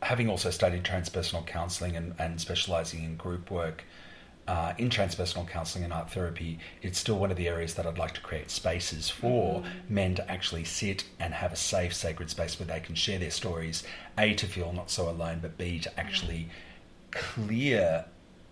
having 0.00 0.30
also 0.30 0.48
studied 0.48 0.84
transpersonal 0.84 1.46
counselling 1.46 1.96
and, 1.96 2.14
and 2.18 2.40
specialising 2.40 3.04
in 3.04 3.16
group 3.16 3.50
work 3.50 3.84
uh, 4.48 4.72
in 4.78 4.88
transpersonal 4.88 5.46
counselling 5.46 5.84
and 5.84 5.92
art 5.92 6.10
therapy, 6.10 6.58
it's 6.80 6.98
still 6.98 7.18
one 7.18 7.30
of 7.30 7.36
the 7.36 7.46
areas 7.46 7.74
that 7.74 7.86
I'd 7.86 7.98
like 7.98 8.14
to 8.14 8.20
create 8.22 8.50
spaces 8.50 9.10
for 9.10 9.62
men 9.90 10.14
to 10.14 10.30
actually 10.30 10.64
sit 10.64 11.04
and 11.20 11.34
have 11.34 11.52
a 11.52 11.56
safe, 11.56 11.94
sacred 11.94 12.30
space 12.30 12.58
where 12.58 12.66
they 12.66 12.80
can 12.80 12.94
share 12.94 13.18
their 13.18 13.30
stories. 13.30 13.84
A 14.16 14.32
to 14.34 14.46
feel 14.46 14.72
not 14.72 14.90
so 14.90 15.08
alone, 15.10 15.40
but 15.42 15.58
B 15.58 15.78
to 15.80 16.00
actually 16.00 16.48
clear 17.10 18.06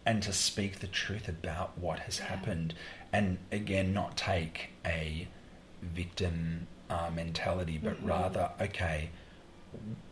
and 0.05 0.23
to 0.23 0.33
speak 0.33 0.81
the 0.81 0.87
truth 0.87 1.29
about 1.29 1.77
what 1.79 2.01
has 2.01 2.19
happened, 2.19 2.75
and 3.13 3.39
again, 3.51 3.93
not 3.93 4.17
take 4.17 4.71
a 4.85 5.27
victim 5.83 6.67
uh, 6.91 7.11
mentality, 7.13 7.81
but 7.83 7.97
rather, 8.05 8.51
okay, 8.61 9.11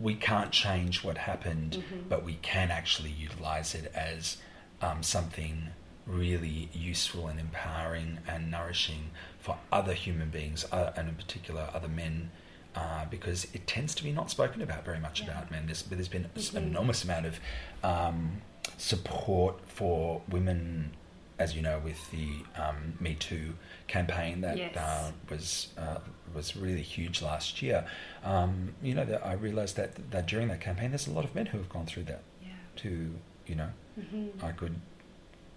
we 0.01 0.15
can't 0.15 0.51
change 0.51 1.05
what 1.05 1.19
happened, 1.19 1.85
but 2.09 2.25
we 2.25 2.35
can 2.43 2.71
actually 2.71 3.11
utilize 3.11 3.75
it 3.75 3.93
as 3.95 4.39
um, 4.85 5.03
something 5.03 5.69
really 6.07 6.69
useful 6.73 7.29
and 7.29 7.39
empowering 7.41 8.19
and 8.29 8.51
nourishing 8.51 9.03
for 9.39 9.57
other 9.73 9.95
human 9.95 10.29
beings, 10.31 10.61
uh, 10.73 10.93
and 10.97 11.09
in 11.09 11.15
particular 11.15 11.69
other 11.75 11.89
men. 11.89 12.31
Uh, 12.77 13.05
because 13.09 13.41
it 13.55 13.63
tends 13.69 13.95
to 13.95 14.03
be 14.03 14.11
not 14.11 14.29
spoken 14.37 14.61
about 14.61 14.85
very 14.85 14.99
much 14.99 15.23
about 15.23 15.49
men. 15.49 15.63
There's, 15.67 15.83
there's 15.83 16.09
been 16.09 16.27
an 16.35 16.65
enormous 16.65 17.05
amount 17.05 17.25
of 17.27 17.39
um, 17.85 18.43
support 18.79 19.55
for 19.69 20.23
women 20.29 20.91
as 21.39 21.55
you 21.57 21.63
know, 21.63 21.81
with 21.85 21.99
the 22.11 22.29
um, 22.61 22.95
Me 23.01 23.15
Too 23.15 23.55
campaign 23.87 24.41
that 24.43 24.57
Yes. 24.57 24.77
uh, 24.77 25.11
was 25.31 25.69
uh, 25.79 25.99
was 26.35 26.57
really 26.57 26.83
huge 26.83 27.23
last 27.23 27.61
year. 27.63 27.87
Um, 28.25 28.75
you 28.83 28.95
know, 28.95 29.05
that 29.05 29.25
I 29.27 29.33
realised 29.35 29.77
that 29.77 30.11
that 30.13 30.27
during 30.27 30.49
that 30.49 30.61
campaign, 30.61 30.91
there's 30.91 31.07
a 31.07 31.13
lot 31.13 31.25
of 31.25 31.35
men 31.35 31.47
who 31.47 31.59
have 31.59 31.69
gone 31.69 31.87
through 31.87 32.05
that. 32.05 32.23
Yeah. 32.43 32.49
To 32.77 33.15
you 33.47 33.55
know, 33.55 33.71
hmm 33.95 34.27
I 34.43 34.53
could 34.53 34.75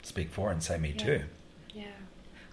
speak 0.03 0.29
for 0.29 0.51
and 0.51 0.61
say 0.61 0.77
Me 0.77 0.89
Yeah. 0.97 1.05
Too. 1.05 1.23
Yeah. 1.73 1.85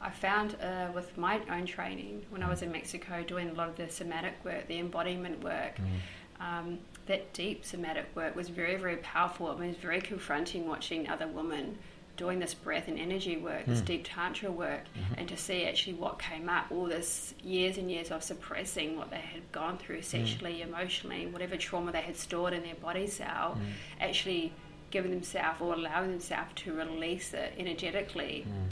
I 0.01 0.11
found 0.11 0.57
uh, 0.63 0.89
with 0.95 1.17
my 1.17 1.41
own 1.51 1.65
training 1.67 2.27
when 2.31 2.43
I 2.43 2.49
was 2.49 2.61
in 2.63 2.71
Mexico 2.71 3.23
doing 3.23 3.49
a 3.49 3.55
lot 3.55 3.69
of 3.69 3.77
the 3.77 3.89
somatic 3.89 4.35
work, 4.45 4.67
the 4.69 4.79
embodiment 4.79 5.43
work, 5.43 5.77
Mm. 5.79 6.45
um, 6.45 6.79
that 7.07 7.33
deep 7.33 7.65
somatic 7.65 8.07
work 8.15 8.35
was 8.37 8.49
very, 8.51 8.77
very 8.77 8.97
powerful. 8.99 9.49
I 9.49 9.55
mean, 9.55 9.65
it 9.65 9.69
was 9.69 9.77
very 9.79 10.01
confronting 10.01 10.67
watching 10.69 11.09
other 11.09 11.27
women 11.27 11.79
doing 12.17 12.39
this 12.39 12.55
breath 12.55 12.87
and 12.87 12.99
energy 12.99 13.37
work, 13.39 13.65
this 13.67 13.81
Mm. 13.81 13.85
deep 13.87 14.03
tantra 14.05 14.51
work, 14.51 14.83
Mhm. 14.95 15.19
and 15.19 15.29
to 15.29 15.37
see 15.37 15.65
actually 15.67 15.95
what 15.95 16.19
came 16.19 16.49
up, 16.49 16.67
all 16.71 16.85
this 16.87 17.35
years 17.43 17.77
and 17.79 17.91
years 17.91 18.11
of 18.11 18.23
suppressing 18.23 18.97
what 18.97 19.11
they 19.11 19.19
had 19.35 19.51
gone 19.53 19.79
through 19.79 20.03
sexually, 20.03 20.61
emotionally, 20.63 21.27
whatever 21.27 21.57
trauma 21.57 21.91
they 21.93 22.03
had 22.03 22.17
stored 22.17 22.53
in 22.53 22.63
their 22.63 22.77
body 22.77 23.07
cell, 23.07 23.57
Mm. 23.59 23.73
actually 24.01 24.53
giving 24.95 25.11
themselves 25.11 25.61
or 25.61 25.75
allowing 25.75 26.11
themselves 26.13 26.51
to 26.55 26.73
release 26.73 27.35
it 27.35 27.53
energetically 27.59 28.47
Mm. 28.47 28.71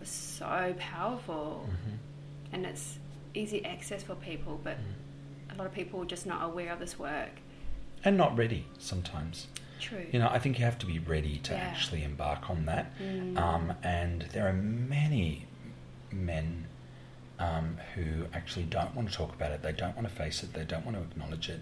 was 0.00 0.08
so 0.08 0.72
powerful. 0.78 1.68
Mhm. 1.68 1.98
And 2.52 2.64
it's 2.64 2.98
easy 3.34 3.64
access 3.64 4.02
for 4.04 4.14
people, 4.14 4.60
but 4.62 4.76
Mm. 4.78 5.52
a 5.52 5.54
lot 5.58 5.66
of 5.66 5.74
people 5.74 6.00
are 6.00 6.06
just 6.16 6.26
not 6.26 6.44
aware 6.44 6.72
of 6.72 6.78
this 6.78 6.96
work. 6.98 7.32
And 8.04 8.16
not 8.16 8.36
ready 8.38 8.66
sometimes. 8.78 9.48
True. 9.80 10.06
You 10.12 10.20
know, 10.20 10.28
I 10.28 10.38
think 10.38 10.58
you 10.60 10.64
have 10.64 10.78
to 10.78 10.86
be 10.86 11.00
ready 11.00 11.38
to 11.38 11.52
Yeah. 11.54 11.58
actually 11.60 12.04
embark 12.04 12.48
on 12.48 12.66
that. 12.66 12.96
Mm. 13.00 13.36
Um, 13.36 13.74
and 13.82 14.22
there 14.32 14.46
are 14.48 14.52
many 14.52 15.46
men 16.12 16.66
um, 17.36 17.78
who 17.96 18.26
actually 18.32 18.64
don't 18.64 18.94
want 18.94 19.10
to 19.10 19.14
talk 19.16 19.34
about 19.34 19.50
it. 19.50 19.60
They 19.60 19.72
don't 19.72 19.96
want 19.96 20.06
to 20.08 20.14
face 20.14 20.44
it. 20.44 20.52
They 20.52 20.62
don't 20.64 20.84
want 20.86 20.96
to 20.96 21.02
acknowledge 21.02 21.48
it. 21.48 21.60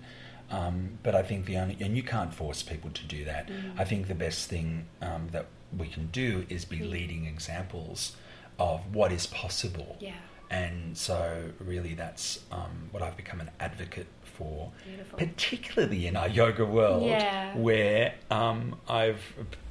Um, 0.53 0.99
but 1.03 1.15
I 1.15 1.23
think 1.23 1.47
the 1.47 1.57
only, 1.57 1.77
and 1.81 1.97
you 1.97 2.03
can't 2.03 2.33
force 2.35 2.63
people 2.63 2.91
to 2.91 3.05
do 3.07 3.25
that. 3.25 3.49
Mm. 3.49 3.73
I 3.79 3.85
think 3.85 4.07
the 4.09 4.15
best 4.15 4.49
thing 4.49 4.87
um, 5.01 5.29
that 5.33 5.47
we 5.77 5.89
can 5.89 6.07
do 6.09 6.45
is 6.49 6.65
be 6.67 6.79
Mm. 6.81 6.91
leading 6.91 7.27
examples 7.27 8.15
of 8.59 8.95
what 8.95 9.11
is 9.13 9.27
possible. 9.27 9.97
yeah. 10.01 10.15
And 10.51 10.99
so, 10.99 11.51
really, 11.59 11.95
that's 11.95 12.41
um, 12.53 12.89
what 12.91 13.03
I've 13.03 13.17
become 13.17 13.41
an 13.41 13.51
advocate 13.59 14.07
for, 14.23 14.71
Beautiful. 14.85 15.19
particularly 15.19 16.07
in 16.07 16.15
our 16.15 16.29
yoga 16.29 16.67
world, 16.67 17.07
Yeah. 17.07 17.57
where 17.57 18.13
um, 18.31 18.79
I've, 18.87 19.23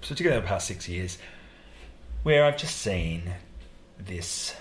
particularly 0.01 0.38
in 0.38 0.43
the 0.43 0.47
past 0.47 0.65
six 0.67 0.89
years, 0.89 1.19
where 2.23 2.45
I've 2.45 2.57
just 2.57 2.77
seen 2.77 3.32
this 3.99 4.55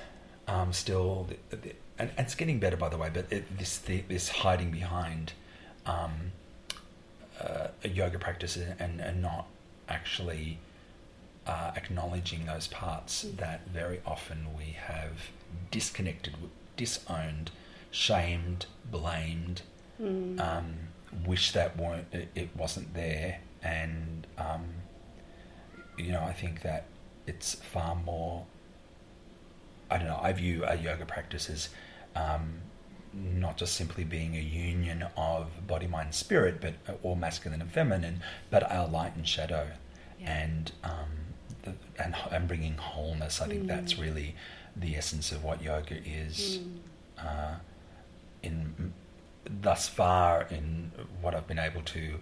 um, 0.46 0.74
still, 0.74 1.26
and, 1.52 1.72
and 1.98 2.10
it's 2.18 2.34
getting 2.34 2.58
better, 2.58 2.76
by 2.76 2.90
the 2.90 2.98
way, 2.98 3.08
but 3.12 3.32
it, 3.32 3.56
this 3.58 3.78
the, 3.78 4.02
this 4.02 4.28
hiding 4.28 4.70
behind 4.70 5.32
um, 5.86 6.32
uh, 7.40 7.68
a 7.84 7.88
yoga 7.88 8.18
practice 8.18 8.56
and, 8.56 9.00
and 9.00 9.22
not 9.22 9.46
actually 9.88 10.58
uh, 11.46 11.72
acknowledging 11.76 12.46
those 12.46 12.66
parts 12.68 13.22
that 13.38 13.66
very 13.68 14.00
often 14.06 14.48
we 14.56 14.76
have 14.86 15.30
disconnected, 15.70 16.34
disowned, 16.76 17.50
shamed, 17.90 18.66
blamed, 18.90 19.62
Mm. 20.00 20.40
um, 20.40 20.74
wish 21.26 21.52
that 21.52 21.76
weren't 21.76 22.06
it, 22.10 22.28
it 22.34 22.48
wasn't 22.56 22.94
there, 22.94 23.40
and 23.62 24.26
um, 24.38 24.64
you 25.98 26.10
know 26.10 26.22
I 26.22 26.32
think 26.32 26.62
that 26.62 26.84
it's 27.26 27.52
far 27.56 27.94
more. 27.94 28.46
I 29.90 29.98
don't 29.98 30.06
know. 30.06 30.18
I 30.22 30.32
view 30.32 30.64
a 30.64 30.74
yoga 30.76 31.04
practice 31.04 31.50
as 31.50 31.68
um, 32.16 32.60
not 33.12 33.56
just 33.56 33.74
simply 33.74 34.04
being 34.04 34.36
a 34.36 34.40
union 34.40 35.04
of 35.16 35.66
body, 35.66 35.86
mind, 35.86 36.14
spirit, 36.14 36.60
but 36.60 36.74
all 37.02 37.16
masculine 37.16 37.60
and 37.60 37.70
feminine, 37.70 38.22
but 38.50 38.70
our 38.70 38.86
light 38.88 39.16
and 39.16 39.26
shadow, 39.26 39.68
Yeah. 40.20 40.30
and 40.42 40.72
um, 40.84 41.08
the, 41.62 41.74
and 42.02 42.14
and 42.30 42.46
bringing 42.48 42.76
wholeness. 42.76 43.40
I 43.40 43.48
think 43.48 43.66
that's 43.66 43.94
Mm. 43.94 44.00
really 44.02 44.34
the 44.76 44.94
essence 44.96 45.32
of 45.32 45.42
what 45.42 45.62
yoga 45.62 45.96
is. 46.04 46.58
Mm. 46.58 46.78
Uh, 47.18 47.54
in 48.42 48.92
thus 49.44 49.88
far, 49.88 50.42
in 50.44 50.92
what 51.20 51.34
I've 51.34 51.46
been 51.48 51.58
able 51.58 51.82
to 51.82 52.20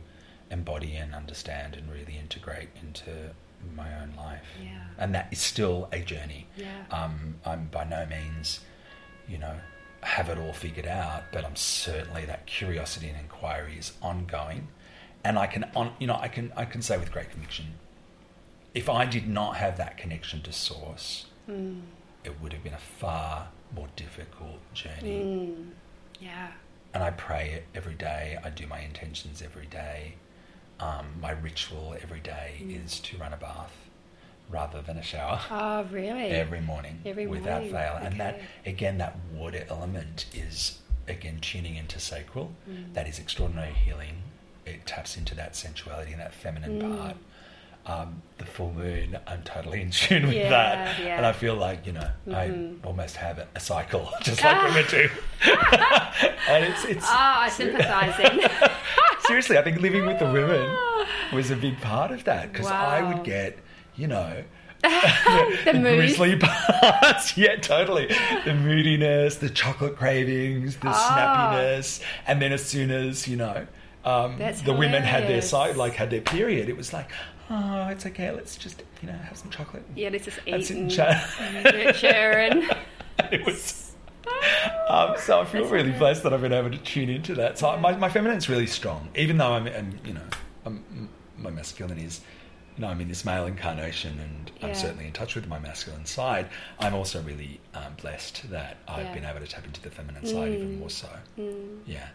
embody 0.50 0.96
and 0.96 1.14
understand 1.14 1.74
and 1.76 1.90
really 1.92 2.16
integrate 2.16 2.70
into 2.82 3.34
my 3.74 3.92
own 4.00 4.14
life, 4.16 4.44
Yeah. 4.62 4.84
and 4.96 5.14
that 5.14 5.28
is 5.32 5.40
still 5.40 5.88
a 5.92 6.00
journey. 6.00 6.46
Yeah. 6.56 6.84
Um, 6.90 7.36
I'm 7.44 7.66
by 7.66 7.84
no 7.84 8.06
means, 8.06 8.60
you 9.28 9.36
know, 9.38 9.56
have 10.02 10.28
it 10.28 10.38
all 10.38 10.52
figured 10.52 10.86
out, 10.86 11.24
but 11.32 11.44
I'm 11.44 11.56
certainly 11.56 12.24
that 12.24 12.46
curiosity 12.46 13.08
and 13.08 13.18
inquiry 13.18 13.76
is 13.78 13.92
ongoing, 14.02 14.68
and 15.24 15.38
I 15.38 15.46
can, 15.46 15.64
on, 15.74 15.92
you 15.98 16.06
know, 16.06 16.16
I 16.20 16.28
can, 16.28 16.52
I 16.56 16.64
can 16.64 16.82
say 16.82 16.96
with 16.98 17.12
great 17.12 17.30
conviction, 17.30 17.66
if 18.74 18.88
I 18.88 19.06
did 19.06 19.26
not 19.28 19.56
have 19.56 19.76
that 19.78 19.96
connection 19.96 20.42
to 20.42 20.52
source, 20.52 21.26
Mm. 21.48 21.80
it 22.24 22.40
would 22.42 22.52
have 22.52 22.62
been 22.62 22.74
a 22.74 22.78
far 22.78 23.48
more 23.74 23.88
difficult 23.96 24.58
journey. 24.74 25.22
Mm. 25.24 25.70
Yeah. 26.20 26.48
And 26.92 27.02
I 27.02 27.10
pray 27.10 27.62
every 27.74 27.94
day. 27.94 28.38
I 28.44 28.50
do 28.50 28.66
my 28.66 28.80
intentions 28.80 29.40
every 29.42 29.66
day. 29.66 30.14
Um, 30.78 31.06
my 31.20 31.30
ritual 31.32 31.96
every 32.02 32.20
day 32.20 32.60
Mm. 32.62 32.84
is 32.84 33.00
to 33.00 33.16
run 33.16 33.32
a 33.32 33.36
bath 33.38 33.72
rather 34.50 34.80
than 34.82 34.96
a 34.96 35.02
shower 35.02 35.40
Oh, 35.50 35.82
really? 35.90 36.30
every 36.30 36.60
morning 36.60 37.00
Every 37.04 37.26
without 37.26 37.62
morning, 37.62 37.72
fail. 37.72 37.98
And 38.00 38.18
that, 38.20 38.40
again, 38.64 38.98
that 38.98 39.16
water 39.32 39.64
element 39.68 40.26
is, 40.32 40.78
again, 41.06 41.38
tuning 41.40 41.76
into 41.76 41.98
sacral. 42.00 42.52
Mm. 42.70 42.94
That 42.94 43.06
is 43.08 43.18
extraordinary 43.18 43.72
healing. 43.72 44.22
It 44.64 44.86
taps 44.86 45.16
into 45.16 45.34
that 45.34 45.54
sensuality 45.56 46.12
and 46.12 46.20
that 46.20 46.32
feminine 46.34 46.80
Mm. 46.80 46.98
part. 46.98 47.16
Um, 47.86 48.22
the 48.36 48.44
full 48.44 48.72
moon, 48.74 49.18
I'm 49.26 49.42
totally 49.44 49.80
in 49.80 49.90
tune 49.90 50.26
with 50.26 50.34
Yeah, 50.36 50.50
that. 50.50 50.98
yeah. 51.00 51.16
And 51.16 51.24
I 51.24 51.32
feel 51.32 51.54
like, 51.54 51.86
you 51.86 51.92
know, 51.92 52.10
Mhm. 52.26 52.34
I 52.82 52.86
almost 52.86 53.16
have 53.16 53.38
a, 53.54 53.60
cycle, 53.60 54.10
just 54.22 54.42
like 54.44 54.62
women 54.62 54.84
do. 54.90 55.08
and 56.48 56.64
it's, 56.64 56.84
it's, 56.84 57.04
Ah, 57.08 57.42
I 57.42 57.48
sympathise 57.48 58.14
seriously, 59.26 59.56
I 59.58 59.62
think 59.62 59.80
living 59.80 60.04
with 60.06 60.18
the 60.18 60.30
women 60.30 60.76
was 61.32 61.50
a 61.50 61.56
big 61.56 61.80
part 61.80 62.10
of 62.10 62.24
that 62.24 62.52
because 62.52 62.66
I 62.70 63.00
would 63.02 63.24
get, 63.24 63.58
you 63.98 64.06
know, 64.06 64.42
The 64.82 65.72
mood. 65.74 65.98
grizzly 65.98 66.36
parts. 66.36 67.36
yeah, 67.36 67.56
totally. 67.56 68.06
The 68.44 68.54
moodiness, 68.54 69.36
the 69.36 69.50
chocolate 69.50 69.96
cravings, 69.96 70.76
the 70.76 70.88
Ah. 70.90 71.10
snappiness, 71.58 72.00
and 72.26 72.40
then 72.40 72.52
as 72.52 72.64
soon 72.64 72.90
as 72.90 73.26
you 73.28 73.36
know, 73.36 73.66
um, 74.04 74.38
the 74.64 74.72
women 74.72 75.02
had 75.02 75.24
their 75.28 75.42
side, 75.42 75.76
like 75.76 75.94
had 75.94 76.10
their 76.10 76.20
period, 76.20 76.68
it 76.68 76.76
was 76.76 76.92
like, 76.92 77.10
oh, 77.50 77.88
it's 77.88 78.06
okay. 78.06 78.30
Let's 78.30 78.56
just 78.56 78.82
you 79.02 79.08
know 79.08 79.14
have 79.18 79.36
some 79.36 79.50
chocolate. 79.50 79.82
Yeah, 79.96 80.10
let's 80.10 80.24
just 80.24 80.38
eat 80.46 80.70
and 80.70 80.82
and 80.82 80.90
chat. 80.90 81.28
nurture 81.64 82.06
and... 82.06 82.64
it 83.32 83.44
was. 83.44 83.84
Um, 84.88 85.14
so 85.18 85.40
I 85.40 85.44
feel 85.44 85.62
That's 85.62 85.72
really 85.72 85.90
okay. 85.90 85.98
blessed 85.98 86.22
that 86.22 86.32
I've 86.32 86.40
been 86.42 86.52
able 86.52 86.70
to 86.70 86.78
tune 86.78 87.08
into 87.10 87.34
that. 87.36 87.58
So 87.58 87.76
my, 87.78 87.96
my 87.96 88.08
feminine's 88.08 88.48
really 88.48 88.66
strong, 88.66 89.08
even 89.16 89.38
though 89.38 89.52
I'm, 89.52 89.66
I'm 89.66 89.98
you 90.04 90.14
know, 90.14 90.22
I'm, 90.66 91.08
my 91.38 91.50
masculine 91.50 91.98
is, 91.98 92.20
you 92.78 92.82
know, 92.84 92.90
I'm 92.90 93.00
in 93.00 93.08
this 93.08 93.24
male 93.24 93.46
incarnation, 93.46 94.18
and 94.20 94.52
Yeah. 94.60 94.68
I'm 94.68 94.74
certainly 94.74 95.06
in 95.06 95.12
touch 95.12 95.34
with 95.34 95.48
my 95.48 95.58
masculine 95.58 96.06
side. 96.06 96.48
I'm 96.78 96.94
also 96.94 97.20
really 97.22 97.58
um, 97.74 97.94
blessed 98.00 98.48
that 98.50 98.76
I've 98.86 99.06
Yeah. 99.06 99.14
been 99.14 99.24
able 99.24 99.40
to 99.40 99.46
tap 99.48 99.64
into 99.66 99.80
the 99.82 99.90
feminine 99.90 100.24
side 100.24 100.52
even 100.52 100.76
Mm. 100.76 100.78
more 100.78 100.90
so. 100.90 101.08
Mm. 101.38 101.80
Yeah, 101.86 102.06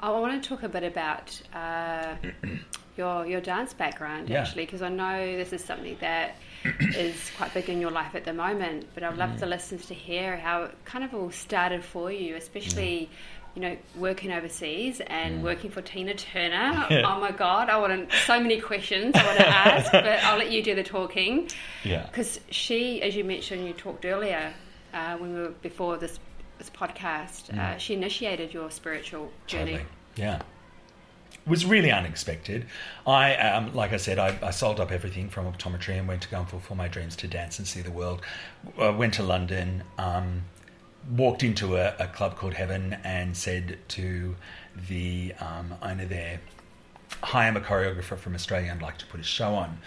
I 0.00 0.10
want 0.10 0.42
to 0.42 0.48
talk 0.48 0.64
a 0.64 0.68
bit 0.68 0.82
about 0.82 1.40
uh, 1.54 2.16
your 2.96 3.26
your 3.26 3.40
dance 3.40 3.72
background 3.74 4.28
Yeah. 4.28 4.40
actually, 4.42 4.64
because 4.66 4.82
I 4.82 4.88
know 4.88 5.36
this 5.36 5.52
is 5.52 5.64
something 5.64 5.96
that 6.00 6.34
is 6.80 7.30
quite 7.36 7.54
big 7.54 7.68
in 7.70 7.80
your 7.80 7.90
life 7.92 8.14
at 8.16 8.24
the 8.24 8.32
moment. 8.34 8.88
But 8.94 9.04
I'd 9.04 9.16
love 9.16 9.30
Mm. 9.30 9.38
the 9.40 9.46
listeners 9.46 9.86
to 9.86 9.94
hear 9.94 10.36
how 10.36 10.64
it 10.64 10.84
kind 10.84 11.04
of 11.04 11.14
all 11.14 11.30
started 11.30 11.84
for 11.84 12.10
you, 12.10 12.34
especially. 12.36 13.08
You 13.54 13.60
know, 13.62 13.76
working 13.96 14.32
overseas 14.32 15.00
and 15.06 15.40
Mm. 15.40 15.42
working 15.42 15.70
for 15.70 15.82
Tina 15.82 16.14
Turner. 16.14 16.86
Yeah. 16.90 17.02
Oh 17.14 17.20
my 17.20 17.30
God, 17.32 17.68
I 17.68 17.76
want 17.78 18.08
to, 18.10 18.16
so 18.20 18.40
many 18.40 18.60
questions 18.60 19.14
I 19.14 19.24
want 19.26 19.38
to 19.38 19.48
ask, 19.48 19.92
but 19.92 20.06
I'll 20.06 20.38
let 20.38 20.50
you 20.50 20.62
do 20.62 20.74
the 20.74 20.82
talking. 20.82 21.50
yeah, 21.84 22.06
Because 22.06 22.40
she, 22.50 23.02
as 23.02 23.14
you 23.14 23.24
mentioned, 23.24 23.66
you 23.66 23.72
talked 23.74 24.04
earlier 24.06 24.52
uh, 24.94 25.16
when 25.18 25.34
we 25.34 25.40
were 25.40 25.50
before 25.62 25.96
this 25.98 26.18
this 26.58 26.70
podcast. 26.70 27.50
Uh, 27.52 27.74
Mm. 27.74 27.78
she 27.78 27.94
initiated 27.94 28.54
your 28.54 28.70
spiritual 28.70 29.30
journey. 29.46 29.72
Totally. 29.72 29.88
Yeah. 30.16 30.36
It 31.44 31.50
was 31.50 31.64
really 31.66 31.90
unexpected. 31.90 32.66
I, 33.06 33.34
um, 33.36 33.74
like 33.74 33.92
I 33.92 33.96
said, 33.96 34.18
I, 34.20 34.38
I 34.42 34.50
sold 34.52 34.78
up 34.78 34.92
everything 34.92 35.28
from 35.28 35.50
optometry 35.52 35.98
and 35.98 36.06
went 36.06 36.22
to 36.22 36.28
go 36.28 36.38
and 36.38 36.48
fulfill 36.48 36.76
my 36.76 36.86
dreams 36.88 37.16
to 37.16 37.26
dance 37.26 37.58
and 37.58 37.66
see 37.66 37.80
the 37.80 37.90
world. 37.90 38.22
I 38.78 38.90
went 38.90 39.14
to 39.14 39.22
London, 39.24 39.82
um, 39.98 40.42
walked 41.10 41.42
into 41.42 41.76
a, 41.76 41.94
a 41.98 42.06
club 42.08 42.36
called 42.36 42.54
Heaven 42.54 42.96
and 43.04 43.36
said 43.36 43.78
to 43.88 44.36
the 44.88 45.34
um, 45.40 45.74
owner 45.82 46.06
there, 46.06 46.40
hi, 47.22 47.46
I'm 47.46 47.56
a 47.56 47.60
choreographer 47.60 48.16
from 48.16 48.34
Australia. 48.34 48.72
I'd 48.74 48.82
like 48.82 48.98
to 48.98 49.06
put 49.06 49.20
a 49.20 49.24
show 49.24 49.54
on. 49.54 49.78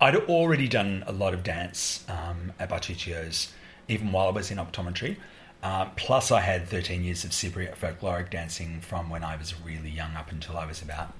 I'd 0.00 0.16
already 0.16 0.68
done 0.68 1.04
a 1.06 1.12
lot 1.12 1.32
of 1.34 1.42
dance 1.42 2.04
um, 2.08 2.52
at 2.58 2.70
Bartuccio's, 2.70 3.52
even 3.88 4.10
while 4.12 4.28
I 4.28 4.30
was 4.30 4.50
in 4.50 4.58
optometry. 4.58 5.16
Uh, 5.62 5.86
plus, 5.96 6.32
I 6.32 6.40
had 6.40 6.66
13 6.66 7.04
years 7.04 7.22
of 7.22 7.30
Cypriot 7.30 7.76
folkloric 7.76 8.30
dancing 8.30 8.80
from 8.80 9.08
when 9.08 9.22
I 9.22 9.36
was 9.36 9.54
really 9.60 9.90
young 9.90 10.16
up 10.16 10.32
until 10.32 10.56
I 10.56 10.66
was 10.66 10.82
about, 10.82 11.12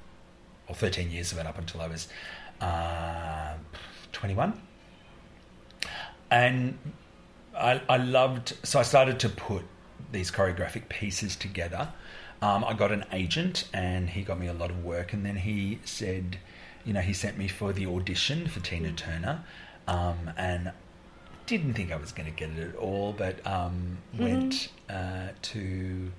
or 0.67 0.75
13 0.75 1.13
years 1.13 1.31
of 1.31 1.39
it 1.39 1.47
up 1.47 1.59
until 1.59 1.81
I 1.81 1.87
was 1.87 2.09
uh, 2.61 3.55
21. 4.11 4.61
And 6.33 6.77
I, 7.57 7.81
I 7.89 7.97
loved, 7.99 8.55
so 8.63 8.79
I 8.79 8.83
started 8.83 9.21
to 9.21 9.29
put 9.29 9.65
these 10.11 10.31
choreographic 10.31 10.89
pieces 10.89 11.37
together. 11.37 11.89
Um, 12.41 12.65
I 12.65 12.75
got 12.75 12.93
an 12.93 13.05
agent 13.13 13.69
and 13.73 14.11
he 14.11 14.23
got 14.23 14.39
me 14.39 14.49
a 14.49 14.53
lot 14.53 14.71
of 14.71 14.85
work. 14.85 15.13
And 15.13 15.25
then 15.25 15.37
he 15.37 15.79
said, 15.85 16.39
you 16.85 16.93
know, 16.93 17.01
he 17.01 17.13
sent 17.13 17.39
me 17.39 17.49
for 17.49 17.73
the 17.73 17.87
audition 17.87 18.49
for 18.49 18.61
Tina 18.61 18.93
Turner. 18.93 19.45
Um, 19.87 20.31
and 20.37 20.73
didn't 21.47 21.75
think 21.75 21.93
I 21.93 21.97
was 21.97 22.13
going 22.13 22.31
to 22.31 22.35
get 22.35 22.51
it 22.51 22.71
at 22.71 22.77
all, 22.77 23.13
but 23.13 23.45
um, 23.47 23.99
mm-hmm. 24.15 24.23
went 24.23 24.69
uh, 24.89 25.29
to 25.43 26.13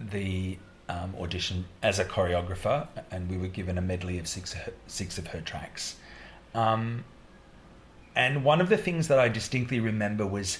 the 0.00 0.58
um, 0.88 1.14
audition 1.20 1.64
as 1.82 1.98
a 1.98 2.04
choreographer, 2.04 2.86
and 3.10 3.30
we 3.30 3.38
were 3.38 3.48
given 3.48 3.78
a 3.78 3.80
medley 3.80 4.18
of 4.18 4.26
six 4.26 4.54
six 4.86 5.18
of 5.18 5.28
her 5.28 5.40
tracks. 5.40 5.96
And 8.14 8.44
one 8.44 8.60
of 8.60 8.68
the 8.68 8.76
things 8.76 9.08
that 9.08 9.18
I 9.18 9.28
distinctly 9.28 9.80
remember 9.80 10.26
was 10.26 10.58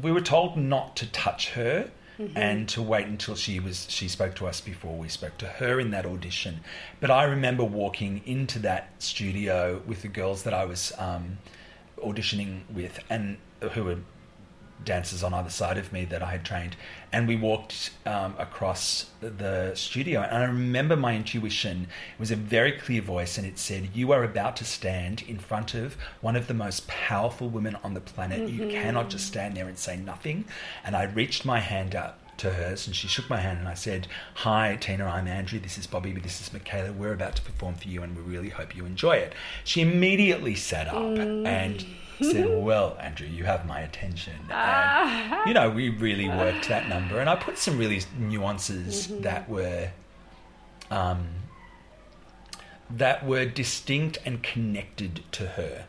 we 0.00 0.12
were 0.12 0.20
told 0.20 0.56
not 0.56 0.96
to 0.96 1.06
touch 1.10 1.50
her 1.50 1.90
mm-hmm. 2.18 2.36
and 2.36 2.68
to 2.70 2.82
wait 2.82 3.06
until 3.06 3.34
she 3.34 3.60
was 3.60 3.86
she 3.88 4.08
spoke 4.08 4.34
to 4.36 4.46
us 4.46 4.60
before 4.60 4.96
we 4.96 5.08
spoke 5.08 5.38
to 5.38 5.46
her 5.46 5.78
in 5.80 5.90
that 5.90 6.06
audition. 6.06 6.60
But 7.00 7.10
I 7.10 7.24
remember 7.24 7.64
walking 7.64 8.22
into 8.24 8.58
that 8.60 8.90
studio 8.98 9.82
with 9.86 10.02
the 10.02 10.08
girls 10.08 10.42
that 10.44 10.54
I 10.54 10.64
was 10.64 10.92
um, 10.98 11.38
auditioning 11.98 12.60
with 12.72 12.98
and 13.10 13.38
who 13.72 13.84
were 13.84 13.98
dancers 14.84 15.22
on 15.22 15.34
either 15.34 15.50
side 15.50 15.78
of 15.78 15.92
me 15.92 16.04
that 16.06 16.22
I 16.22 16.30
had 16.30 16.44
trained, 16.44 16.76
and 17.12 17.26
we 17.26 17.36
walked 17.36 17.90
um, 18.06 18.34
across 18.38 19.06
the 19.20 19.72
studio. 19.74 20.20
And 20.22 20.36
I 20.36 20.44
remember 20.44 20.96
my 20.96 21.14
intuition 21.14 21.82
it 21.82 22.20
was 22.20 22.30
a 22.30 22.36
very 22.36 22.72
clear 22.72 23.02
voice, 23.02 23.38
and 23.38 23.46
it 23.46 23.58
said, 23.58 23.90
"You 23.94 24.12
are 24.12 24.24
about 24.24 24.56
to 24.56 24.64
stand 24.64 25.22
in 25.26 25.38
front 25.38 25.74
of 25.74 25.96
one 26.20 26.36
of 26.36 26.46
the 26.46 26.54
most 26.54 26.86
powerful 26.88 27.48
women 27.48 27.76
on 27.82 27.94
the 27.94 28.00
planet. 28.00 28.40
Mm-hmm. 28.40 28.62
You 28.62 28.68
cannot 28.70 29.10
just 29.10 29.26
stand 29.26 29.56
there 29.56 29.68
and 29.68 29.78
say 29.78 29.96
nothing." 29.96 30.44
And 30.84 30.96
I 30.96 31.04
reached 31.04 31.44
my 31.44 31.60
hand 31.60 31.94
up 31.94 32.18
to 32.38 32.50
hers 32.50 32.86
and 32.86 32.96
she 32.96 33.08
shook 33.08 33.28
my 33.28 33.38
hand 33.38 33.58
and 33.58 33.68
I 33.68 33.74
said, 33.74 34.06
Hi, 34.34 34.76
Tina, 34.80 35.04
I'm 35.04 35.26
Andrew. 35.26 35.58
This 35.58 35.76
is 35.76 35.86
Bobby, 35.86 36.12
this 36.12 36.40
is 36.40 36.52
Michaela. 36.52 36.92
We're 36.92 37.12
about 37.12 37.36
to 37.36 37.42
perform 37.42 37.74
for 37.74 37.88
you 37.88 38.02
and 38.02 38.16
we 38.16 38.22
really 38.22 38.48
hope 38.48 38.76
you 38.76 38.86
enjoy 38.86 39.16
it. 39.16 39.34
She 39.64 39.80
immediately 39.80 40.54
sat 40.54 40.88
up 40.88 40.94
mm. 40.94 41.46
and 41.46 41.84
said, 42.24 42.64
Well, 42.64 42.96
Andrew, 43.00 43.26
you 43.26 43.44
have 43.44 43.66
my 43.66 43.80
attention. 43.80 44.34
And, 44.50 45.48
you 45.48 45.54
know, 45.54 45.70
we 45.70 45.88
really 45.90 46.28
worked 46.28 46.68
that 46.68 46.88
number. 46.88 47.20
And 47.20 47.28
I 47.28 47.36
put 47.36 47.58
some 47.58 47.78
really 47.78 48.02
nuances 48.18 49.06
mm-hmm. 49.06 49.22
that 49.22 49.48
were. 49.48 49.90
Um, 50.90 51.28
that 52.90 53.26
were 53.26 53.44
distinct 53.44 54.18
and 54.24 54.42
connected 54.42 55.22
to 55.32 55.46
her. 55.46 55.84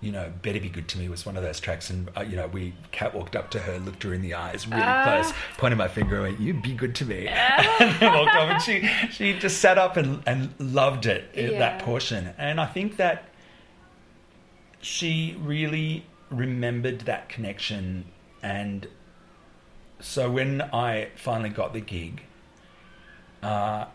You 0.00 0.12
know, 0.12 0.32
Better 0.42 0.60
Be 0.60 0.68
Good 0.68 0.88
to 0.88 0.98
Me 0.98 1.08
was 1.08 1.24
one 1.24 1.36
of 1.36 1.42
those 1.42 1.58
tracks, 1.58 1.88
and 1.90 2.10
uh, 2.16 2.20
you 2.20 2.36
know, 2.36 2.46
we 2.46 2.74
cat 2.92 3.14
walked 3.14 3.34
up 3.34 3.50
to 3.52 3.58
her, 3.58 3.78
looked 3.78 4.02
her 4.02 4.12
in 4.12 4.20
the 4.20 4.34
eyes, 4.34 4.68
really 4.68 4.82
uh, 4.82 5.04
close, 5.04 5.32
pointed 5.56 5.76
my 5.78 5.88
finger, 5.88 6.16
and 6.16 6.24
went, 6.24 6.40
"You 6.40 6.54
be 6.54 6.74
good 6.74 6.94
to 6.96 7.06
me," 7.06 7.26
uh, 7.28 7.32
and 7.80 7.98
then 7.98 8.12
walked 8.12 8.36
off, 8.36 8.50
and 8.50 8.62
she 8.62 8.88
she 9.10 9.38
just 9.38 9.58
sat 9.58 9.78
up 9.78 9.96
and 9.96 10.22
and 10.26 10.52
loved 10.58 11.06
it 11.06 11.30
yeah. 11.34 11.58
that 11.58 11.82
portion, 11.82 12.30
and 12.36 12.60
I 12.60 12.66
think 12.66 12.98
that 12.98 13.24
she 14.86 15.36
really 15.40 16.06
remembered 16.30 17.00
that 17.00 17.28
connection. 17.28 18.04
And 18.40 18.86
so 19.98 20.30
when 20.30 20.62
I 20.62 21.08
finally 21.16 21.48
got 21.48 21.72
the 21.72 21.80
gig, 21.80 22.22
uh, 23.42 23.86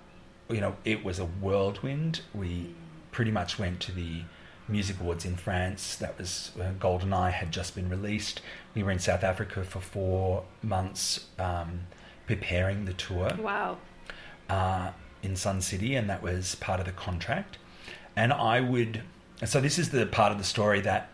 you 0.49 0.59
know, 0.59 0.75
it 0.83 1.05
was 1.05 1.17
a 1.17 1.25
whirlwind. 1.25 2.21
We 2.33 2.75
pretty 3.11 3.31
much 3.31 3.57
went 3.57 3.79
to 3.81 3.93
the 3.93 4.23
music 4.67 4.99
awards 4.99 5.23
in 5.23 5.37
France. 5.37 5.95
That 5.95 6.17
was 6.17 6.51
uh, 6.59 6.71
GoldenEye 6.77 7.31
had 7.31 7.53
just 7.53 7.73
been 7.73 7.89
released. 7.89 8.41
We 8.75 8.83
were 8.83 8.91
in 8.91 8.99
South 8.99 9.23
Africa 9.23 9.63
for 9.63 9.79
four 9.79 10.43
months 10.61 11.27
um, 11.39 11.87
preparing 12.27 12.83
the 12.83 12.93
tour. 12.93 13.31
Wow. 13.39 13.77
Uh, 14.49 14.91
in 15.23 15.37
Sun 15.37 15.61
City, 15.61 15.95
and 15.95 16.09
that 16.09 16.21
was 16.21 16.55
part 16.55 16.81
of 16.81 16.85
the 16.85 16.91
contract. 16.91 17.57
And 18.13 18.33
I 18.33 18.59
would 18.59 19.03
and 19.41 19.49
so 19.49 19.59
this 19.59 19.77
is 19.77 19.89
the 19.89 20.05
part 20.05 20.31
of 20.31 20.37
the 20.37 20.43
story 20.43 20.81
that 20.81 21.09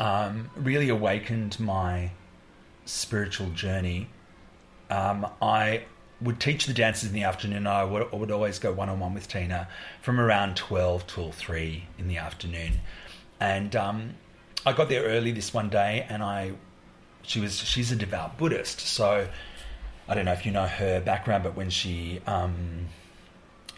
um, 0.00 0.50
really 0.56 0.88
awakened 0.88 1.58
my 1.58 2.12
spiritual 2.84 3.50
journey. 3.50 4.08
Um, 4.88 5.26
I 5.42 5.84
would 6.20 6.40
teach 6.40 6.66
the 6.66 6.72
dances 6.72 7.08
in 7.08 7.14
the 7.14 7.24
afternoon. 7.24 7.66
I 7.66 7.84
would, 7.84 8.08
I 8.12 8.16
would 8.16 8.30
always 8.30 8.58
go 8.58 8.72
one 8.72 8.88
on 8.88 9.00
one 9.00 9.14
with 9.14 9.28
Tina 9.28 9.68
from 10.00 10.18
around 10.18 10.56
12 10.56 11.06
till 11.06 11.32
3 11.32 11.84
in 11.98 12.08
the 12.08 12.16
afternoon. 12.16 12.80
And 13.40 13.74
um, 13.76 14.14
I 14.64 14.72
got 14.72 14.88
there 14.88 15.02
early 15.02 15.32
this 15.32 15.52
one 15.52 15.68
day 15.68 16.06
and 16.08 16.22
I 16.22 16.52
she 17.22 17.40
was 17.40 17.58
she's 17.58 17.92
a 17.92 17.96
devout 17.96 18.38
Buddhist. 18.38 18.80
So 18.80 19.28
I 20.08 20.14
don't 20.14 20.24
know 20.24 20.32
if 20.32 20.46
you 20.46 20.52
know 20.52 20.66
her 20.66 21.00
background, 21.00 21.44
but 21.44 21.54
when 21.54 21.70
she 21.70 22.20
um, 22.26 22.86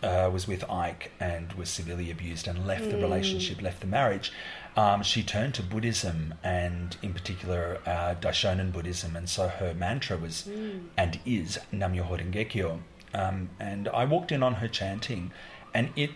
uh, 0.02 0.30
was 0.32 0.48
with 0.48 0.68
Ike 0.70 1.12
and 1.20 1.52
was 1.54 1.68
severely 1.68 2.10
abused 2.10 2.48
and 2.48 2.66
left 2.66 2.84
mm. 2.84 2.90
the 2.92 2.98
relationship, 2.98 3.60
left 3.62 3.80
the 3.80 3.86
marriage, 3.86 4.32
um, 4.76 5.02
she 5.02 5.22
turned 5.22 5.54
to 5.54 5.62
Buddhism 5.62 6.34
and, 6.42 6.96
in 7.02 7.12
particular, 7.12 7.78
uh, 7.86 8.14
Daishonin 8.20 8.72
Buddhism. 8.72 9.16
And 9.16 9.28
so 9.28 9.48
her 9.48 9.74
mantra 9.74 10.16
was 10.16 10.48
mm. 10.48 10.80
and 10.96 11.18
is 11.26 11.58
Nam 11.72 11.94
Myoho 11.94 12.18
Renge 12.18 12.78
Um, 13.12 13.50
and 13.58 13.88
I 13.88 14.04
walked 14.04 14.32
in 14.32 14.42
on 14.42 14.54
her 14.54 14.68
chanting, 14.68 15.32
and 15.74 15.90
it 15.96 16.10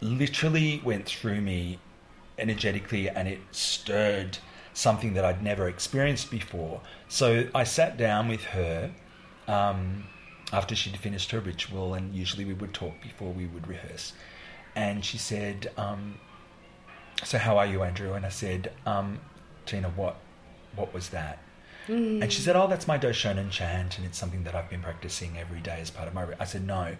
literally 0.00 0.80
went 0.84 1.06
through 1.06 1.40
me 1.40 1.78
energetically 2.38 3.08
and 3.08 3.28
it 3.28 3.38
stirred 3.52 4.38
something 4.74 5.14
that 5.14 5.24
I'd 5.24 5.42
never 5.42 5.68
experienced 5.68 6.30
before. 6.30 6.80
So 7.08 7.46
I 7.54 7.64
sat 7.64 7.96
down 7.96 8.26
with 8.28 8.42
her. 8.44 8.90
Um, 9.46 10.04
after 10.52 10.76
she'd 10.76 10.96
finished 10.96 11.30
her 11.30 11.40
ritual, 11.40 11.94
and 11.94 12.14
usually 12.14 12.44
we 12.44 12.52
would 12.52 12.74
talk 12.74 13.00
before 13.02 13.32
we 13.32 13.46
would 13.46 13.66
rehearse. 13.66 14.12
And 14.76 15.04
she 15.04 15.18
said, 15.18 15.70
um, 15.76 16.18
"So 17.24 17.38
how 17.38 17.58
are 17.58 17.66
you, 17.66 17.82
Andrew?" 17.82 18.12
And 18.12 18.26
I 18.26 18.28
said, 18.28 18.72
um, 18.86 19.20
"Tina, 19.66 19.88
what 19.90 20.16
what 20.74 20.92
was 20.92 21.08
that?" 21.10 21.38
Mm. 21.88 22.22
And 22.22 22.32
she 22.32 22.40
said, 22.40 22.54
"Oh, 22.56 22.68
that's 22.68 22.86
my 22.86 22.98
Daishonin 22.98 23.50
chant, 23.50 23.98
and 23.98 24.06
it's 24.06 24.18
something 24.18 24.44
that 24.44 24.54
I've 24.54 24.70
been 24.70 24.82
practicing 24.82 25.36
every 25.38 25.60
day 25.60 25.78
as 25.80 25.90
part 25.90 26.08
of 26.08 26.14
my." 26.14 26.26
I 26.38 26.44
said, 26.44 26.66
"No, 26.66 26.96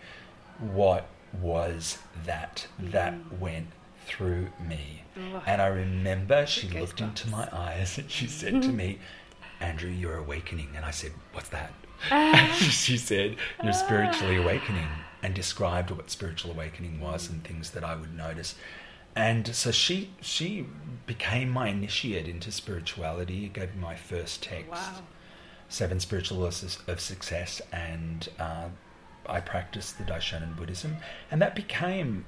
what 0.58 1.06
was 1.40 1.98
that 2.24 2.66
mm. 2.80 2.90
that 2.92 3.14
went 3.38 3.68
through 4.06 4.48
me?" 4.60 5.04
Oh, 5.16 5.42
and 5.46 5.60
I 5.60 5.66
remember 5.66 6.46
she 6.46 6.68
looked 6.68 7.00
into 7.00 7.28
my 7.28 7.48
eyes 7.52 7.98
and 7.98 8.10
she 8.10 8.26
said 8.26 8.62
to 8.62 8.68
me, 8.68 8.98
"Andrew, 9.60 9.90
you're 9.90 10.16
awakening." 10.16 10.70
And 10.74 10.84
I 10.84 10.90
said, 10.90 11.12
"What's 11.32 11.50
that?" 11.50 11.72
she 12.54 12.96
said, 12.96 13.36
You're 13.62 13.72
spiritually 13.72 14.36
awakening, 14.36 14.88
and 15.22 15.34
described 15.34 15.90
what 15.90 16.10
spiritual 16.10 16.50
awakening 16.50 17.00
was 17.00 17.28
and 17.28 17.44
things 17.44 17.70
that 17.70 17.84
I 17.84 17.94
would 17.94 18.16
notice. 18.16 18.54
And 19.14 19.54
so 19.54 19.70
she 19.70 20.10
she 20.20 20.66
became 21.06 21.50
my 21.50 21.68
initiate 21.68 22.28
into 22.28 22.50
spirituality. 22.50 23.44
It 23.44 23.52
gave 23.52 23.74
me 23.74 23.80
my 23.80 23.94
first 23.94 24.42
text, 24.42 24.70
wow. 24.70 25.02
Seven 25.68 26.00
Spiritual 26.00 26.38
Laws 26.38 26.78
of 26.86 27.00
Success, 27.00 27.60
and 27.72 28.28
uh, 28.38 28.68
I 29.26 29.40
practiced 29.40 29.98
the 29.98 30.04
Daishonin 30.04 30.56
Buddhism, 30.56 30.96
and 31.30 31.40
that 31.42 31.54
became 31.54 32.24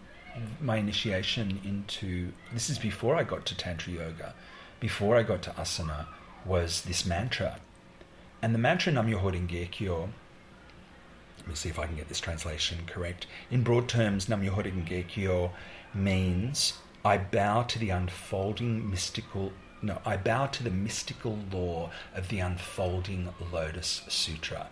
my 0.61 0.77
initiation 0.77 1.61
into. 1.65 2.33
This 2.53 2.69
is 2.69 2.79
before 2.79 3.17
I 3.17 3.25
got 3.25 3.47
to 3.47 3.57
Tantra 3.57 3.93
Yoga, 3.93 4.35
before 4.79 5.17
I 5.17 5.23
got 5.23 5.43
to 5.45 5.51
asana, 5.51 6.07
was 6.45 6.83
this 6.83 7.07
mantra 7.07 7.61
and 8.45 8.55
the 8.55 8.59
mantra 8.59 8.93
Nam 8.93 9.07
Myoho 9.07 9.33
Renge 9.33 9.71
Kyo, 9.71 10.11
let 11.39 11.49
me 11.49 11.55
see 11.55 11.71
if 11.71 11.79
I 11.79 11.87
can 11.87 11.97
get 11.97 12.11
this 12.11 12.21
translation 12.21 12.81
correct. 12.87 13.27
In 13.51 13.63
broad 13.63 13.89
terms, 13.89 14.29
Nam 14.29 14.43
Myoho 14.43 14.63
Renge 14.63 15.09
Kyo 15.09 15.53
means 15.95 16.75
I 17.07 17.17
bow 17.17 17.63
to 17.63 17.79
the 17.79 17.89
unfolding 17.89 18.91
mystical 18.91 19.53
no, 19.81 19.99
I 20.05 20.19
bow 20.19 20.47
to 20.49 20.63
the 20.63 20.71
mystical 20.71 21.39
law 21.51 21.91
of 22.15 22.29
the 22.29 22.41
unfolding 22.41 23.33
Lotus 23.51 24.03
Sutra. 24.09 24.69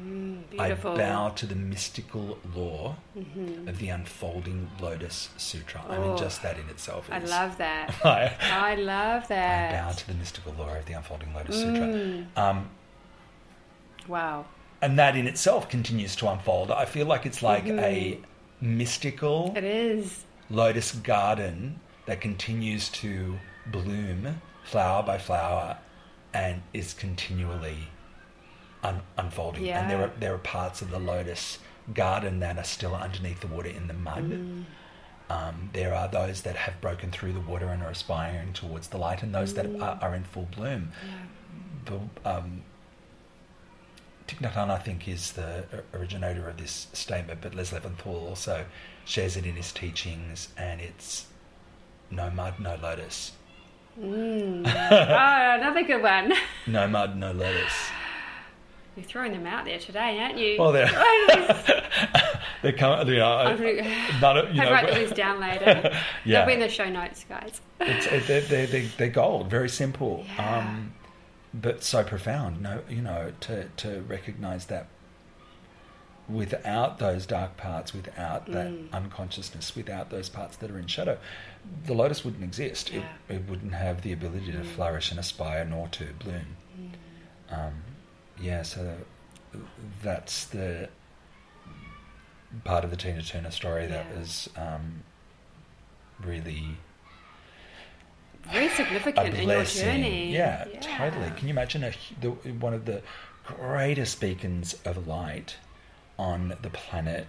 Mm, 0.00 0.58
I 0.58 0.72
bow 0.74 1.28
to 1.30 1.46
the 1.46 1.54
mystical 1.54 2.38
law 2.54 2.96
mm-hmm. 3.16 3.68
of 3.68 3.78
the 3.78 3.90
unfolding 3.90 4.70
Lotus 4.80 5.28
Sutra. 5.36 5.82
Oh, 5.86 5.92
I 5.92 5.98
mean, 5.98 6.16
just 6.16 6.42
that 6.42 6.58
in 6.58 6.66
itself 6.70 7.08
is. 7.08 7.30
I 7.30 7.42
love 7.42 7.58
that. 7.58 7.94
I, 8.04 8.34
I, 8.40 8.74
love 8.76 9.28
that. 9.28 9.74
I 9.74 9.82
bow 9.82 9.92
to 9.92 10.06
the 10.06 10.14
mystical 10.14 10.54
law 10.58 10.74
of 10.74 10.86
the 10.86 10.94
unfolding 10.94 11.34
Lotus 11.34 11.56
mm. 11.56 11.60
Sutra. 11.60 12.42
Um, 12.42 12.70
wow. 14.08 14.46
and 14.80 14.98
that 14.98 15.14
in 15.14 15.26
itself 15.26 15.68
continues 15.68 16.16
to 16.16 16.28
unfold. 16.28 16.70
I 16.70 16.86
feel 16.86 17.06
like 17.06 17.26
it's 17.26 17.42
like 17.42 17.66
a 17.66 18.18
mystical 18.62 19.52
It 19.54 19.64
is. 19.64 20.24
lotus 20.48 20.92
garden 20.92 21.80
that 22.06 22.20
continues 22.20 22.88
to 22.90 23.38
bloom 23.66 24.40
flower 24.64 25.02
by 25.02 25.18
flower 25.18 25.76
and 26.32 26.62
is 26.72 26.94
continually 26.94 27.88
un- 28.82 29.02
unfolding. 29.18 29.68
And 29.70 29.90
there 29.90 30.02
are 30.02 30.10
there 30.18 30.34
are 30.34 30.38
parts 30.38 30.82
of 30.82 30.90
the 30.90 30.98
lotus 30.98 31.58
garden 31.94 32.40
that 32.40 32.58
are 32.58 32.64
still 32.64 32.94
underneath 32.94 33.40
the 33.40 33.46
water 33.48 33.68
in 33.68 33.86
the 33.88 33.94
mud. 33.94 34.30
Mm. 34.30 34.64
Um, 35.30 35.70
there 35.72 35.94
are 35.94 36.08
those 36.08 36.42
that 36.42 36.56
have 36.56 36.80
broken 36.80 37.10
through 37.10 37.32
the 37.32 37.40
water 37.40 37.68
and 37.68 37.82
are 37.82 37.90
aspiring 37.90 38.52
towards 38.52 38.88
the 38.88 38.98
light, 38.98 39.22
and 39.22 39.34
those 39.34 39.54
that 39.54 39.66
Mm. 39.66 39.82
are, 39.82 39.98
are 40.02 40.14
in 40.14 40.24
full 40.24 40.48
bloom. 40.56 40.92
The, 41.86 41.98
um, 42.28 42.62
Thich 44.28 44.38
Nhat 44.40 44.52
Hanh, 44.52 44.70
I 44.70 44.78
think, 44.78 45.08
is 45.08 45.32
the 45.32 45.64
originator 45.94 46.48
of 46.48 46.56
this 46.58 46.86
statement, 46.92 47.40
but 47.40 47.54
Les 47.54 47.72
Leventhal 47.72 48.28
also 48.28 48.66
shares 49.04 49.36
it 49.36 49.44
in 49.46 49.56
his 49.56 49.72
teachings, 49.72 50.48
and 50.56 50.80
it's 50.80 51.26
no 52.10 52.30
mud, 52.30 52.60
no 52.60 52.76
lotus. 52.80 53.32
Mm. 54.00 54.66
oh, 54.66 55.54
another 55.60 55.82
good 55.82 56.02
one. 56.02 56.32
No 56.66 56.86
mud, 56.88 57.16
no 57.16 57.32
lotus. 57.32 57.72
You're 58.96 59.06
throwing 59.06 59.32
them 59.32 59.46
out 59.46 59.64
there 59.64 59.78
today, 59.78 60.18
aren't 60.20 60.36
you? 60.38 60.56
Well, 60.58 60.72
they're 60.72 60.86
I'll 60.94 61.62
they're 62.62 62.72
coming. 62.72 63.08
You 63.08 63.16
know, 63.20 63.38
have 63.38 64.20
none 64.20 64.36
of, 64.38 64.48
you 64.54 64.60
to 64.60 64.66
know, 64.66 64.70
write 64.72 64.94
these 64.94 65.10
down 65.12 65.40
later. 65.40 65.90
yeah, 66.24 66.38
They'll 66.40 66.46
be 66.46 66.52
in 66.54 66.60
the 66.60 66.68
show 66.68 66.88
notes, 66.88 67.24
guys. 67.28 67.60
it's, 67.80 68.06
it, 68.06 68.26
they're, 68.26 68.40
they're, 68.42 68.66
they're, 68.66 68.88
they're 68.98 69.08
gold, 69.08 69.48
very 69.50 69.68
simple, 69.70 70.24
Yeah. 70.36 70.58
um, 70.58 70.92
but 71.54 71.82
so 71.82 72.04
profound. 72.04 72.60
No, 72.62 72.80
you 72.88 73.00
know, 73.02 73.32
to 73.40 73.64
to 73.78 74.02
recognize 74.02 74.66
that 74.66 74.86
without 76.28 76.98
those 76.98 77.26
dark 77.26 77.56
parts, 77.56 77.92
without 77.92 78.46
that 78.46 78.68
Mm. 78.68 78.92
unconsciousness, 78.92 79.74
without 79.74 80.10
those 80.10 80.28
parts 80.28 80.56
that 80.58 80.70
are 80.70 80.78
in 80.78 80.86
shadow, 80.86 81.18
the 81.86 81.94
lotus 81.94 82.24
wouldn't 82.24 82.44
exist. 82.44 82.92
Yeah. 82.92 83.02
It, 83.28 83.34
it 83.36 83.48
wouldn't 83.48 83.74
have 83.74 84.02
the 84.02 84.12
ability 84.12 84.52
to 84.52 84.58
Mm. 84.58 84.66
flourish 84.66 85.10
and 85.10 85.18
aspire, 85.18 85.64
nor 85.64 85.88
to 85.88 86.04
bloom. 86.20 86.56
Um, 87.50 87.72
yeah, 88.42 88.62
so 88.62 88.96
that's 90.02 90.46
the 90.46 90.88
part 92.64 92.84
of 92.84 92.90
the 92.90 92.96
Tina 92.96 93.22
Turner 93.22 93.50
story 93.50 93.86
that 93.86 94.06
Yeah. 94.10 94.18
was 94.18 94.50
um, 94.56 95.02
really 96.24 96.76
Very 98.44 98.66
a 98.66 98.70
significant 98.70 99.34
in 99.34 99.48
your 99.48 99.64
journey. 99.64 100.32
Yeah, 100.32 100.66
totally. 100.80 101.30
Can 101.36 101.48
you 101.48 101.52
imagine 101.52 101.84
a, 101.84 101.92
the, 102.20 102.30
one 102.30 102.74
of 102.74 102.84
the 102.84 103.02
greatest 103.46 104.20
beacons 104.20 104.74
of 104.84 105.06
light 105.06 105.56
on 106.18 106.56
the 106.60 106.70
planet 106.70 107.26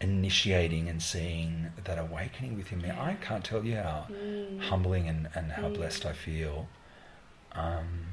initiating 0.00 0.88
and 0.88 1.02
seeing 1.02 1.66
that 1.84 1.98
awakening 1.98 2.56
within 2.56 2.80
me? 2.80 2.90
I 2.90 3.14
can't 3.20 3.44
tell 3.44 3.64
you 3.64 3.76
how 3.76 4.06
Mm. 4.10 4.60
humbling 4.60 5.08
and, 5.08 5.28
and 5.34 5.52
how 5.52 5.68
Mm. 5.68 5.74
blessed 5.74 6.06
I 6.06 6.12
feel. 6.12 6.68
Um, 7.52 8.06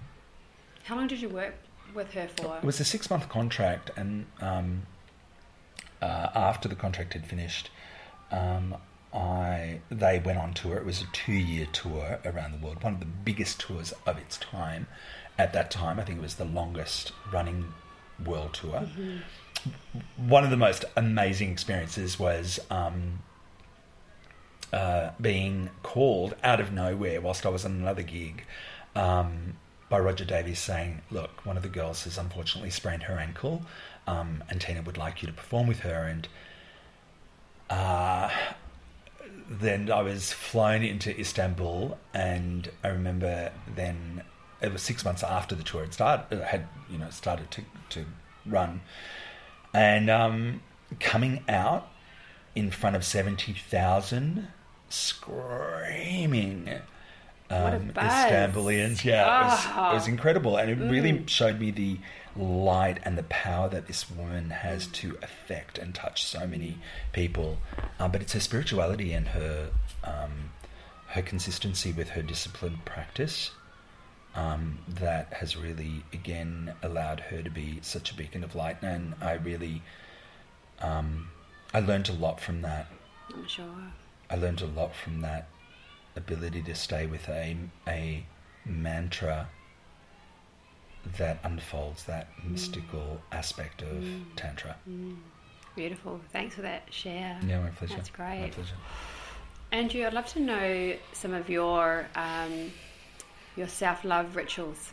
How 0.86 0.95
long 0.95 1.07
did 1.07 1.22
you 1.22 1.30
work 1.30 1.53
with 1.98 2.14
her 2.14 2.30
for? 2.38 2.56
It 2.58 2.64
was 2.64 2.80
a 2.80 2.86
six 2.86 3.10
month 3.10 3.28
contract, 3.28 3.91
and 3.98 4.28
um, 4.39 4.84
uh, 6.02 6.30
after 6.34 6.70
the 6.70 6.76
contract 6.76 7.12
had 7.12 7.26
finished, 7.26 7.70
um, 8.32 8.78
I 9.14 9.82
they 9.89 10.20
went 10.20 10.38
on 10.38 10.54
tour. 10.54 10.78
It 10.78 10.86
was 10.86 11.02
a 11.02 11.08
two 11.12 11.34
year 11.34 11.68
tour 11.74 12.20
around 12.24 12.54
the 12.54 12.66
world, 12.66 12.82
one 12.82 12.93
of 12.93 13.02
the 13.02 13.06
biggest 13.06 13.60
tours 13.60 13.93
of 14.06 14.18
its 14.18 14.38
time. 14.38 14.88
At 15.38 15.52
that 15.54 15.70
time, 15.70 16.00
I 16.00 16.04
think 16.04 16.20
it 16.20 16.22
was 16.22 16.36
the 16.36 16.45
longest 16.45 17.12
running 17.34 17.74
world 18.26 18.54
tour. 18.54 18.88
One 20.16 20.43
of 20.43 20.50
the 20.50 20.58
most 20.58 20.86
amazing 20.95 21.52
experiences 21.52 22.18
was. 22.18 22.60
Um, 22.70 23.24
uh, 24.74 25.12
being 25.22 25.70
called 25.82 26.36
out 26.43 26.60
of 26.60 26.74
nowhere 26.74 27.22
whilst 27.22 27.45
I 27.45 27.50
was 27.50 27.64
on 27.64 27.72
another 27.72 28.04
gig 28.04 28.43
um, 28.98 29.56
by 29.90 30.00
Roger 30.00 30.26
Davies 30.26 30.60
saying, 30.60 31.02
Look, 31.10 31.46
one 31.46 31.58
of 31.58 31.64
the 31.64 31.70
girls 31.70 32.04
has 32.04 32.18
unfortunately 32.18 32.70
sprained 32.70 33.04
her 33.04 33.18
ankle, 33.18 33.64
um, 34.06 34.44
and 34.50 34.60
Tina 34.60 34.82
would 34.82 34.98
like 34.98 35.22
you 35.22 35.28
to 35.28 35.34
perform 35.34 35.68
with 35.68 35.80
her. 35.80 36.04
And 36.04 36.28
uh, 37.70 38.30
then 39.50 39.92
I 39.92 40.02
was 40.02 40.34
flown 40.34 40.84
into 40.84 41.18
Istanbul, 41.18 41.98
and 42.14 42.70
I 42.84 42.90
remember 42.90 43.52
then 43.76 44.24
it 44.62 44.74
was 44.74 44.82
six 44.82 45.06
months 45.06 45.24
after 45.24 45.56
the 45.56 45.64
tour 45.64 45.82
had 45.82 45.94
started, 45.94 46.42
had 46.42 46.68
you 46.90 46.98
know 46.98 47.10
started 47.10 47.52
to 47.52 47.64
to 47.90 48.06
run, 48.46 48.82
and 49.74 50.10
um, 50.10 50.62
coming 51.00 51.44
out 51.48 51.90
in 52.56 52.72
front 52.72 52.96
of 52.96 53.06
seventy 53.06 53.54
thousand, 53.54 54.48
screaming. 54.90 56.70
Um. 57.50 57.91
Istanbulians, 57.95 59.04
yeah, 59.06 59.22
it 59.22 59.45
was, 59.45 59.60
Ah. 59.68 59.91
it 59.91 59.93
was 59.95 60.08
incredible, 60.08 60.58
and 60.58 60.70
it 60.70 60.76
really 60.78 61.14
Mm. 61.14 61.30
showed 61.30 61.60
me 61.60 61.72
the 61.72 61.98
light 62.36 63.00
and 63.04 63.18
the 63.18 63.24
power 63.24 63.70
that 63.70 63.88
this 63.88 64.10
woman 64.12 64.50
has 64.50 64.86
to 64.88 65.18
affect 65.24 65.78
and 65.78 65.95
touch 65.95 66.26
so 66.26 66.45
many 66.45 66.78
people. 67.14 67.58
Um, 68.00 68.12
but 68.12 68.22
it's 68.22 68.34
her 68.34 68.39
spirituality 68.41 69.14
and 69.14 69.30
her 69.30 69.70
um, 70.04 70.52
her 71.08 71.22
consistency 71.22 71.91
with 71.93 72.10
her 72.10 72.22
disciplined 72.22 72.84
practice 72.86 73.52
um, 74.36 74.80
that 74.88 75.32
has 75.34 75.56
really 75.58 76.04
again 76.14 76.74
allowed 76.84 77.22
her 77.22 77.41
to 77.41 77.50
be 77.50 77.80
such 77.82 78.12
a 78.12 78.14
beacon 78.14 78.43
of 78.43 78.56
light. 78.56 78.78
And 78.84 79.16
I 79.22 79.34
really 79.34 79.82
um, 80.80 81.30
I 81.74 81.80
learned 81.80 82.10
a 82.10 82.14
lot 82.14 82.39
from 82.39 82.62
that. 82.62 82.88
I'm 83.34 83.48
sure. 83.48 83.66
I 84.30 84.36
learned 84.36 84.62
a 84.62 84.66
lot 84.68 84.93
from 84.95 85.22
that 85.22 85.48
ability 86.18 86.61
to 86.63 86.76
stay 86.76 87.05
with 87.05 87.30
a 87.30 87.55
a 87.88 88.26
mantra 88.65 89.49
that 91.18 91.39
unfolds 91.43 92.03
that 92.05 92.28
mystical 92.43 93.22
aspect 93.32 93.82
of 93.82 94.03
Mm. 94.03 94.24
tantra. 94.36 94.76
Mm. 94.89 95.18
Beautiful. 95.76 96.20
Thanks 96.34 96.55
for 96.55 96.63
that 96.63 96.91
share. 96.91 97.39
Yeah, 97.45 97.61
my 97.61 97.70
pleasure. 97.70 97.95
That's 97.95 98.11
My 98.18 98.38
great. 98.39 98.51
pleasure. 98.51 98.76
Andrew, 99.72 100.05
I'd 100.05 100.13
love 100.13 100.26
to 100.34 100.39
know 100.39 100.95
some 101.13 101.34
of 101.34 101.49
your 101.49 102.07
um, 102.15 102.72
your 103.55 103.68
self 103.68 104.03
love 104.03 104.36
rituals. 104.36 104.91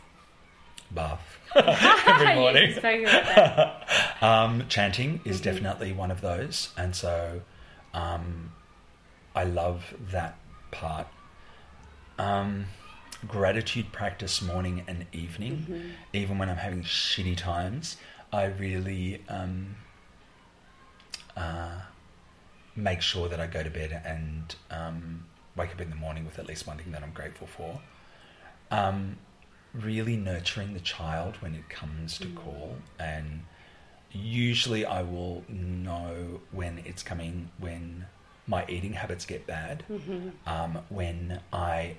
Bath 0.91 1.39
every 1.55 2.35
morning. 2.35 2.69
You 2.71 2.77
about 2.77 3.25
that. 3.35 4.21
um, 4.23 4.67
chanting 4.69 5.21
is 5.25 5.39
Mhm. 5.39 5.43
definitely 5.43 5.91
one 5.93 6.11
of 6.11 6.21
those, 6.21 6.69
and 6.77 6.95
so 6.95 7.41
um, 7.93 8.51
I 9.35 9.43
love 9.43 9.93
that 10.11 10.37
part. 10.71 11.07
Um, 12.17 12.65
gratitude 13.27 13.91
practice 13.91 14.41
morning 14.41 14.83
and 14.87 15.05
evening, 15.11 15.65
Mhm. 15.69 15.91
even 16.13 16.37
when 16.37 16.49
I'm 16.49 16.57
having 16.57 16.83
shitty 16.83 17.37
times, 17.37 17.97
I 18.31 18.45
really 18.45 19.23
um, 19.27 19.75
uh, 21.35 21.81
make 22.75 23.01
sure 23.01 23.27
that 23.29 23.39
I 23.39 23.47
go 23.47 23.63
to 23.63 23.69
bed 23.69 24.01
and 24.05 24.55
um, 24.69 25.25
wake 25.55 25.71
up 25.71 25.81
in 25.81 25.89
the 25.89 25.95
morning 25.95 26.25
with 26.25 26.39
at 26.39 26.45
least 26.47 26.67
one 26.67 26.77
thing 26.77 26.91
that 26.91 27.03
I'm 27.03 27.11
grateful 27.11 27.47
for. 27.47 27.81
Um, 28.71 29.17
really 29.73 30.15
nurturing 30.15 30.73
the 30.73 30.79
child 30.79 31.35
when 31.41 31.53
it 31.55 31.67
comes 31.69 32.17
to 32.19 32.27
Mm. 32.27 32.35
call, 32.35 32.77
and 32.99 33.45
usually 34.11 34.85
I 34.85 35.01
will 35.01 35.43
know 35.49 36.41
when 36.51 36.79
it's 36.79 37.03
coming 37.03 37.51
when 37.57 38.05
my 38.47 38.65
eating 38.67 38.93
habits 38.93 39.25
get 39.25 39.47
bad 39.47 39.83
Mhm. 39.89 40.33
um, 40.45 40.83
when 40.89 41.41
I 41.51 41.97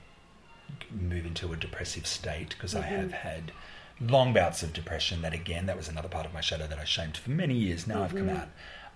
move 0.90 1.26
into 1.26 1.52
a 1.52 1.56
depressive 1.56 2.06
state 2.06 2.50
because 2.50 2.74
I 2.74 2.82
have 2.82 3.10
Mhm. 3.10 3.12
had 3.12 3.52
long 4.00 4.32
bouts 4.32 4.62
of 4.62 4.72
depression. 4.72 5.22
That 5.22 5.32
again, 5.32 5.66
that 5.66 5.76
was 5.76 5.88
another 5.88 6.08
part 6.08 6.26
of 6.26 6.32
my 6.34 6.40
shadow 6.40 6.66
that 6.66 6.78
I 6.78 6.84
shamed 6.84 7.16
for 7.16 7.30
many 7.30 7.54
years. 7.54 7.86
Now 7.86 8.02
I've 8.04 8.14
come 8.14 8.28
Mhm. 8.28 8.40
out 8.40 8.48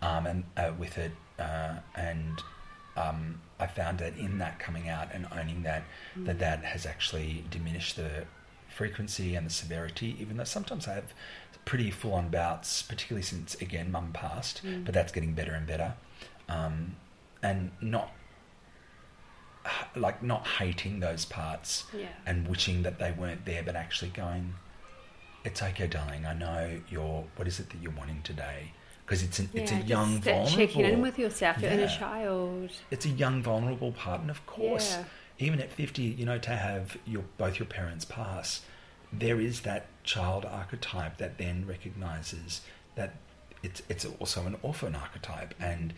um, 0.03 0.27
and 0.27 0.45
uh, 0.57 0.73
with 0.79 0.97
it, 0.99 1.13
uh, 1.39 1.77
and 1.95 2.43
um, 2.97 3.41
I 3.59 3.67
found 3.67 3.99
that 4.01 4.17
in 4.17 4.39
that 4.39 4.59
coming 4.59 4.89
out 4.89 5.09
and 5.13 5.27
owning 5.33 5.63
that, 5.63 5.85
that 6.17 6.39
that 6.41 6.65
has 6.65 6.85
actually 6.87 7.45
diminished 7.51 7.97
the 7.97 8.27
frequency 8.69 9.35
and 9.37 9.47
the 9.47 9.51
severity. 9.51 10.17
Even 10.21 10.37
though 10.37 10.45
sometimes 10.45 10.87
I 10.89 10.95
have 10.95 11.13
pretty 11.65 11.91
full-on 11.91 12.31
bouts, 12.31 12.83
particularly 12.83 13.23
since 13.23 13.55
again 13.57 13.91
mum 13.93 14.13
passed, 14.13 14.65
Mm. 14.65 14.85
but 14.85 14.93
that's 14.95 15.13
getting 15.13 15.35
better 15.35 15.53
and 15.53 15.67
better. 15.67 15.95
Um, 16.49 16.97
and 17.43 17.71
not 17.81 18.13
like 19.95 20.23
not 20.23 20.47
hating 20.47 21.01
those 21.01 21.25
parts 21.25 21.85
Yeah. 21.93 22.07
and 22.27 22.49
wishing 22.49 22.83
that 22.83 22.99
they 22.99 23.13
weren't 23.13 23.45
there, 23.45 23.63
but 23.63 23.77
actually 23.77 24.11
going, 24.11 24.55
"It's 25.45 25.63
okay, 25.63 25.87
darling. 25.87 26.25
I 26.27 26.33
know 26.35 26.81
you're. 26.89 27.27
What 27.37 27.47
is 27.49 27.61
it 27.61 27.71
that 27.71 27.79
you're 27.83 27.93
wanting 27.93 28.23
today?" 28.23 28.73
Because 29.05 29.23
it's 29.23 29.39
an, 29.41 29.51
it's 29.53 29.73
a 29.73 29.77
young 29.83 30.21
vulnerable. 30.21 30.51
checking 30.57 30.85
in 30.85 31.03
with 31.03 31.19
yourself, 31.19 31.59
your 31.59 31.71
inner 31.73 31.83
Yeah. 31.83 31.99
child. 31.99 32.71
It's 32.91 33.05
a 33.05 33.09
young 33.09 33.43
vulnerable 33.43 33.93
part, 33.93 34.21
and 34.21 34.31
of 34.31 34.45
course, 34.47 34.93
Yeah. 34.93 35.05
even 35.39 35.61
at 35.61 35.71
fifty, 35.73 36.05
you 36.05 36.25
know, 36.25 36.39
to 36.39 36.57
have 36.57 36.97
your 37.07 37.25
both 37.37 37.59
your 37.59 37.67
parents 37.67 38.05
pass, 38.05 38.63
there 39.13 39.41
is 39.41 39.63
that 39.63 39.87
child 40.05 40.45
archetype 40.45 41.17
that 41.19 41.37
then 41.39 41.67
recognizes 41.67 42.63
that 42.95 43.15
it's 43.63 43.83
it's 43.89 44.05
also 44.05 44.47
an 44.47 44.57
orphan 44.63 44.95
archetype 44.95 45.55
and 45.61 45.93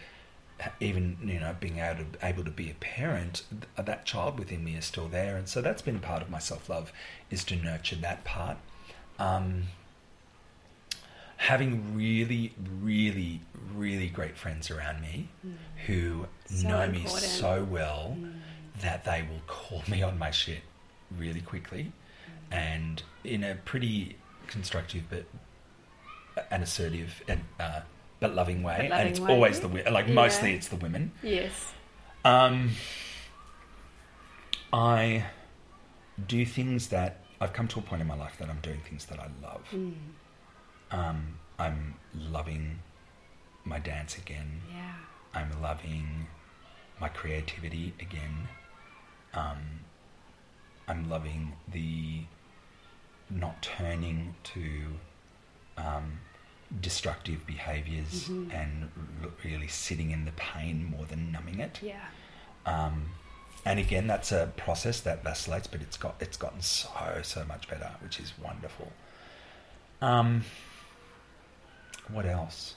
even 0.80 1.16
you 1.24 1.40
know 1.40 1.54
being 1.58 1.78
able 1.78 2.04
to, 2.04 2.26
able 2.26 2.44
to 2.44 2.50
be 2.50 2.70
a 2.70 2.74
parent 2.74 3.42
that 3.76 4.04
child 4.04 4.38
within 4.38 4.64
me 4.64 4.74
is 4.74 4.84
still 4.84 5.08
there 5.08 5.36
and 5.36 5.48
so 5.48 5.60
that's 5.60 5.82
been 5.82 5.98
part 5.98 6.22
of 6.22 6.30
my 6.30 6.38
self-love 6.38 6.92
is 7.30 7.44
to 7.44 7.56
nurture 7.56 7.96
that 7.96 8.24
part 8.24 8.56
um, 9.18 9.64
having 11.36 11.94
really 11.96 12.52
really 12.80 13.40
really 13.74 14.08
great 14.08 14.36
friends 14.36 14.70
around 14.70 15.00
me 15.00 15.28
mm. 15.46 15.54
who 15.86 16.26
so 16.46 16.68
know 16.68 16.80
important. 16.80 17.04
me 17.04 17.08
so 17.08 17.66
well 17.68 18.16
mm. 18.18 18.32
that 18.80 19.04
they 19.04 19.22
will 19.22 19.42
call 19.46 19.82
me 19.88 20.02
on 20.02 20.18
my 20.18 20.30
shit 20.30 20.60
really 21.18 21.40
quickly 21.40 21.92
mm. 22.50 22.56
and 22.56 23.02
in 23.24 23.42
a 23.42 23.54
pretty 23.64 24.16
constructive 24.46 25.02
but 25.10 25.24
an 26.50 26.62
assertive 26.62 27.22
and 27.28 27.40
uh, 27.58 27.80
but 28.22 28.34
loving 28.34 28.62
way, 28.62 28.76
but 28.78 28.90
loving 28.90 29.00
and 29.00 29.08
it's 29.08 29.20
way. 29.20 29.32
always 29.32 29.60
the 29.60 29.68
like 29.68 30.08
yeah. 30.08 30.14
mostly 30.14 30.54
it's 30.54 30.68
the 30.68 30.76
women. 30.76 31.12
Yes. 31.22 31.72
Um, 32.24 32.70
I 34.72 35.26
do 36.26 36.46
things 36.46 36.88
that 36.88 37.18
I've 37.40 37.52
come 37.52 37.68
to 37.68 37.80
a 37.80 37.82
point 37.82 38.00
in 38.00 38.08
my 38.08 38.16
life 38.16 38.36
that 38.38 38.48
I'm 38.48 38.60
doing 38.60 38.80
things 38.80 39.06
that 39.06 39.18
I 39.18 39.28
love. 39.42 39.66
Mm. 39.72 39.94
Um, 40.92 41.38
I'm 41.58 41.94
loving 42.14 42.78
my 43.64 43.78
dance 43.78 44.16
again. 44.16 44.62
Yeah. 44.72 44.94
I'm 45.34 45.60
loving 45.60 46.28
my 47.00 47.08
creativity 47.08 47.94
again. 48.00 48.48
Um, 49.34 49.80
I'm 50.86 51.08
loving 51.08 51.54
the 51.70 52.24
not 53.30 53.62
turning 53.62 54.34
to 54.44 54.62
um, 55.76 56.20
destructive 56.80 57.46
behaviors 57.46 58.28
mm-hmm. 58.28 58.50
and 58.50 58.90
really 59.44 59.68
sitting 59.68 60.10
in 60.10 60.24
the 60.24 60.32
pain 60.32 60.84
more 60.84 61.04
than 61.06 61.32
numbing 61.32 61.60
it. 61.60 61.80
Yeah. 61.82 62.04
Um, 62.66 63.10
and 63.64 63.78
again, 63.78 64.06
that's 64.06 64.32
a 64.32 64.52
process 64.56 65.00
that 65.00 65.22
vacillates, 65.22 65.66
but 65.66 65.80
it's 65.82 65.96
got 65.96 66.16
it's 66.20 66.36
gotten 66.36 66.60
so 66.60 66.88
so 67.22 67.44
much 67.44 67.68
better, 67.68 67.90
which 68.02 68.18
is 68.18 68.32
wonderful. 68.42 68.90
Um, 70.00 70.44
what 72.08 72.26
else? 72.26 72.74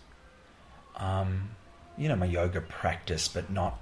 Um, 0.97 1.49
you 1.97 2.07
know, 2.07 2.15
my 2.15 2.25
yoga 2.25 2.61
practice, 2.61 3.27
but 3.27 3.49
not. 3.49 3.79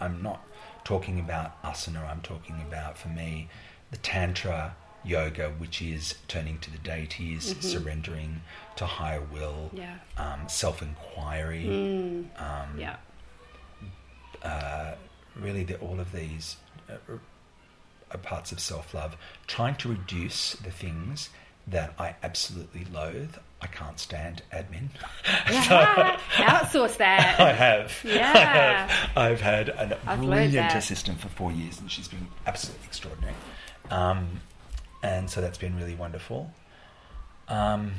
I'm 0.00 0.22
not 0.22 0.44
talking 0.84 1.18
about 1.18 1.62
asana. 1.62 2.08
I'm 2.08 2.20
talking 2.20 2.62
about 2.68 2.98
for 2.98 3.08
me 3.08 3.48
the 3.90 3.96
tantra 3.98 4.76
yoga, 5.04 5.50
which 5.58 5.82
is 5.82 6.14
turning 6.28 6.58
to 6.60 6.70
the 6.70 6.78
deities, 6.78 7.50
mm-hmm. 7.50 7.60
surrendering 7.60 8.40
to 8.76 8.86
higher 8.86 9.22
will, 9.32 9.70
yeah. 9.72 9.96
um, 10.16 10.48
self 10.48 10.82
inquiry. 10.82 11.64
Mm. 11.64 12.40
Um, 12.40 12.78
yeah. 12.78 12.96
Uh, 14.42 14.94
really, 15.36 15.64
the, 15.64 15.78
all 15.78 16.00
of 16.00 16.12
these 16.12 16.56
uh, 16.88 16.94
are 18.10 18.18
parts 18.18 18.52
of 18.52 18.60
self 18.60 18.94
love, 18.94 19.16
trying 19.46 19.76
to 19.76 19.88
reduce 19.88 20.54
the 20.54 20.70
things 20.70 21.30
that 21.66 21.94
I 21.98 22.14
absolutely 22.22 22.84
loathe. 22.92 23.36
I 23.60 23.66
can't 23.66 23.98
stand 23.98 24.42
admin. 24.52 24.88
Yeah, 25.50 26.18
outsource 26.34 26.98
that. 26.98 27.40
I 27.40 27.52
have. 27.52 27.98
Yeah. 28.04 28.32
I 28.34 28.38
have. 28.38 29.10
I've 29.16 29.40
had 29.40 29.68
a 29.70 30.16
brilliant 30.18 30.74
assistant 30.74 31.20
for 31.20 31.28
four 31.28 31.52
years, 31.52 31.80
and 31.80 31.90
she's 31.90 32.08
been 32.08 32.28
absolutely 32.46 32.86
extraordinary. 32.86 33.34
Um, 33.90 34.40
and 35.04 35.28
so 35.28 35.40
that's 35.40 35.58
been 35.58 35.76
really 35.76 35.94
wonderful. 35.94 36.50
Um, 37.46 37.92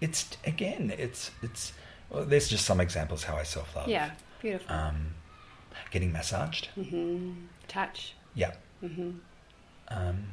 it's 0.00 0.36
again, 0.44 0.92
it's 0.98 1.30
it's. 1.42 1.72
Well, 2.10 2.24
there's 2.24 2.48
just 2.48 2.66
some 2.66 2.80
examples 2.80 3.22
how 3.22 3.36
I 3.36 3.44
self 3.44 3.74
love. 3.76 3.88
Yeah, 3.88 4.10
beautiful. 4.42 4.74
Um, 4.74 5.14
getting 5.92 6.12
massaged. 6.12 6.68
Mm-hmm. 6.76 7.32
Touch. 7.68 8.14
Yeah. 8.34 8.54
Mm-hmm. 8.82 9.10
Um, 9.88 10.24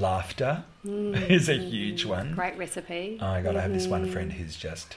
laughter 0.00 0.64
mm-hmm. 0.84 1.14
is 1.32 1.50
a 1.50 1.58
huge 1.58 2.06
one. 2.06 2.34
Great 2.34 2.56
recipe. 2.56 3.18
Oh 3.20 3.26
my 3.26 3.42
god, 3.42 3.56
I 3.56 3.60
have 3.60 3.72
this 3.72 3.86
one 3.86 4.10
friend 4.10 4.30
mm-hmm. 4.30 4.42
who's 4.42 4.56
just 4.56 4.96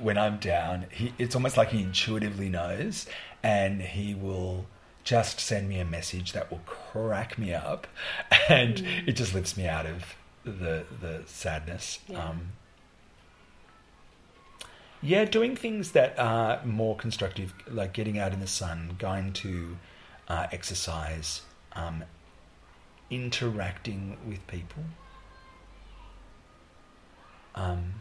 when 0.00 0.18
I'm 0.18 0.38
down, 0.38 0.86
he, 0.90 1.12
it's 1.18 1.36
almost 1.36 1.56
like 1.56 1.68
he 1.68 1.82
intuitively 1.82 2.48
knows, 2.48 3.06
and 3.42 3.80
he 3.80 4.14
will 4.14 4.66
just 5.04 5.40
send 5.40 5.68
me 5.68 5.78
a 5.78 5.84
message 5.84 6.32
that 6.32 6.50
will 6.50 6.60
crack 6.66 7.38
me 7.38 7.54
up, 7.54 7.86
and 8.48 8.76
mm. 8.76 9.08
it 9.08 9.12
just 9.12 9.34
lifts 9.34 9.56
me 9.56 9.66
out 9.66 9.86
of 9.86 10.14
the 10.44 10.84
the 11.00 11.22
sadness. 11.26 11.98
Yeah. 12.08 12.28
Um, 12.28 12.52
yeah, 15.00 15.24
doing 15.24 15.54
things 15.54 15.92
that 15.92 16.18
are 16.18 16.64
more 16.64 16.96
constructive, 16.96 17.54
like 17.70 17.92
getting 17.92 18.18
out 18.18 18.32
in 18.32 18.40
the 18.40 18.48
sun, 18.48 18.96
going 18.98 19.32
to 19.34 19.76
uh, 20.26 20.48
exercise, 20.50 21.42
um, 21.74 22.02
interacting 23.08 24.16
with 24.26 24.44
people, 24.48 24.82
um, 27.54 27.94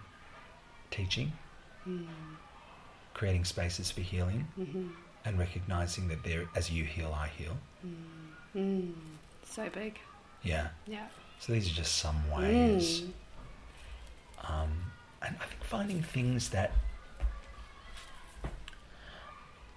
teaching, 0.90 1.34
mm. 1.88 2.08
creating 3.14 3.46
spaces 3.46 3.92
for 3.92 4.02
healing. 4.02 4.48
Mm-hmm 4.60 4.88
and 5.28 5.38
recognizing 5.38 6.08
that 6.08 6.24
there, 6.24 6.46
as 6.56 6.72
you 6.72 6.86
heal, 6.86 7.14
I 7.16 7.28
heal. 7.28 7.58
Mm. 7.86 8.56
Mm. 8.56 8.94
So 9.44 9.70
big. 9.70 10.00
Yeah. 10.42 10.70
Yeah. 10.88 11.08
So 11.40 11.54
these 11.54 11.70
are 11.70 11.74
just 11.74 11.98
some 11.98 12.16
ways. 12.32 13.02
Mm. 13.02 14.50
Um, 14.50 14.72
and 15.22 15.36
I 15.40 15.46
think 15.46 15.64
finding 15.64 16.02
things 16.02 16.50
that. 16.50 16.72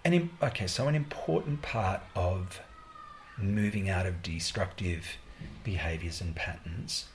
An, 0.05 0.31
okay, 0.43 0.67
so 0.67 0.89
an 0.89 0.95
important 0.95 1.61
part 1.61 2.01
of 2.15 2.61
moving 3.37 3.91
out 3.91 4.07
of 4.07 4.23
destructive 4.23 5.05
behaviors 5.63 6.21
and 6.21 6.35
patterns 6.35 7.07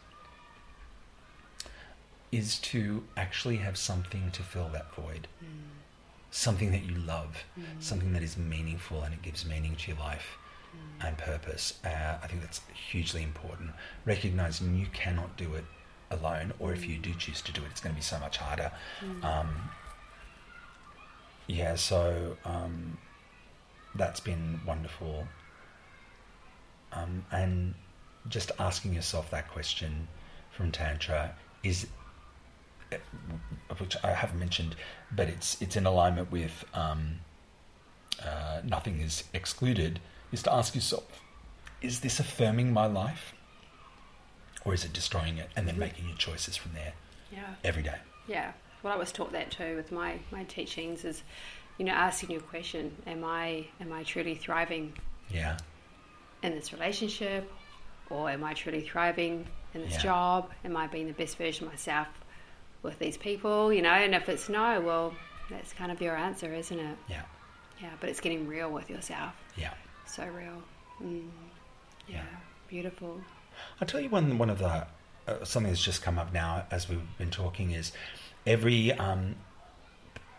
is 2.31 2.59
to 2.59 3.03
actually 3.17 3.57
have 3.57 3.77
something 3.77 4.29
to 4.31 4.43
fill 4.43 4.69
that 4.69 4.93
void. 4.93 5.27
Mm 5.43 5.74
something 6.35 6.71
that 6.71 6.83
you 6.83 6.95
love, 6.95 7.45
mm. 7.57 7.63
something 7.79 8.11
that 8.11 8.21
is 8.21 8.35
meaningful 8.35 9.01
and 9.03 9.13
it 9.13 9.21
gives 9.21 9.45
meaning 9.45 9.73
to 9.77 9.91
your 9.91 9.99
life 9.99 10.37
mm. 10.75 11.07
and 11.07 11.17
purpose. 11.17 11.79
Uh, 11.85 12.17
I 12.21 12.27
think 12.27 12.41
that's 12.41 12.59
hugely 12.91 13.23
important. 13.23 13.71
Recognizing 14.05 14.75
you 14.75 14.87
cannot 14.91 15.37
do 15.37 15.53
it 15.53 15.63
alone, 16.11 16.51
or 16.59 16.73
if 16.73 16.85
you 16.85 16.97
do 16.97 17.13
choose 17.13 17.41
to 17.43 17.53
do 17.53 17.61
it, 17.61 17.67
it's 17.71 17.79
going 17.79 17.95
to 17.95 17.97
be 17.97 18.03
so 18.03 18.19
much 18.19 18.35
harder. 18.35 18.69
Mm. 19.01 19.23
Um, 19.23 19.69
yeah, 21.47 21.75
so 21.75 22.35
um, 22.43 22.97
that's 23.95 24.19
been 24.19 24.59
wonderful. 24.67 25.25
Um, 26.91 27.25
and 27.31 27.75
just 28.27 28.51
asking 28.59 28.93
yourself 28.93 29.31
that 29.31 29.49
question 29.49 30.09
from 30.51 30.73
Tantra 30.73 31.33
is 31.63 31.87
which 33.79 33.95
I 34.03 34.11
haven't 34.11 34.39
mentioned, 34.39 34.75
but 35.11 35.27
it's 35.27 35.61
it's 35.61 35.75
in 35.75 35.85
alignment 35.85 36.31
with 36.31 36.65
um, 36.73 37.19
uh, 38.23 38.61
nothing 38.63 39.01
is 39.01 39.23
excluded, 39.33 39.99
is 40.31 40.43
to 40.43 40.53
ask 40.53 40.75
yourself, 40.75 41.21
is 41.81 42.01
this 42.01 42.19
affirming 42.19 42.73
my 42.73 42.85
life, 42.85 43.33
or 44.63 44.73
is 44.73 44.85
it 44.85 44.93
destroying 44.93 45.37
it, 45.37 45.49
and 45.55 45.67
then 45.67 45.77
making 45.77 46.07
your 46.07 46.17
choices 46.17 46.55
from 46.55 46.73
there. 46.73 46.93
Yeah. 47.31 47.55
Every 47.63 47.83
day. 47.83 47.97
Yeah. 48.27 48.51
Well, 48.83 48.93
I 48.93 48.97
was 48.97 49.11
taught 49.11 49.31
that 49.31 49.51
too 49.51 49.75
with 49.75 49.91
my 49.91 50.19
my 50.31 50.43
teachings 50.43 51.05
is, 51.05 51.23
you 51.77 51.85
know, 51.85 51.93
asking 51.93 52.31
your 52.31 52.41
question: 52.41 52.95
Am 53.07 53.23
I 53.23 53.67
am 53.79 53.91
I 53.91 54.03
truly 54.03 54.35
thriving? 54.35 54.93
Yeah. 55.29 55.57
In 56.43 56.53
this 56.53 56.71
relationship, 56.71 57.51
or 58.09 58.29
am 58.29 58.43
I 58.43 58.53
truly 58.53 58.81
thriving 58.81 59.47
in 59.73 59.81
this 59.81 59.93
yeah. 59.93 60.03
job? 60.03 60.51
Am 60.63 60.77
I 60.77 60.87
being 60.87 61.07
the 61.07 61.13
best 61.13 61.37
version 61.37 61.65
of 61.65 61.73
myself 61.73 62.07
with 62.85 62.99
these 62.99 63.17
people, 63.17 63.73
you 63.73 63.81
know, 63.81 63.89
and 63.89 64.15
if 64.15 64.29
it's 64.29 64.47
no, 64.47 64.79
well, 64.79 65.13
that's 65.49 65.73
kind 65.73 65.91
of 65.91 66.01
your 66.01 66.15
answer, 66.15 66.53
isn't 66.53 66.79
it? 66.79 66.97
Yeah. 67.09 67.23
Yeah, 67.81 67.89
but 67.99 68.09
it's 68.09 68.21
getting 68.21 68.47
real 68.47 68.71
with 68.71 68.89
yourself. 68.89 69.33
Yeah. 69.57 69.73
So 70.07 70.25
real. 70.25 70.63
Mm. 71.03 71.27
Yeah. 72.07 72.15
yeah. 72.15 72.23
Beautiful. 72.69 73.19
I'll 73.81 73.87
tell 73.87 73.99
you 73.99 74.09
one 74.09 74.37
one 74.37 74.49
of 74.49 74.59
the 74.59 74.87
uh, 75.27 75.43
something 75.43 75.71
that's 75.71 75.83
just 75.83 76.01
come 76.01 76.17
up 76.17 76.31
now 76.33 76.65
as 76.71 76.87
we've 76.87 77.01
been 77.17 77.31
talking 77.31 77.71
is 77.71 77.91
every 78.45 78.93
um, 78.93 79.35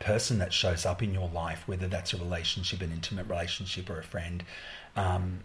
person 0.00 0.38
that 0.38 0.52
shows 0.52 0.86
up 0.86 1.02
in 1.02 1.12
your 1.12 1.28
life, 1.28 1.66
whether 1.66 1.88
that's 1.88 2.12
a 2.12 2.16
relationship, 2.16 2.80
an 2.80 2.92
intimate 2.92 3.28
relationship, 3.28 3.90
or 3.90 3.98
a 3.98 4.04
friend, 4.04 4.44
um, 4.94 5.40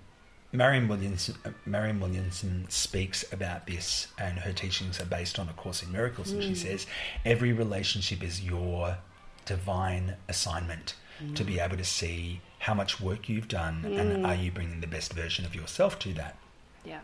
Marianne 0.54 0.88
Williamson, 0.88 1.36
Marianne 1.66 2.00
Williamson 2.00 2.66
speaks 2.70 3.32
about 3.32 3.68
this, 3.68 4.08
and 4.18 4.40
her 4.40 4.52
teachings 4.52 5.00
are 5.00 5.06
based 5.06 5.40
on 5.40 5.48
A 5.48 5.54
Course 5.54 5.82
in 5.82 5.92
Miracles. 5.92 6.32
Mm. 6.32 6.34
And 6.34 6.44
she 6.44 6.50
hmm. 6.50 6.56
says, 6.56 6.88
every 7.26 7.54
relationship 7.54 8.22
is 8.22 8.42
your 8.42 8.98
divine 9.46 10.18
assignment 10.28 10.96
mm. 11.24 11.36
to 11.36 11.44
be 11.44 11.60
able 11.60 11.78
to 11.78 11.86
see 11.86 12.42
how 12.60 12.74
much 12.74 13.00
work 13.00 13.30
you've 13.30 13.48
done 13.48 13.84
mm. 13.88 14.00
and 14.00 14.26
are 14.26 14.36
you 14.36 14.52
bringing 14.52 14.82
the 14.82 14.88
best 14.88 15.14
version 15.14 15.46
of 15.46 15.56
yourself 15.56 15.98
to 16.00 16.14
that. 16.14 16.38
Yeah. 16.84 17.00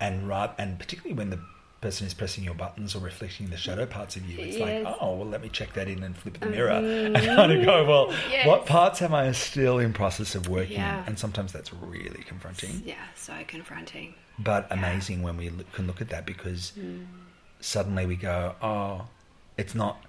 and 0.00 0.28
right, 0.28 0.50
and 0.58 0.78
particularly 0.78 1.14
when 1.14 1.30
the 1.30 1.40
person 1.80 2.06
is 2.06 2.12
pressing 2.12 2.44
your 2.44 2.54
buttons 2.54 2.94
or 2.94 2.98
reflecting 2.98 3.48
the 3.48 3.56
shadow 3.56 3.86
parts 3.86 4.16
of 4.16 4.28
you, 4.28 4.38
it's 4.38 4.58
Yes. 4.58 4.84
like, 4.84 4.96
oh, 5.00 5.16
well, 5.16 5.26
let 5.26 5.40
me 5.40 5.48
check 5.48 5.72
that 5.74 5.88
in 5.88 6.02
and 6.02 6.14
flip 6.16 6.38
the 6.38 6.46
mirror 6.46 6.72
mm. 6.72 7.06
and 7.16 7.24
kind 7.24 7.52
of 7.52 7.64
go, 7.64 7.84
well, 7.86 8.14
Yes. 8.30 8.46
what 8.46 8.66
parts 8.66 9.00
am 9.00 9.14
I 9.14 9.32
still 9.32 9.78
in 9.78 9.92
process 9.92 10.34
of 10.34 10.48
working? 10.48 10.76
Yeah. 10.76 11.02
And 11.06 11.18
sometimes 11.18 11.52
that's 11.52 11.72
really 11.72 12.22
confronting, 12.24 12.82
Yeah, 12.84 12.96
so 13.14 13.32
confronting. 13.46 14.14
but 14.38 14.66
amazing 14.70 15.22
when 15.22 15.36
we 15.36 15.48
look, 15.48 15.72
can 15.72 15.86
look 15.86 16.00
at 16.02 16.10
that 16.10 16.26
because 16.26 16.72
mm. 16.78 17.06
suddenly 17.60 18.04
we 18.04 18.16
go, 18.16 18.54
oh, 18.60 19.06
it's 19.56 19.74
not 19.74 20.04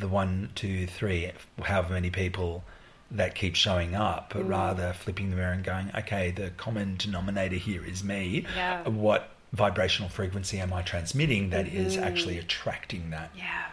the 0.00 0.08
one, 0.08 0.50
two, 0.54 0.86
three, 0.86 1.30
however 1.62 1.92
many 1.94 2.10
people 2.10 2.64
that 3.10 3.34
keep 3.34 3.56
showing 3.56 3.94
up, 3.94 4.32
but 4.32 4.44
mm. 4.44 4.48
rather 4.48 4.94
flipping 4.94 5.30
the 5.30 5.36
mirror 5.36 5.52
and 5.52 5.64
going, 5.64 5.90
okay, 5.94 6.30
the 6.30 6.50
common 6.50 6.96
denominator 6.96 7.56
here 7.56 7.84
is 7.84 8.02
me. 8.02 8.46
Yeah. 8.56 8.88
What 8.88 9.28
vibrational 9.52 10.08
frequency 10.08 10.58
am 10.58 10.72
I 10.72 10.82
transmitting 10.82 11.50
that 11.50 11.66
is 11.66 11.96
actually 11.96 12.38
attracting 12.38 13.10
that 13.10 13.30
Yeah. 13.34 13.66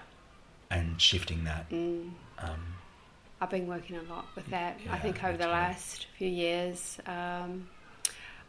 and 0.72 1.00
shifting 1.02 1.44
that? 1.44 1.66
Um, 1.72 2.16
I've 3.40 3.50
been 3.52 3.68
working 3.68 3.96
a 3.98 4.02
lot 4.04 4.26
with 4.36 4.48
that. 4.48 4.80
I 4.90 4.98
think 4.98 5.24
over 5.24 5.38
the 5.38 5.48
last 5.48 6.08
few 6.18 6.28
years, 6.30 6.98
um, 7.06 7.68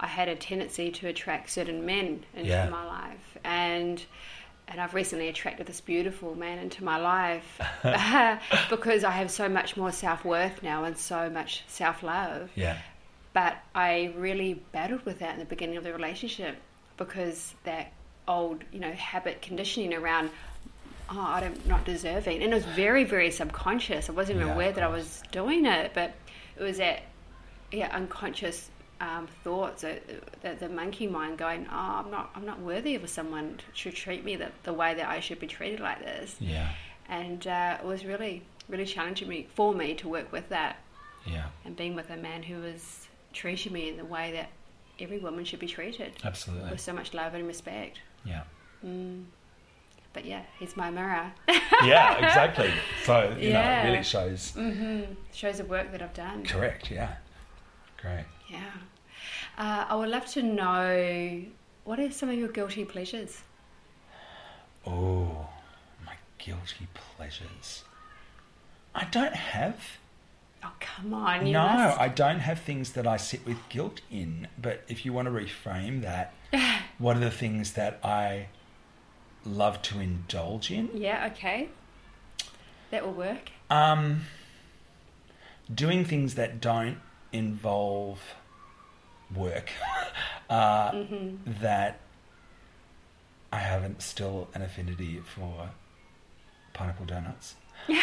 I 0.00 0.06
had 0.06 0.28
a 0.28 0.36
tendency 0.36 0.90
to 0.92 1.08
attract 1.08 1.50
certain 1.50 1.84
men 1.84 2.24
into 2.34 2.48
Yeah. 2.50 2.68
my 2.70 2.84
life, 2.84 3.36
and 3.44 4.02
and 4.70 4.82
I've 4.82 4.92
recently 4.92 5.28
attracted 5.28 5.66
this 5.66 5.80
beautiful 5.80 6.34
man 6.34 6.58
into 6.58 6.84
my 6.84 6.98
life 6.98 7.58
because 8.70 9.02
I 9.02 9.12
have 9.12 9.30
so 9.30 9.48
much 9.48 9.78
more 9.78 9.90
self 9.92 10.24
worth 10.26 10.62
now 10.62 10.84
and 10.84 10.96
so 10.96 11.30
much 11.30 11.64
self 11.68 12.02
love. 12.02 12.50
yeah. 12.54 12.78
But 13.32 13.56
I 13.74 14.12
really 14.16 14.54
battled 14.72 15.04
with 15.06 15.20
that 15.20 15.34
in 15.34 15.38
the 15.38 15.44
beginning 15.46 15.76
of 15.78 15.84
the 15.84 15.92
relationship 15.92 16.56
because 16.98 17.54
that 17.64 17.92
old, 18.26 18.62
you 18.72 18.80
know, 18.80 18.92
habit 18.92 19.40
conditioning 19.40 19.94
around, 19.94 20.30
oh, 21.10 21.18
I'm 21.18 21.58
not 21.66 21.84
deserving. 21.84 22.42
And 22.42 22.52
it 22.52 22.54
was 22.54 22.66
very, 22.66 23.04
very 23.04 23.30
subconscious. 23.30 24.10
I 24.10 24.12
wasn't 24.12 24.36
even 24.36 24.48
Yeah, 24.48 24.54
aware 24.54 24.72
that 24.72 24.84
I 24.84 24.88
was 24.88 25.22
doing 25.32 25.64
it, 25.64 25.92
but 25.94 26.12
it 26.58 26.62
was 26.62 26.76
that, 26.78 27.02
yeah, 27.72 27.88
unconscious 27.94 28.70
um, 29.00 29.28
thoughts, 29.44 29.84
uh, 29.84 29.96
the, 30.42 30.56
the 30.58 30.68
monkey 30.68 31.06
mind 31.06 31.38
going, 31.38 31.66
oh, 31.70 32.02
I'm 32.04 32.10
not, 32.10 32.30
I'm 32.34 32.44
not 32.44 32.60
worthy 32.60 32.96
of 32.96 33.08
someone 33.08 33.58
to 33.76 33.90
treat 33.92 34.24
me 34.24 34.36
the, 34.36 34.50
the 34.64 34.72
way 34.72 34.94
that 34.94 35.08
I 35.08 35.20
should 35.20 35.38
be 35.38 35.46
treated 35.46 35.80
like 35.80 36.00
this. 36.00 36.36
Yeah. 36.40 36.68
And 37.08 37.46
uh, 37.46 37.78
it 37.80 37.86
was 37.86 38.04
really, 38.04 38.42
really 38.68 38.84
challenging 38.84 39.28
me 39.28 39.46
for 39.54 39.72
me 39.72 39.94
to 39.94 40.08
work 40.08 40.30
with 40.32 40.48
that 40.50 40.76
Yeah. 41.24 41.46
and 41.64 41.76
being 41.76 41.94
with 41.94 42.10
a 42.10 42.16
man 42.16 42.42
who 42.42 42.60
was 42.60 43.06
treating 43.32 43.72
me 43.72 43.88
in 43.88 43.96
the 43.96 44.04
way 44.04 44.32
that 44.32 44.48
every 45.00 45.18
woman 45.18 45.44
should 45.44 45.60
be 45.60 45.66
treated 45.66 46.12
Absolutely. 46.24 46.70
with 46.70 46.80
so 46.80 46.92
much 46.92 47.14
love 47.14 47.34
and 47.34 47.46
respect. 47.46 47.98
Yeah. 48.24 48.42
But 50.12 50.24
yeah, 50.24 50.42
he's 50.58 50.76
my 50.76 50.90
mirror. 50.90 51.32
Yeah, 51.84 52.14
exactly. 52.26 52.72
So, 53.04 53.36
you 53.38 53.50
Yeah. 53.50 53.82
know, 53.82 53.88
it 53.88 53.92
really 53.92 54.02
shows. 54.04 54.56
Shows 55.32 55.58
the 55.58 55.64
work 55.64 55.92
that 55.92 56.02
I've 56.02 56.14
done. 56.14 56.44
Correct, 56.44 56.90
yeah. 56.90 57.16
Great. 58.00 58.24
Yeah. 58.48 58.70
Uh, 59.56 59.84
I 59.88 59.94
would 59.96 60.08
love 60.08 60.26
to 60.26 60.42
know 60.42 61.42
what 61.84 61.98
are 62.00 62.10
some 62.10 62.28
of 62.30 62.36
your 62.38 62.48
guilty 62.48 62.84
pleasures? 62.84 63.42
Oh, 64.86 65.48
my 66.06 66.14
guilty 66.38 66.86
pleasures. 66.94 67.84
I 68.94 69.04
don't 69.04 69.34
have. 69.34 69.76
Oh, 70.64 70.72
come 70.80 71.14
on. 71.14 71.46
You 71.46 71.52
no, 71.52 71.62
must- 71.66 72.00
I 72.00 72.08
don't 72.08 72.40
have 72.40 72.60
things 72.60 72.92
that 72.92 73.06
I 73.06 73.16
sit 73.16 73.46
with 73.46 73.58
guilt 73.68 74.00
in. 74.10 74.48
But 74.60 74.84
if 74.88 75.04
you 75.04 75.12
want 75.12 75.26
to 75.26 75.32
reframe 75.32 76.02
that, 76.02 76.34
what 76.98 77.16
are 77.16 77.20
the 77.20 77.30
things 77.30 77.72
that 77.74 78.00
I 78.04 78.48
love 79.44 79.80
to 79.82 80.00
indulge 80.00 80.70
in? 80.70 80.90
Yeah, 80.94 81.28
okay. 81.32 81.68
That 82.90 83.04
will 83.06 83.12
work. 83.12 83.50
Um, 83.70 84.22
doing 85.72 86.04
things 86.04 86.34
that 86.34 86.60
don't 86.60 86.98
involve 87.32 88.20
work. 89.34 89.70
uh, 90.50 91.04
That 91.46 92.00
I 93.52 93.58
haven't 93.58 94.02
still 94.02 94.48
an 94.54 94.62
affinity 94.62 95.20
for 95.20 95.70
pineapple 96.72 97.06
donuts. 97.06 97.54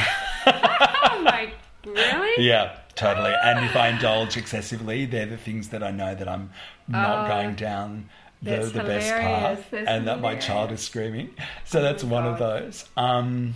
Oh 0.47 1.21
my, 1.23 1.51
really? 1.85 2.45
Yeah, 2.45 2.77
totally. 2.95 3.33
And 3.43 3.65
if 3.65 3.75
I 3.75 3.89
indulge 3.89 4.37
excessively, 4.37 5.05
they're 5.05 5.25
the 5.25 5.37
things 5.37 5.69
that 5.69 5.83
I 5.83 5.91
know 5.91 6.15
that 6.15 6.27
I'm 6.27 6.51
not 6.87 7.25
Oh, 7.25 7.27
going 7.27 7.55
down 7.55 8.09
the, 8.41 8.57
the 8.57 8.83
best 8.83 9.11
path 9.13 9.65
That's 9.71 9.87
and 9.87 10.07
that 10.07 10.21
my 10.21 10.35
child 10.35 10.71
is 10.71 10.81
screaming. 10.81 11.33
So 11.63 11.81
that's 11.81 12.03
my 12.03 12.09
one 12.11 12.25
of 12.25 12.37
those. 12.39 12.85
Um, 12.95 13.55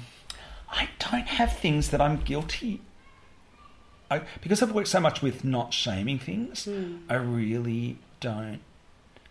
I 0.71 0.89
don't 0.99 1.27
have 1.27 1.57
things 1.57 1.89
that 1.89 2.01
I'm 2.01 2.17
guilty. 2.17 2.81
I, 4.11 4.21
because 4.41 4.63
I've 4.63 4.71
worked 4.71 4.87
so 4.87 4.99
much 4.99 5.21
with 5.21 5.43
not 5.43 5.73
shaming 5.73 6.17
things, 6.19 6.65
Hmm. 6.65 6.97
I 7.09 7.15
really 7.15 7.97
don't 8.19 8.59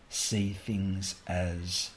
see 0.08 0.52
things 0.52 1.16
as. 1.26 1.90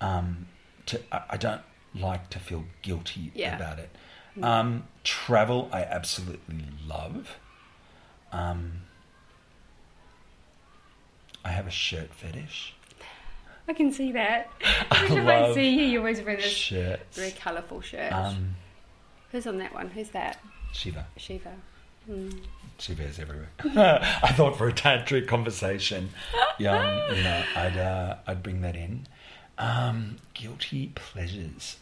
Um, 0.00 0.48
to, 0.86 1.00
I, 1.12 1.22
I 1.30 1.36
don't 1.36 1.60
like 1.94 2.30
to 2.30 2.38
feel 2.38 2.64
guilty 2.82 3.30
Yeah. 3.34 3.54
about 3.56 3.78
it. 3.78 3.90
Um, 4.42 4.84
travel, 5.04 5.68
I 5.72 5.82
absolutely 5.82 6.64
love. 6.86 7.36
Um, 8.32 8.82
I 11.44 11.48
have 11.50 11.66
a 11.66 11.70
shirt 11.70 12.12
fetish. 12.14 12.74
I 13.68 13.72
can 13.72 13.92
see 13.92 14.12
that. 14.12 14.50
I 14.90 15.04
Every 15.04 15.16
time 15.16 15.28
I 15.28 15.54
see 15.54 15.70
you, 15.70 15.84
you 15.86 15.98
always 15.98 16.20
wear 16.22 16.36
this 16.36 16.46
Shirts. 16.46 17.16
very 17.16 17.30
colourful 17.32 17.80
shirt. 17.82 18.12
Um, 18.12 18.56
Who's 19.32 19.46
on 19.46 19.58
that 19.58 19.72
one? 19.72 19.88
Who's 19.90 20.10
that? 20.10 20.38
Shiva. 20.72 21.06
Shiva. 21.16 21.52
Hmm. 22.06 22.30
Shiva 22.78 23.04
is 23.04 23.18
everywhere. 23.20 23.50
I 24.22 24.32
thought 24.32 24.56
for 24.56 24.68
a 24.68 24.72
tantric 24.72 25.28
conversation, 25.28 26.10
young, 26.58 27.16
you 27.16 27.22
know, 27.22 27.44
I'd 27.54 27.76
uh, 27.76 28.16
I'd 28.26 28.42
bring 28.42 28.62
that 28.62 28.74
in. 28.74 29.06
Um, 29.58 30.16
guilty 30.34 30.90
pleasures. 30.94 31.76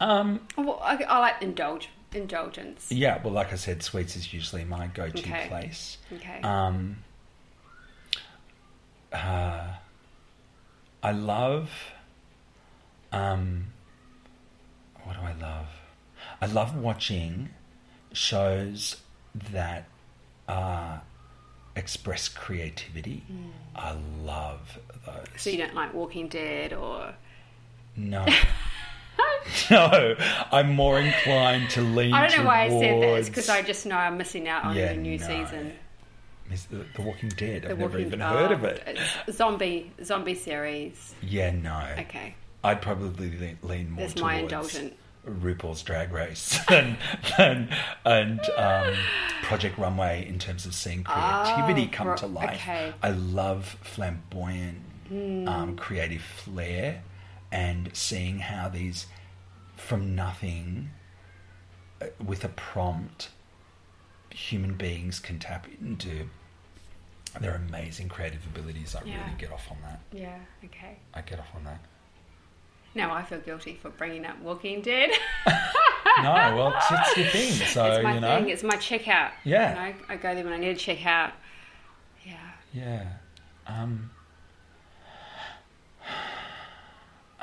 Um, 0.00 0.40
Well, 0.56 0.80
I, 0.82 0.96
I 1.04 1.18
like 1.20 1.42
indulge 1.42 1.88
indulgence. 2.12 2.90
yeah, 2.90 3.20
well, 3.22 3.32
like 3.32 3.52
I 3.52 3.56
said, 3.56 3.82
sweets 3.82 4.16
is 4.16 4.32
usually 4.32 4.64
my 4.64 4.86
go-to 4.88 5.18
Okay. 5.18 5.46
place. 5.48 5.98
Okay. 6.12 6.40
Um, 6.42 6.98
uh, 9.12 9.68
I 11.02 11.12
love. 11.12 11.70
Um, 13.12 13.66
what 15.04 15.14
do 15.14 15.20
I 15.22 15.32
love? 15.34 15.66
I 16.40 16.46
love 16.46 16.76
watching 16.76 17.50
shows 18.12 18.96
that 19.52 19.86
uh, 20.48 20.98
express 21.76 22.28
creativity. 22.28 23.24
I 23.76 23.96
love 24.22 24.78
those. 25.06 25.14
Hmm. 25.28 25.36
so 25.38 25.50
you 25.50 25.58
don't 25.58 25.74
like 25.74 25.92
Walking 25.94 26.28
Dead 26.28 26.72
or? 26.72 27.14
No. 27.96 28.26
no, 29.70 30.16
I'm 30.52 30.72
more 30.74 31.00
inclined 31.00 31.70
to 31.70 31.80
lean. 31.82 32.12
I 32.12 32.26
don't 32.28 32.38
know 32.40 32.44
why 32.46 32.64
I 32.64 32.68
said 32.68 33.02
that. 33.02 33.14
It's 33.18 33.28
because 33.28 33.48
I 33.48 33.62
just 33.62 33.86
know 33.86 33.96
I'm 33.96 34.16
missing 34.18 34.48
out 34.48 34.64
on 34.64 34.76
Yeah, 34.76 34.92
the 34.92 35.00
new 35.00 35.18
no. 35.18 35.26
season. 35.26 35.72
The, 36.70 36.84
the 36.94 37.02
Walking 37.02 37.30
Dead. 37.30 37.62
The 37.62 37.70
I've 37.70 37.78
never 37.78 37.98
even 37.98 38.20
oh, 38.20 38.28
heard 38.28 38.52
of 38.52 38.64
it. 38.64 38.98
Zombie 39.30 39.90
zombie 40.02 40.34
series. 40.34 41.14
Yeah, 41.22 41.50
no. 41.50 41.86
Okay. 42.00 42.34
I'd 42.62 42.80
probably 42.82 43.30
lean, 43.30 43.58
lean 43.62 43.90
more 43.90 44.06
That's 44.06 44.20
my 44.20 44.40
towards 44.40 44.74
indulgent. 44.74 44.96
RuPaul's 45.26 45.82
Drag 45.82 46.12
Race 46.12 46.58
than, 46.68 46.98
than 47.38 47.74
and 48.04 48.40
um, 48.56 48.94
Project 49.42 49.78
Runway 49.78 50.26
in 50.28 50.38
terms 50.38 50.66
of 50.66 50.74
seeing 50.74 51.02
creativity 51.02 51.88
Oh, 51.92 51.96
come 51.96 52.16
to 52.16 52.26
life. 52.26 52.56
okay. 52.56 52.92
I 53.02 53.10
love 53.10 53.78
flamboyant, 53.82 54.78
Hmm. 55.08 55.48
um, 55.48 55.76
creative 55.76 56.22
flair, 56.22 57.02
and 57.54 57.88
seeing 57.92 58.40
how 58.40 58.68
these 58.68 59.06
from 59.76 60.16
nothing 60.16 60.90
uh, 62.02 62.06
with 62.24 62.44
a 62.44 62.48
prompt 62.48 63.28
human 64.30 64.74
beings 64.74 65.20
can 65.20 65.38
tap 65.38 65.68
into 65.80 66.26
their 67.40 67.54
amazing 67.54 68.08
creative 68.08 68.44
abilities. 68.46 68.96
I 68.96 69.04
Yeah. 69.04 69.22
really 69.24 69.38
get 69.38 69.52
off 69.52 69.70
on 69.70 69.76
that. 69.82 70.00
Yeah. 70.12 70.38
Okay. 70.64 70.96
I 71.14 71.20
get 71.20 71.38
off 71.38 71.54
on 71.54 71.62
that. 71.64 71.78
Now 72.96 73.12
I 73.14 73.22
feel 73.22 73.38
guilty 73.38 73.78
for 73.80 73.90
bringing 73.90 74.24
up 74.26 74.40
Walking 74.40 74.82
Dead. 74.82 75.10
no, 75.46 76.32
well, 76.56 76.74
it's, 76.76 76.86
it's 76.90 77.16
your 77.16 77.26
thing. 77.28 77.52
So 77.68 77.84
it's 77.86 78.02
my 78.02 78.14
you 78.14 78.20
know, 78.20 78.36
thing. 78.40 78.48
It's 78.50 78.62
my 78.64 78.76
checkout. 78.76 79.30
Yeah. 79.44 79.70
You 79.70 79.92
know, 79.92 79.98
I 80.08 80.16
go 80.16 80.34
there 80.34 80.42
when 80.44 80.52
I 80.52 80.58
need 80.58 80.74
to 80.76 80.80
check 80.80 81.06
out. 81.06 81.32
Yeah. 82.24 82.34
yeah. 82.72 83.04
Um, 83.68 84.10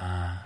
uh, 0.02 0.38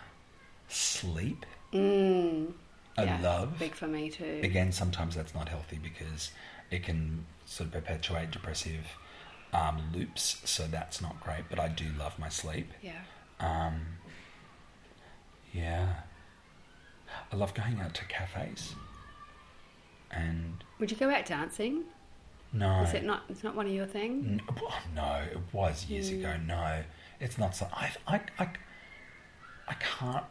sleep. 0.68 1.46
Mm. 1.74 2.54
I 2.98 3.04
yeah, 3.04 3.20
love. 3.22 3.58
Big 3.60 3.74
for 3.76 3.88
me 3.88 4.10
too. 4.10 4.40
Again, 4.44 4.72
sometimes 4.72 5.16
that's 5.16 5.34
not 5.34 5.50
healthy 5.50 5.80
because 5.82 6.32
it 6.72 6.84
can 6.84 7.26
sort 7.46 7.68
of 7.68 7.74
perpetuate 7.74 8.32
depressive 8.32 8.86
um, 9.54 9.82
loops, 9.94 10.42
so 10.46 10.64
that's 10.68 11.02
not 11.02 11.20
great. 11.22 11.46
But 11.50 11.60
I 11.60 11.68
do 11.70 11.86
love 11.98 12.18
my 12.20 12.30
sleep. 12.30 12.72
Yeah. 12.82 12.94
Um, 13.40 13.82
yeah, 15.54 15.94
I 17.32 17.36
love 17.36 17.54
going 17.54 17.80
out 17.80 17.94
to 17.96 18.06
cafes. 18.06 18.76
And 20.12 20.64
Would 20.80 20.92
you 20.92 20.98
go 20.98 21.10
out 21.10 21.26
dancing? 21.26 21.84
no, 22.54 22.82
Is 22.84 22.94
it 22.94 23.04
not? 23.04 23.24
It's 23.30 23.44
not 23.44 23.56
one 23.56 23.66
of 23.66 23.74
your 23.74 23.86
things. 23.86 24.26
N- 24.26 24.42
well, 24.62 24.74
no, 24.96 25.22
it 25.30 25.40
was 25.52 25.86
years 25.90 26.10
Mm. 26.12 26.20
ago. 26.20 26.38
No, 26.46 26.84
it's 27.20 27.38
not. 27.38 27.56
So 27.56 27.68
I, 27.74 27.92
I, 28.08 28.22
I, 28.40 28.50
I 29.68 29.74
can't 29.76 30.26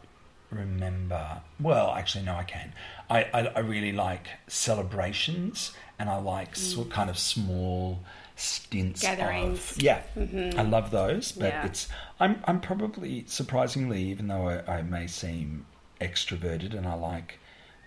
remember. 0.49 1.41
Well, 1.59 1.91
actually, 1.91 2.23
no, 2.25 2.35
I 2.35 2.43
can. 2.43 2.73
I, 3.09 3.23
I, 3.33 3.47
I 3.47 3.59
really 3.59 3.91
like 3.91 4.27
celebrations, 4.47 5.73
and 5.99 6.09
I 6.09 6.17
like 6.17 6.55
sort 6.55 6.89
kind 6.89 7.09
of 7.09 7.17
small 7.17 7.99
stints 8.37 9.01
Mm. 9.03 9.17
Gatherings. 9.17 9.59
Mm-hmm. 9.77 9.79
Yeah, 9.81 10.59
I 10.59 10.63
love 10.63 10.91
those. 10.91 11.31
But 11.31 11.47
Yeah. 11.53 11.65
it's 11.65 11.87
I'm 12.19 12.41
I'm 12.45 12.59
probably 12.61 13.23
surprisingly, 13.27 14.03
even 14.03 14.27
though 14.27 14.47
I, 14.49 14.77
I 14.77 14.81
may 14.81 15.07
seem 15.07 15.65
extroverted 16.01 16.73
and 16.75 16.85
I 16.87 16.93
like 16.95 17.39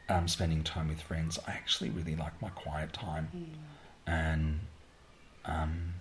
um, 0.09 0.27
spending 0.29 0.63
time 0.65 0.89
with 0.89 1.03
friends, 1.03 1.39
I 1.47 1.53
actually 1.53 1.91
really 1.91 2.17
like 2.17 2.41
my 2.41 2.49
quiet 2.51 2.93
time 2.95 3.29
Mm. 3.37 3.47
and 4.07 4.61
um, 5.45 5.95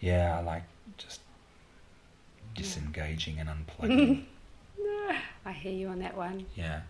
yeah, 0.00 0.38
I 0.38 0.42
like 0.42 0.64
just 0.98 1.20
disengaging 2.54 3.38
and 3.38 3.48
unplugging. 3.48 4.24
I 5.44 5.52
hear 5.52 5.72
you 5.72 5.88
on 5.88 5.98
that 6.00 6.16
one. 6.16 6.46
yeah. 6.54 6.82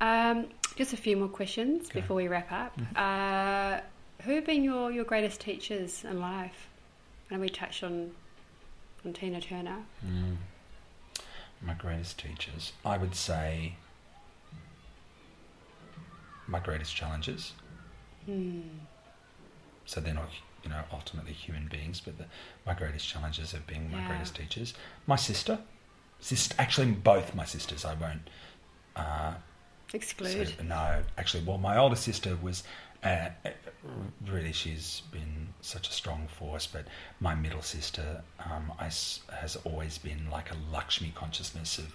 Um, 0.00 0.48
just 0.76 0.92
a 0.92 0.96
few 0.96 1.16
more 1.16 1.28
questions 1.28 1.88
before 1.88 2.16
we 2.16 2.28
wrap 2.28 2.50
up. 2.50 2.76
Mm-hmm. 2.78 2.96
Uh, 2.96 3.80
who 4.24 4.34
have 4.34 4.44
been 4.44 4.64
your, 4.64 4.90
your 4.90 5.04
greatest 5.04 5.40
teachers 5.40 6.04
in 6.04 6.20
life? 6.20 6.68
And 7.30 7.40
we 7.40 7.48
touched 7.48 7.82
on 7.82 8.10
on 9.04 9.12
Tina 9.12 9.40
Turner. 9.40 9.84
Mm. 10.04 10.36
My 11.60 11.74
greatest 11.74 12.18
teachers, 12.18 12.72
I 12.84 12.98
would 12.98 13.14
say, 13.14 13.74
my 16.46 16.58
greatest 16.60 16.94
challenges. 16.94 17.52
Hmm. 18.26 18.60
So 19.86 20.00
they're 20.00 20.14
not, 20.14 20.30
you 20.64 20.70
know, 20.70 20.82
ultimately 20.92 21.32
human 21.32 21.68
beings, 21.68 22.00
but 22.00 22.18
the, 22.18 22.24
my 22.66 22.74
greatest 22.74 23.06
challenges 23.08 23.52
have 23.52 23.66
been 23.66 23.90
my 23.90 23.98
Yeah. 23.98 24.08
greatest 24.08 24.34
teachers. 24.36 24.74
My 25.06 25.16
sister, 25.16 25.58
sister, 26.20 26.54
actually 26.58 26.90
both 26.92 27.34
my 27.34 27.44
sisters. 27.44 27.84
I 27.84 27.94
won't. 27.94 28.28
Uh, 28.96 29.34
Exclude. 29.92 30.48
So, 30.48 30.62
no, 30.64 31.02
actually, 31.18 31.44
well, 31.44 31.58
my 31.58 31.76
older 31.76 31.96
sister 31.96 32.36
was 32.42 32.64
uh, 33.04 33.28
uh, 33.44 33.50
really 34.26 34.52
she's 34.52 35.02
been 35.12 35.48
such 35.60 35.88
a 35.88 35.92
strong 35.92 36.26
force, 36.28 36.66
but 36.66 36.86
my 37.20 37.34
middle 37.34 37.62
sister 37.62 38.22
um, 38.38 38.72
I 38.78 38.84
has 38.84 39.56
always 39.64 39.98
been 39.98 40.30
like 40.30 40.50
a 40.50 40.56
Lakshmi 40.72 41.12
consciousness 41.14 41.78
of 41.78 41.94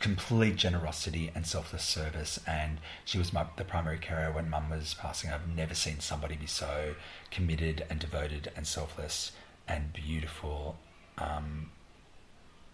complete 0.00 0.56
generosity 0.56 1.30
and 1.34 1.46
selfless 1.46 1.82
service, 1.84 2.38
and 2.46 2.78
she 3.04 3.18
was 3.18 3.32
my 3.32 3.46
the 3.56 3.64
primary 3.64 3.98
carer 3.98 4.32
when 4.32 4.50
Mum 4.50 4.70
was 4.70 4.94
passing. 4.94 5.30
I've 5.30 5.48
never 5.48 5.74
seen 5.74 6.00
somebody 6.00 6.36
be 6.36 6.46
so 6.46 6.94
committed 7.30 7.84
and 7.90 7.98
devoted 8.00 8.50
and 8.56 8.66
selfless 8.66 9.32
and 9.66 9.92
beautiful. 9.92 10.76
Um, 11.18 11.70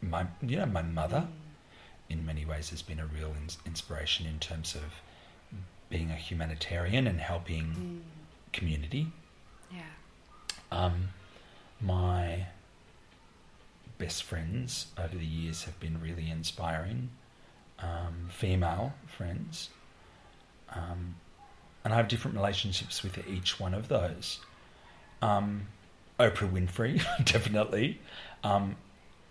my, 0.03 0.27
you 0.43 0.57
know, 0.57 0.67
my 0.67 0.83
mother 0.83 1.29
in 2.09 2.25
many 2.27 2.45
ways 2.45 2.71
has 2.71 2.83
been 2.83 2.99
a 2.99 3.07
real 3.07 3.35
ins- 3.41 3.59
inspiration 3.67 4.27
in 4.27 4.39
terms 4.39 4.75
of 4.75 4.83
being 5.91 6.11
a 6.11 6.15
humanitarian 6.17 7.07
and 7.07 7.21
helping 7.21 7.65
Mm. 7.65 8.20
Community. 8.53 9.09
Yeah. 9.73 9.83
Um, 10.73 11.09
my 11.81 12.47
best 13.99 14.23
friends 14.25 14.87
over 14.99 15.17
the 15.17 15.25
years 15.27 15.65
have 15.65 15.79
been 15.81 16.01
really 16.01 16.31
inspiring, 16.31 17.11
um, 17.79 18.29
female 18.31 18.95
friends. 19.07 19.69
Um, 20.71 21.17
and 21.85 21.93
I 21.93 21.97
have 21.97 22.09
different 22.09 22.37
relationships 22.37 23.03
with 23.03 23.19
each 23.29 23.59
one 23.59 23.75
of 23.75 23.89
those. 23.89 24.39
Um, 25.23 25.67
Oprah 26.19 26.51
Winfrey, 26.51 27.03
definitely. 27.25 27.99
Um, 28.45 28.77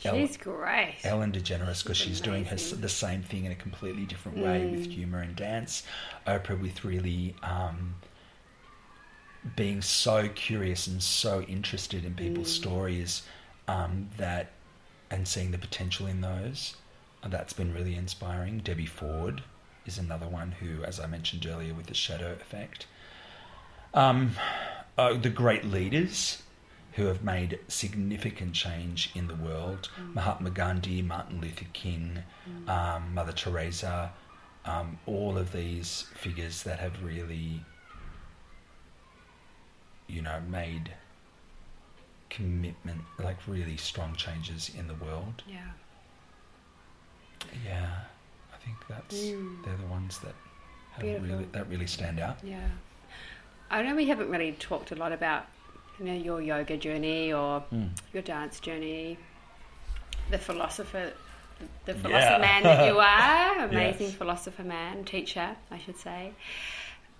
El- 0.05 0.15
She's 0.15 0.38
great. 0.38 0.95
Ellen 1.03 1.32
DeGeneres 1.32 1.84
because 1.84 1.97
She's 1.97 2.07
she's 2.07 2.22
doing 2.22 2.45
her, 2.45 2.55
the 2.55 2.89
same 2.89 3.22
thing 3.22 3.45
in 3.45 3.51
a 3.51 3.55
completely 3.55 4.05
different 4.05 4.38
way 4.38 4.65
with 4.65 4.88
Mm. 4.88 4.91
humor 4.91 5.20
and 5.22 5.36
dance. 5.36 5.84
Oprah 6.26 6.59
with 6.59 6.86
really 6.86 7.36
um, 7.43 7.95
being 9.56 9.82
so 9.82 10.28
curious 10.30 10.88
and 10.88 11.02
so 11.02 11.42
interested 11.44 12.04
in 12.06 12.14
people's 12.16 12.52
Mm. 12.52 12.62
stories 12.62 13.22
um, 13.68 14.10
that 14.18 14.52
and 15.12 15.28
seeing 15.28 15.52
the 15.52 15.58
potential 15.58 16.06
in 16.08 16.22
those. 16.22 16.76
That's 17.26 17.54
been 17.54 17.74
really 17.74 17.96
inspiring. 17.96 18.60
Debbie 18.60 18.86
Ford 18.86 19.44
is 19.86 19.98
another 19.98 20.28
one 20.28 20.52
who, 20.54 20.84
as 20.84 21.00
I 21.00 21.08
mentioned 21.08 21.46
earlier, 21.46 21.74
with 21.74 21.88
the 21.88 21.94
shadow 21.94 22.32
effect. 22.34 22.86
Um, 23.94 24.36
uh, 24.98 25.14
the 25.14 25.30
great 25.30 25.66
leaders 25.66 26.44
who 26.94 27.06
have 27.06 27.24
made 27.24 27.60
significant 27.68 28.54
change 28.54 29.12
in 29.16 29.28
the 29.28 29.36
world 29.36 29.90
Mahatma 30.14 30.50
Gandhi, 30.50 31.02
Martin 31.02 31.40
Luther 31.42 31.66
King, 31.74 32.20
um, 32.68 33.14
Mother 33.14 33.32
Teresa, 33.32 34.12
um, 34.66 35.00
all 35.06 35.38
of 35.38 35.52
these 35.54 36.06
figures 36.16 36.64
that 36.64 36.80
have 36.80 37.02
really, 37.04 37.64
you 40.10 40.22
know, 40.22 40.39
made 40.49 40.91
commitment, 42.30 43.01
like 43.18 43.38
really 43.47 43.78
strong 43.78 44.16
changes 44.16 44.72
in 44.78 44.88
the 44.88 44.93
world. 44.95 45.43
Yeah. 45.47 45.60
Yeah, 47.66 47.89
I 48.53 48.57
think 48.64 48.78
that's 48.88 49.16
Mm. 49.16 49.64
they're 49.66 49.78
the 49.78 49.88
ones 49.88 50.20
that 50.20 50.36
have 50.93 51.24
really 51.24 51.45
that 51.51 51.68
really 51.70 51.88
stand 51.88 52.20
out. 52.20 52.38
Yeah. 52.43 52.68
I 53.72 53.82
know 53.84 53.95
we 53.95 54.07
haven't 54.07 54.30
really 54.30 54.51
talked 54.53 54.91
a 54.91 54.95
lot 54.95 55.12
about 55.12 55.45
you 55.99 56.05
know 56.05 56.14
your 56.14 56.41
yoga 56.41 56.78
journey 56.78 57.32
or 57.34 57.62
Mm. 57.72 57.91
your 58.14 58.24
dance 58.24 58.60
journey, 58.60 59.18
the 60.30 60.38
philosopher, 60.38 61.14
the 61.86 61.93
Yeah. 61.93 62.01
philosopher 62.01 62.39
man 62.39 62.64
that 62.64 62.86
you 62.86 62.99
are, 62.99 63.66
amazing 63.66 64.07
Yes. 64.07 64.16
philosopher 64.16 64.64
man, 64.64 65.03
teacher, 65.05 65.55
I 65.72 65.78
should 65.80 65.97
say. 65.97 66.34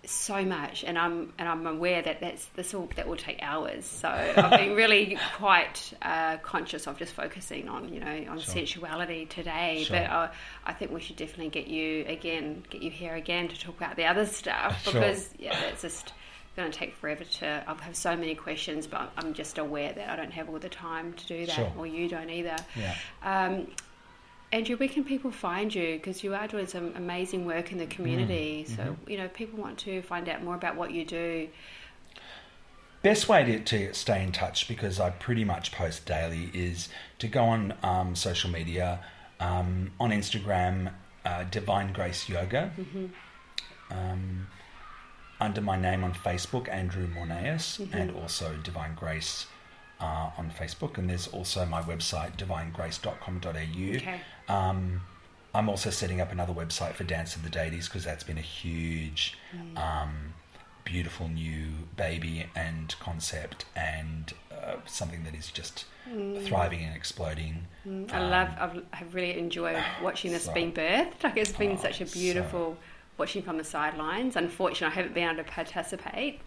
So 0.06 0.43
much, 0.45 0.84
and 0.86 0.97
I'm 0.97 1.34
and 1.38 1.47
I'm 1.47 1.68
aware 1.68 2.02
that 2.02 2.22
that's 2.22 2.45
this 2.56 2.74
will 2.74 2.89
that 2.95 3.08
will 3.08 3.18
take 3.18 3.39
hours. 3.41 3.86
So 3.86 4.08
I've 4.08 4.58
been 4.60 4.74
really 4.76 5.18
quite 5.38 5.93
uh, 6.02 6.38
conscious 6.38 6.88
of 6.88 6.97
just 6.97 7.14
focusing 7.14 7.68
on 7.68 7.93
you 7.93 8.00
know 8.00 8.26
on 8.30 8.39
Sure. 8.39 8.54
sensuality 8.56 9.26
today. 9.26 9.84
Sure. 9.84 9.97
But 9.97 10.10
uh, 10.10 10.32
I 10.66 10.74
think 10.74 10.91
we 10.91 11.02
should 11.02 11.18
definitely 11.18 11.50
get 11.50 11.68
you 11.68 12.06
again, 12.08 12.64
get 12.70 12.82
you 12.82 12.89
here 12.89 13.14
again 13.16 13.50
to 13.50 13.60
talk 13.60 13.76
about 13.78 13.97
the 13.97 14.06
other 14.06 14.26
stuff 14.26 14.84
Sure. 14.84 14.93
because 14.93 15.30
yeah, 15.38 15.60
it's 15.66 15.82
just 15.82 16.14
going 16.56 16.72
to 16.72 16.78
take 16.78 16.95
forever 16.95 17.24
to. 17.26 17.64
I 17.68 17.74
have 17.84 17.95
so 17.95 18.16
many 18.16 18.36
questions, 18.36 18.88
but 18.88 19.12
I'm 19.18 19.34
just 19.34 19.58
aware 19.58 19.91
that 19.93 20.10
I 20.10 20.16
don't 20.16 20.32
have 20.32 20.50
all 20.50 20.60
the 20.60 20.70
time 20.70 21.12
to 21.14 21.26
do 21.28 21.45
that, 21.45 21.56
Sure. 21.56 21.74
or 21.78 21.86
you 21.86 22.08
don't 22.08 22.30
either. 22.30 22.56
Yeah. 22.76 22.95
Um, 23.22 23.68
Andrew, 24.52 24.78
where 24.78 24.89
can 24.89 25.04
people 25.04 25.32
find 25.32 25.74
you? 25.74 25.93
Because 25.93 26.24
you 26.24 26.34
are 26.34 26.47
doing 26.47 26.66
some 26.68 26.93
amazing 26.95 27.45
work 27.45 27.72
in 27.72 27.78
the 27.78 27.86
community. 27.86 28.66
Mm, 28.68 28.76
So, 28.76 28.84
mm-hmm. 28.84 29.10
you 29.10 29.18
know, 29.18 29.28
people 29.28 29.60
want 29.60 29.78
to 29.80 30.02
find 30.02 30.28
out 30.28 30.43
more 30.43 30.56
about 30.56 30.76
what 30.76 30.91
you 30.91 31.06
do. 31.06 31.47
Best 33.04 33.30
way 33.30 33.43
to, 33.45 33.60
to 33.60 33.93
stay 33.93 34.24
in 34.24 34.32
touch 34.32 34.68
because 34.68 35.00
I 35.00 35.12
pretty 35.12 35.45
much 35.45 35.72
post 35.72 36.06
daily 36.06 36.50
is 36.54 36.89
to 37.20 37.28
go 37.28 37.45
on 37.45 37.74
um, 37.84 38.16
social 38.16 38.50
media 38.50 39.00
um, 39.39 39.91
on 40.00 40.10
Instagram, 40.10 40.91
uh, 41.24 41.43
Divine 41.43 41.93
Grace 41.93 42.28
Yoga. 42.28 42.72
Um, 43.91 44.47
under 45.39 45.62
my 45.62 45.80
name 45.80 46.04
on 46.04 46.14
Facebook, 46.14 46.68
Andrew 46.68 47.08
Mournehis, 47.08 47.88
and 47.93 48.12
also 48.12 48.58
Divine 48.64 48.95
Grace 48.95 49.45
uh, 50.00 50.30
on 50.38 50.52
Facebook. 50.52 50.97
And 50.97 51.10
there's 51.10 51.28
also 51.28 51.66
my 51.66 51.82
website, 51.82 52.38
divinegrace.com.au. 52.38 53.95
Okay. 53.97 54.22
Um, 54.47 55.02
I'm 55.54 55.68
also 55.70 55.89
setting 55.89 56.22
up 56.22 56.32
another 56.32 56.54
website 56.54 56.93
for 56.93 57.04
Dance 57.04 57.36
of 57.36 57.43
the 57.43 57.50
Deities 57.50 57.88
because 57.88 58.04
that's 58.04 58.24
been 58.24 58.38
a 58.38 58.41
huge, 58.41 59.38
um, 59.76 60.34
beautiful 60.86 61.28
new 61.28 61.66
baby 61.97 62.45
and 62.56 62.95
concept 63.00 63.66
and 63.76 64.34
uh, 64.52 64.76
something 64.86 65.24
that 65.24 65.34
is 65.36 65.50
just 65.52 65.86
thriving 66.45 66.84
and 66.84 66.95
exploding. 66.95 67.66
Mm, 67.88 68.12
I 68.14 68.18
Um, 68.18 68.30
love, 68.32 68.50
I've, 68.60 68.84
I've 68.93 69.14
really 69.14 69.38
enjoyed 69.39 69.82
watching 70.04 70.32
this 70.32 70.45
so- 70.45 70.54
being 70.54 70.72
birthed. 70.72 71.24
Like, 71.24 71.38
it's 71.38 71.52
been 71.52 71.74
Oh, 71.74 71.82
such 71.82 72.02
a 72.02 72.08
so- 72.08 72.14
beautiful 72.14 72.78
watching 73.18 73.41
from 73.41 73.58
the 73.58 73.64
sidelines. 73.64 74.36
Unfortunately, 74.36 74.88
I 74.88 74.95
haven't 74.95 75.14
been 75.16 75.28
able 75.30 75.43
to 75.43 75.50
participate, 75.50 76.39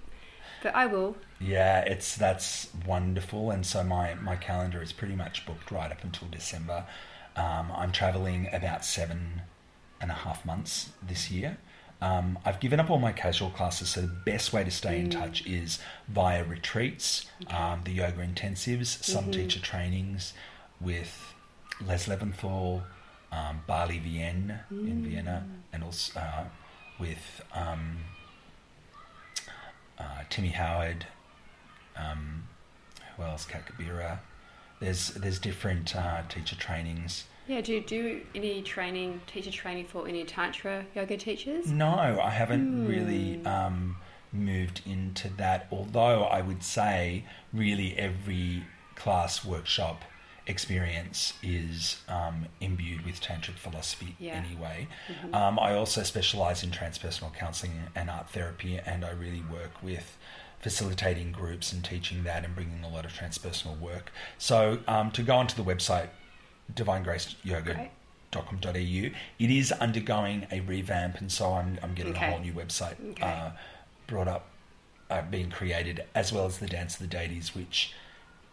but 0.62 0.74
I 0.74 0.86
will. 0.86 1.16
Yeah, 1.40 1.80
it's 1.80 2.16
that's 2.16 2.68
wonderful, 2.86 3.50
and 3.50 3.64
so 3.66 3.82
my 3.82 4.14
my 4.14 4.36
calendar 4.36 4.80
is 4.82 4.92
pretty 4.92 5.14
much 5.16 5.44
booked 5.46 5.70
right 5.70 5.90
up 5.90 6.02
until 6.04 6.28
December. 6.28 6.84
Um, 7.36 7.72
I'm 7.74 7.92
traveling 7.92 8.48
about 8.52 8.84
seven 8.84 9.42
and 10.00 10.10
a 10.10 10.14
half 10.14 10.44
months 10.44 10.90
this 11.06 11.30
year, 11.30 11.56
Um, 12.02 12.36
I've 12.44 12.58
given 12.58 12.80
up 12.80 12.90
all 12.90 12.98
my 12.98 13.12
casual 13.12 13.50
classes, 13.50 13.90
so 13.90 14.00
the 14.00 14.08
best 14.08 14.52
way 14.52 14.64
to 14.64 14.70
stay 14.72 14.98
in 14.98 15.08
touch 15.08 15.46
is 15.46 15.78
via 16.08 16.42
retreats, 16.42 17.26
um, 17.46 17.82
the 17.84 17.92
yoga 17.92 18.26
intensives, 18.26 19.04
some 19.04 19.30
teacher 19.30 19.60
trainings 19.60 20.32
with 20.80 21.32
Les 21.80 22.08
Leventhal, 22.08 22.82
um, 23.30 23.60
Bali 23.68 24.00
Vienne 24.00 24.58
in 24.70 25.04
Vienna, 25.08 25.46
and 25.72 25.84
also 25.84 26.18
uh, 26.18 26.44
with 26.98 27.40
um, 27.54 27.98
uh, 30.02 30.22
Timmy 30.28 30.48
Howard. 30.48 31.06
Um, 31.96 32.44
who 33.16 33.22
else? 33.22 33.44
Kat 33.44 33.62
Kabira. 33.66 34.18
There's 34.80 35.10
there's 35.10 35.38
different 35.38 35.94
uh, 35.94 36.22
teacher 36.28 36.56
trainings. 36.56 37.24
Yeah, 37.48 37.60
do 37.60 37.72
you 37.74 37.80
do 37.80 38.20
any 38.34 38.62
training, 38.62 39.20
teacher 39.26 39.50
training 39.50 39.86
for 39.86 40.06
any 40.06 40.24
Tantra 40.24 40.86
yoga 40.94 41.16
teachers? 41.16 41.70
No, 41.70 42.20
I 42.22 42.30
haven't 42.30 42.86
really 42.86 43.44
um, 43.44 43.96
moved 44.32 44.82
into 44.86 45.28
that. 45.36 45.66
Although 45.72 46.22
I 46.22 46.40
would 46.40 46.62
say, 46.62 47.24
really, 47.52 47.96
every 47.98 48.64
class 48.94 49.44
workshop 49.44 50.04
experience 50.46 51.34
is 51.42 52.00
um, 52.08 52.46
imbued 52.60 53.04
with 53.04 53.20
tantric 53.20 53.54
philosophy 53.54 54.16
Yeah. 54.18 54.42
anyway. 54.44 54.88
Um, 55.32 55.58
I 55.58 55.74
also 55.74 56.02
specialize 56.02 56.62
in 56.64 56.70
transpersonal 56.70 57.32
counseling 57.34 57.84
and 57.94 58.10
art 58.10 58.30
therapy, 58.30 58.78
and 58.84 59.04
I 59.04 59.10
really 59.10 59.42
work 59.50 59.82
with 59.82 60.16
facilitating 60.60 61.32
groups 61.32 61.72
and 61.72 61.84
teaching 61.84 62.22
that 62.24 62.44
and 62.44 62.54
bringing 62.54 62.82
a 62.84 62.88
lot 62.88 63.04
of 63.04 63.12
transpersonal 63.12 63.78
work. 63.78 64.12
So 64.38 64.78
um, 64.88 65.10
to 65.12 65.22
go 65.22 65.36
onto 65.36 65.54
the 65.60 65.64
website, 65.68 66.08
divinegraceyoga.com.au, 66.72 68.70
it 69.38 69.50
is 69.50 69.72
undergoing 69.72 70.46
a 70.50 70.60
revamp, 70.60 71.18
and 71.20 71.30
so 71.30 71.54
I'm, 71.54 71.78
I'm 71.82 71.94
getting 71.94 72.12
Okay. 72.14 72.26
a 72.26 72.30
whole 72.30 72.40
new 72.40 72.52
website 72.52 72.96
Okay. 73.12 73.22
uh, 73.26 73.50
brought 74.06 74.28
up, 74.28 74.46
uh, 75.10 75.22
being 75.22 75.50
created, 75.50 76.04
as 76.14 76.32
well 76.32 76.46
as 76.46 76.58
the 76.58 76.66
Dance 76.66 76.94
of 76.94 77.00
the 77.00 77.06
Deities, 77.06 77.54
which 77.54 77.92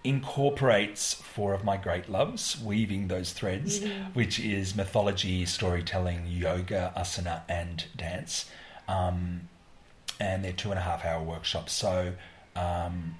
incorporates 0.03 1.13
four 1.13 1.53
of 1.53 1.63
my 1.63 1.77
great 1.77 2.09
loves, 2.09 2.61
weaving 2.61 3.07
those 3.07 3.31
threads, 3.33 3.83
which 4.13 4.39
is 4.39 4.75
mythology, 4.75 5.45
storytelling, 5.45 6.25
yoga, 6.27 6.93
asana, 6.97 7.41
and 7.49 7.85
dance. 7.95 8.49
Um, 8.87 9.49
and 10.19 10.43
they're 10.43 10.51
two 10.53 10.69
and 10.71 10.79
a 10.79 10.83
half 10.83 11.05
hour 11.05 11.23
workshops. 11.23 11.73
So, 11.73 12.13
um, 12.55 13.15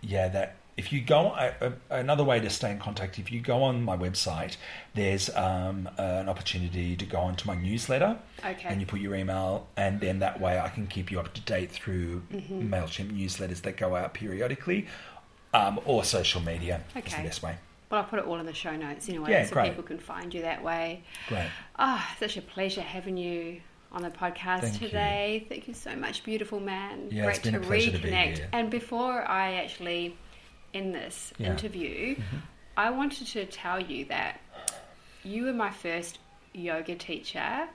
yeah, 0.00 0.28
that 0.28 0.56
if 0.76 0.92
you 0.92 1.00
go, 1.00 1.28
uh, 1.28 1.70
another 1.88 2.24
way 2.24 2.40
to 2.40 2.50
stay 2.50 2.72
in 2.72 2.80
contact, 2.80 3.20
if 3.20 3.30
you 3.30 3.40
go 3.40 3.62
on 3.62 3.84
my 3.84 3.96
website, 3.96 4.56
there's 4.94 5.30
um, 5.36 5.88
an 5.98 6.28
opportunity 6.28 6.96
to 6.96 7.06
go 7.06 7.18
onto 7.18 7.46
my 7.46 7.54
newsletter, 7.54 8.18
Okay. 8.44 8.66
and 8.66 8.80
you 8.80 8.86
put 8.86 9.00
your 9.00 9.14
email, 9.14 9.68
and 9.76 10.00
then 10.00 10.18
that 10.18 10.40
way 10.40 10.58
I 10.58 10.68
can 10.70 10.88
keep 10.88 11.12
you 11.12 11.20
up 11.20 11.32
to 11.34 11.40
date 11.42 11.70
through 11.70 12.22
Mm-hmm. 12.32 12.74
Mailchimp 12.74 13.16
newsletters 13.16 13.62
that 13.62 13.76
go 13.76 13.94
out 13.94 14.14
periodically, 14.14 14.88
um, 15.54 15.80
or 15.86 16.04
social 16.04 16.40
media 16.42 16.82
is 16.88 16.92
the 16.92 16.98
Okay. 16.98 17.22
best 17.22 17.42
way. 17.42 17.56
Well, 17.90 18.02
I'll 18.02 18.08
put 18.08 18.18
it 18.18 18.24
all 18.26 18.38
in 18.40 18.46
the 18.46 18.52
show 18.54 18.74
notes 18.76 19.08
anyway, 19.08 19.30
Yeah, 19.30 19.46
so 19.46 19.52
great. 19.54 19.68
people 19.70 19.84
can 19.84 19.98
find 19.98 20.34
you 20.34 20.42
that 20.42 20.62
way. 20.62 21.02
Great. 21.28 21.48
Ah, 21.78 22.14
such 22.18 22.36
a 22.36 22.42
pleasure 22.42 22.80
having 22.80 23.16
you 23.16 23.60
on 23.92 24.02
the 24.02 24.10
podcast 24.10 24.60
Thank 24.62 24.80
you. 24.82 24.88
today. 24.88 25.46
Thank 25.48 25.68
you 25.68 25.74
so 25.74 25.94
much, 25.94 26.24
beautiful 26.24 26.58
man. 26.60 27.08
Yeah, 27.10 27.24
Great 27.24 27.36
it's 27.36 27.44
been 27.44 27.52
to 27.54 27.60
pleasure 27.60 27.92
to 27.92 27.98
be 27.98 28.08
reconnect. 28.10 28.46
And 28.52 28.68
before 28.70 29.22
I 29.28 29.54
actually 29.54 30.16
end 30.72 30.94
this 30.94 31.32
Yeah. 31.38 31.46
Mm-hmm. 31.46 31.52
interview, 31.52 32.16
I 32.76 32.90
wanted 32.90 33.28
to 33.28 33.46
tell 33.46 33.80
you 33.80 34.06
that 34.06 34.40
you 35.22 35.44
were 35.44 35.52
my 35.52 35.70
first 35.70 36.18
yoga 36.52 36.96
teacher 36.96 37.68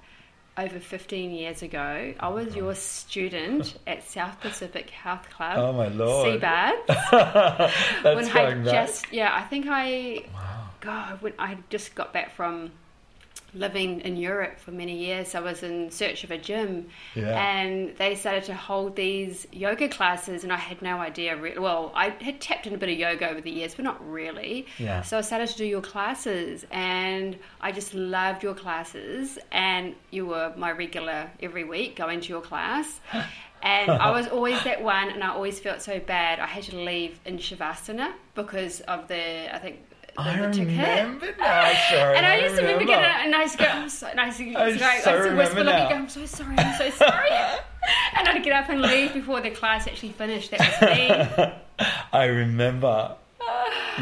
over 0.60 0.80
15 0.80 1.32
years 1.32 1.62
ago. 1.62 2.14
I 2.20 2.28
was 2.30 2.48
mm-hmm. 2.48 2.58
your 2.58 2.76
student 2.76 3.78
at 3.88 4.04
South 4.04 4.40
Pacific 4.42 4.90
Health 4.90 5.30
Club. 5.30 5.58
Oh, 5.58 5.74
my 5.74 5.88
Lord. 5.88 6.34
Seabird. 6.34 6.76
That's 7.12 7.74
when 8.04 8.30
I 8.30 8.54
back. 8.54 8.66
just 8.66 9.12
yeah, 9.12 9.34
I 9.34 9.44
think 9.44 9.68
I 9.70 10.26
wow. 10.34 10.70
God 10.82 11.22
when 11.22 11.34
I 11.40 11.58
just 11.70 11.96
got 11.96 12.14
back 12.14 12.36
from 12.36 12.72
living 13.54 14.02
in 14.02 14.16
Europe 14.18 14.60
for 14.60 14.72
many 14.72 14.98
years, 14.98 15.36
I 15.36 15.40
was 15.40 15.64
in 15.64 15.92
search 15.92 16.24
of 16.24 16.32
a 16.32 16.38
gym, 16.38 16.88
Yeah. 17.16 17.40
and 17.40 17.96
they 17.98 18.16
started 18.16 18.44
to 18.46 18.54
hold 18.54 18.96
these 18.96 19.48
yoga 19.52 19.88
classes, 19.90 20.44
and 20.44 20.54
I 20.54 20.58
had 20.58 20.82
no 20.82 21.00
idea. 21.00 21.36
Re- 21.36 21.58
well, 21.58 21.92
I 21.96 22.10
had 22.22 22.40
tapped 22.42 22.68
in 22.68 22.74
a 22.74 22.78
bit 22.78 22.90
of 22.90 22.98
yoga 22.98 23.30
over 23.30 23.42
the 23.42 23.52
years, 23.52 23.76
but 23.76 23.84
not 23.86 23.98
really. 24.10 24.68
Yeah. 24.78 25.02
So 25.02 25.18
I 25.18 25.22
started 25.22 25.48
to 25.50 25.58
do 25.58 25.66
your 25.66 25.82
classes, 25.82 26.66
and 26.72 27.38
I 27.62 27.72
just 27.72 27.94
loved 27.94 28.44
your 28.44 28.54
classes, 28.54 29.38
and 29.52 29.96
you 30.12 30.26
were 30.28 30.54
my 30.58 30.72
regular 30.72 31.30
every 31.42 31.64
week 31.64 31.96
going 31.96 32.22
to 32.22 32.30
your 32.30 32.42
class. 32.42 33.00
And 33.62 33.92
I 33.92 34.12
was 34.12 34.26
always 34.30 34.64
that 34.64 34.82
one, 34.84 35.10
and 35.10 35.22
I 35.22 35.32
always 35.32 35.60
felt 35.60 35.82
so 35.82 36.00
bad. 36.00 36.40
I 36.40 36.46
had 36.46 36.64
to 36.64 36.78
leave 36.78 37.20
in 37.26 37.40
Shavasana 37.40 38.14
because 38.34 38.80
of 38.80 39.10
the, 39.10 39.54
I 39.54 39.60
think, 39.60 39.80
I 40.18 40.38
remember 40.40 41.34
now. 41.38 41.74
Sorry, 41.90 42.18
And 42.18 42.26
I 42.26 42.38
used 42.40 42.56
to 42.56 42.62
remember 42.62 42.80
remember. 42.82 42.86
getting 42.86 43.34
I 43.34 43.42
used 43.44 43.58
to 43.58 43.64
go, 43.64 43.70
I'm 43.70 43.90
so, 43.90 44.08
and 44.08 44.20
I 44.20 44.26
used 44.26 44.38
to, 44.40 44.44
I 44.46 44.66
I 44.66 44.72
to, 44.78 44.86
I 44.86 44.94
used 44.96 45.06
to 45.30 45.36
whisper, 45.36 45.64
now. 45.64 45.90
go, 45.90 45.96
I'm 45.96 46.10
so 46.10 46.26
sorry, 46.26 46.56
I'm 46.58 46.78
so 46.78 46.90
sorry. 46.92 47.30
and 48.16 48.28
I'd 48.28 48.44
get 48.44 48.54
up 48.54 48.70
and 48.70 48.82
leave 48.82 49.14
before 49.14 49.42
the 49.42 49.52
class 49.52 49.88
actually 49.88 50.12
finished. 50.14 50.52
That 50.52 50.60
was 50.60 51.48
me. 51.80 51.86
I 52.14 52.26
remember. 52.26 53.16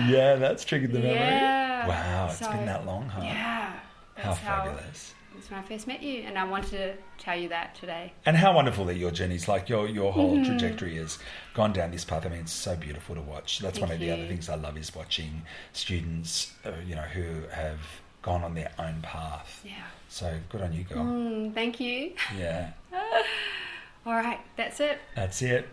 Yeah, 0.08 0.36
that's 0.36 0.64
triggered 0.64 0.92
the 0.92 1.00
memory. 1.00 1.16
Yeah. 1.16 1.88
Wow, 1.88 2.28
it's 2.30 2.38
So, 2.38 2.52
been 2.52 2.68
that 2.68 2.86
long, 2.86 3.10
huh? 3.10 3.22
Yeah. 3.24 3.74
How 4.16 4.34
fabulous. 4.34 5.14
That's 5.38 5.52
when 5.52 5.60
I 5.60 5.64
first 5.64 5.86
met 5.86 6.02
you, 6.02 6.24
and 6.24 6.36
I 6.38 6.44
wanted 6.46 6.72
to 6.72 6.94
tell 7.20 7.38
you 7.38 7.48
that 7.50 7.76
today. 7.76 8.12
And 8.26 8.36
how 8.36 8.56
wonderful 8.56 8.86
that 8.86 8.96
your 8.96 9.12
journey's 9.12 9.48
like 9.48 9.70
your 9.70 9.88
your 9.88 10.12
whole 10.12 10.34
Mm-hmm. 10.38 10.46
trajectory 10.46 10.96
has 10.96 11.20
gone 11.54 11.74
down 11.74 11.92
this 11.92 12.04
path. 12.04 12.26
I 12.26 12.30
mean, 12.30 12.40
it's 12.40 12.52
so 12.52 12.76
beautiful 12.76 13.14
to 13.16 13.22
watch. 13.22 13.60
That's 13.60 13.80
one 13.80 13.90
Thank 13.90 14.02
of 14.02 14.08
the 14.08 14.12
other 14.14 14.26
things 14.28 14.50
I 14.50 14.56
love 14.56 14.78
is 14.78 14.96
watching 14.96 15.44
students, 15.74 16.54
uh, 16.66 16.72
you 16.88 16.96
know, 16.96 17.02
who 17.04 17.48
have 17.52 17.80
gone 18.24 18.44
on 18.44 18.56
their 18.56 18.72
own 18.80 18.96
path. 19.04 19.62
Yeah. 19.64 19.74
So 20.10 20.34
good 20.50 20.62
on 20.62 20.74
you, 20.74 20.84
girl. 20.86 21.04
Mm, 21.06 21.54
thank 21.54 21.80
you. 21.80 22.14
Yeah, 22.38 22.72
All 24.06 24.14
right, 24.14 24.40
that's 24.56 24.80
it. 24.80 25.00
that's 25.16 25.42
it. 25.44 25.68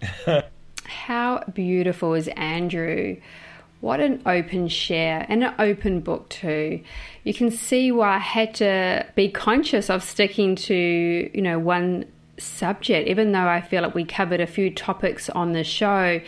How 0.84 1.42
beautiful 1.52 2.14
is 2.14 2.28
Andrew? 2.28 3.16
What 3.80 4.00
an 4.00 4.22
open 4.24 4.68
share 4.68 5.26
and 5.28 5.44
an 5.44 5.54
open 5.58 6.00
book, 6.00 6.28
too. 6.28 6.80
You 7.24 7.34
can 7.34 7.50
see 7.50 7.92
why 7.92 8.16
I 8.16 8.18
had 8.18 8.54
to 8.56 9.06
be 9.14 9.28
conscious 9.28 9.90
of 9.90 10.02
sticking 10.02 10.56
to, 10.56 11.30
you 11.32 11.42
know, 11.42 11.58
one 11.58 12.06
subject, 12.38 13.08
even 13.08 13.32
though 13.32 13.48
I 13.48 13.60
feel 13.60 13.82
like 13.82 13.94
we 13.94 14.04
covered 14.04 14.40
a 14.40 14.46
few 14.46 14.70
topics 14.70 15.28
on 15.30 15.52
the 15.52 15.64
show. 15.64 16.20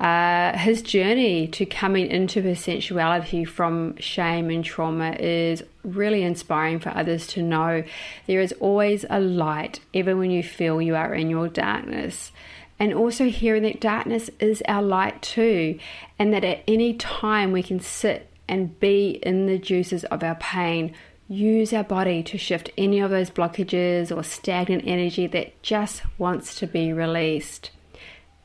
Uh, 0.00 0.58
his 0.58 0.82
journey 0.82 1.46
to 1.46 1.64
coming 1.64 2.08
into 2.08 2.42
his 2.42 2.58
sensuality 2.58 3.44
from 3.44 3.96
shame 3.98 4.50
and 4.50 4.64
trauma 4.64 5.12
is 5.12 5.62
really 5.84 6.22
inspiring 6.22 6.80
for 6.80 6.90
others 6.90 7.28
to 7.28 7.42
know 7.42 7.84
there 8.26 8.40
is 8.40 8.52
always 8.58 9.04
a 9.08 9.20
light, 9.20 9.80
even 9.92 10.18
when 10.18 10.30
you 10.30 10.42
feel 10.42 10.82
you 10.82 10.96
are 10.96 11.14
in 11.14 11.30
your 11.30 11.48
darkness 11.48 12.32
and 12.78 12.92
also 12.92 13.26
hearing 13.26 13.62
that 13.62 13.80
darkness 13.80 14.30
is 14.40 14.62
our 14.66 14.82
light 14.82 15.22
too, 15.22 15.78
and 16.18 16.32
that 16.32 16.44
at 16.44 16.62
any 16.66 16.94
time 16.94 17.52
we 17.52 17.62
can 17.62 17.80
sit 17.80 18.30
and 18.48 18.78
be 18.80 19.20
in 19.22 19.46
the 19.46 19.58
juices 19.58 20.04
of 20.04 20.22
our 20.22 20.34
pain, 20.36 20.94
use 21.28 21.72
our 21.72 21.84
body 21.84 22.22
to 22.22 22.36
shift 22.36 22.70
any 22.76 23.00
of 23.00 23.10
those 23.10 23.30
blockages 23.30 24.14
or 24.14 24.22
stagnant 24.22 24.84
energy 24.86 25.26
that 25.26 25.62
just 25.62 26.02
wants 26.18 26.54
to 26.56 26.66
be 26.66 26.92
released. 26.92 27.70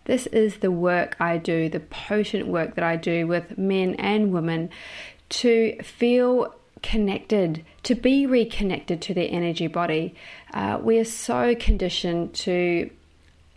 This 0.05 0.25
is 0.27 0.57
the 0.57 0.71
work 0.71 1.17
I 1.19 1.37
do, 1.37 1.69
the 1.69 1.81
potent 1.81 2.47
work 2.47 2.75
that 2.75 2.83
I 2.83 2.95
do 2.95 3.27
with 3.27 3.57
men 3.57 3.95
and 3.95 4.31
women 4.31 4.69
to 5.29 5.77
feel 5.83 6.55
connected, 6.81 7.65
to 7.83 7.93
be 7.93 8.25
reconnected 8.25 9.01
to 9.01 9.13
their 9.13 9.27
energy 9.29 9.67
body. 9.67 10.15
Uh, 10.53 10.79
we 10.81 10.97
are 10.97 11.05
so 11.05 11.53
conditioned 11.55 12.33
to 12.33 12.89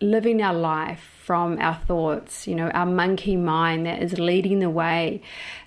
living 0.03 0.43
our 0.43 0.55
life 0.55 1.01
from 1.25 1.59
our 1.61 1.81
thoughts, 1.87 2.47
you 2.47 2.55
know, 2.55 2.69
our 2.71 2.87
monkey 2.87 3.37
mind 3.37 3.87
that 3.87 4.03
is 4.03 4.19
leading 4.19 4.59
the 4.59 4.71
way. 4.71 5.23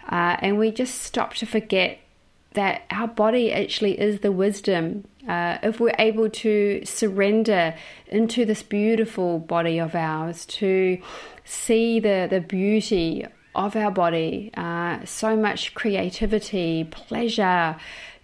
Uh, 0.09 0.35
and 0.39 0.59
we 0.59 0.71
just 0.71 1.01
stop 1.01 1.33
to 1.35 1.45
forget 1.45 1.99
that 2.53 2.83
our 2.89 3.07
body 3.07 3.51
actually 3.51 3.99
is 3.99 4.19
the 4.19 4.31
wisdom. 4.31 5.05
Uh, 5.27 5.57
if 5.63 5.79
we're 5.79 5.95
able 5.99 6.29
to 6.29 6.81
surrender 6.85 7.75
into 8.07 8.45
this 8.45 8.63
beautiful 8.63 9.39
body 9.39 9.79
of 9.79 9.95
ours, 9.95 10.45
to 10.45 11.01
see 11.43 11.99
the, 11.99 12.27
the 12.29 12.41
beauty 12.41 13.25
of 13.55 13.75
our 13.75 13.91
body, 13.91 14.51
uh, 14.55 15.03
so 15.05 15.35
much 15.35 15.73
creativity, 15.73 16.83
pleasure, 16.85 17.75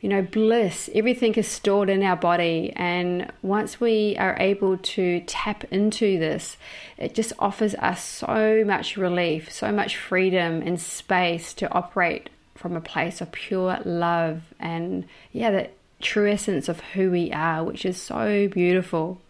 you 0.01 0.09
know, 0.09 0.23
bliss, 0.23 0.89
everything 0.95 1.35
is 1.35 1.47
stored 1.47 1.87
in 1.87 2.01
our 2.01 2.15
body. 2.15 2.73
And 2.75 3.31
once 3.43 3.79
we 3.79 4.17
are 4.17 4.35
able 4.39 4.77
to 4.77 5.21
tap 5.21 5.63
into 5.65 6.17
this, 6.17 6.57
it 6.97 7.13
just 7.13 7.33
offers 7.37 7.75
us 7.75 8.03
so 8.03 8.63
much 8.65 8.97
relief, 8.97 9.51
so 9.51 9.71
much 9.71 9.95
freedom 9.95 10.63
and 10.63 10.81
space 10.81 11.53
to 11.53 11.71
operate 11.71 12.31
from 12.55 12.75
a 12.75 12.81
place 12.81 13.21
of 13.21 13.31
pure 13.31 13.79
love. 13.85 14.41
And 14.59 15.05
yeah, 15.31 15.51
that 15.51 15.73
true 16.01 16.29
essence 16.29 16.67
of 16.67 16.79
who 16.79 17.11
we 17.11 17.31
are, 17.31 17.63
which 17.63 17.85
is 17.85 18.01
so 18.01 18.47
beautiful. 18.47 19.21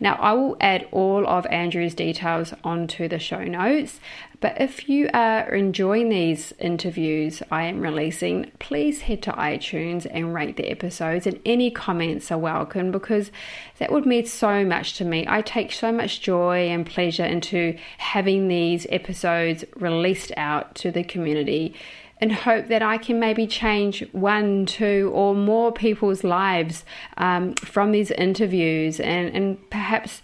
Now, 0.00 0.14
I 0.14 0.32
will 0.32 0.56
add 0.60 0.86
all 0.92 1.26
of 1.26 1.46
Andrew's 1.46 1.94
details 1.94 2.54
onto 2.62 3.08
the 3.08 3.18
show 3.18 3.44
notes, 3.44 3.98
but 4.40 4.60
if 4.60 4.88
you 4.88 5.10
are 5.12 5.52
enjoying 5.52 6.08
these 6.08 6.52
interviews 6.60 7.42
I 7.50 7.64
am 7.64 7.80
releasing, 7.80 8.52
please 8.60 9.02
head 9.02 9.22
to 9.22 9.32
iTunes 9.32 10.06
and 10.08 10.32
rate 10.32 10.56
the 10.56 10.70
episodes, 10.70 11.26
and 11.26 11.40
any 11.44 11.72
comments 11.72 12.30
are 12.30 12.38
welcome 12.38 12.92
because 12.92 13.32
that 13.78 13.90
would 13.90 14.06
mean 14.06 14.26
so 14.26 14.64
much 14.64 14.94
to 14.98 15.04
me. 15.04 15.24
I 15.26 15.42
take 15.42 15.72
so 15.72 15.90
much 15.90 16.20
joy 16.20 16.68
and 16.68 16.86
pleasure 16.86 17.24
into 17.24 17.76
having 17.98 18.46
these 18.46 18.86
episodes 18.90 19.64
released 19.74 20.30
out 20.36 20.76
to 20.76 20.92
the 20.92 21.02
community 21.02 21.74
and 22.20 22.32
hope 22.32 22.66
that 22.68 22.82
I 22.82 22.98
can 22.98 23.20
maybe 23.20 23.46
change 23.46 24.04
one, 24.12 24.66
two, 24.66 25.10
or 25.14 25.34
more 25.34 25.72
people's 25.72 26.24
lives 26.24 26.84
um, 27.16 27.54
from 27.54 27.92
these 27.92 28.10
interviews 28.10 29.00
and, 29.00 29.34
and 29.34 29.70
perhaps 29.70 30.22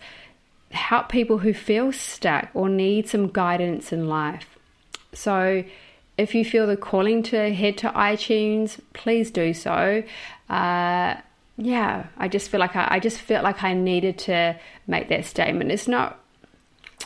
help 0.70 1.08
people 1.08 1.38
who 1.38 1.54
feel 1.54 1.92
stuck 1.92 2.48
or 2.52 2.68
need 2.68 3.08
some 3.08 3.28
guidance 3.28 3.92
in 3.92 4.08
life. 4.08 4.58
So, 5.12 5.64
if 6.16 6.34
you 6.34 6.44
feel 6.44 6.66
the 6.66 6.76
calling 6.76 7.22
to 7.24 7.52
head 7.52 7.78
to 7.78 7.88
iTunes, 7.90 8.80
please 8.92 9.30
do 9.30 9.52
so. 9.52 10.02
Uh, 10.48 11.16
yeah, 11.56 12.06
I 12.16 12.28
just 12.28 12.50
feel 12.50 12.60
like 12.60 12.76
I, 12.76 12.88
I 12.92 13.00
just 13.00 13.20
felt 13.20 13.44
like 13.44 13.62
I 13.62 13.74
needed 13.74 14.18
to 14.20 14.58
make 14.86 15.08
that 15.08 15.24
statement. 15.24 15.70
It's 15.70 15.88
not 15.88 16.20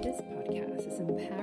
This 0.04 0.22
podcast 0.22 0.94
is 0.94 1.00
empowered 1.00 1.37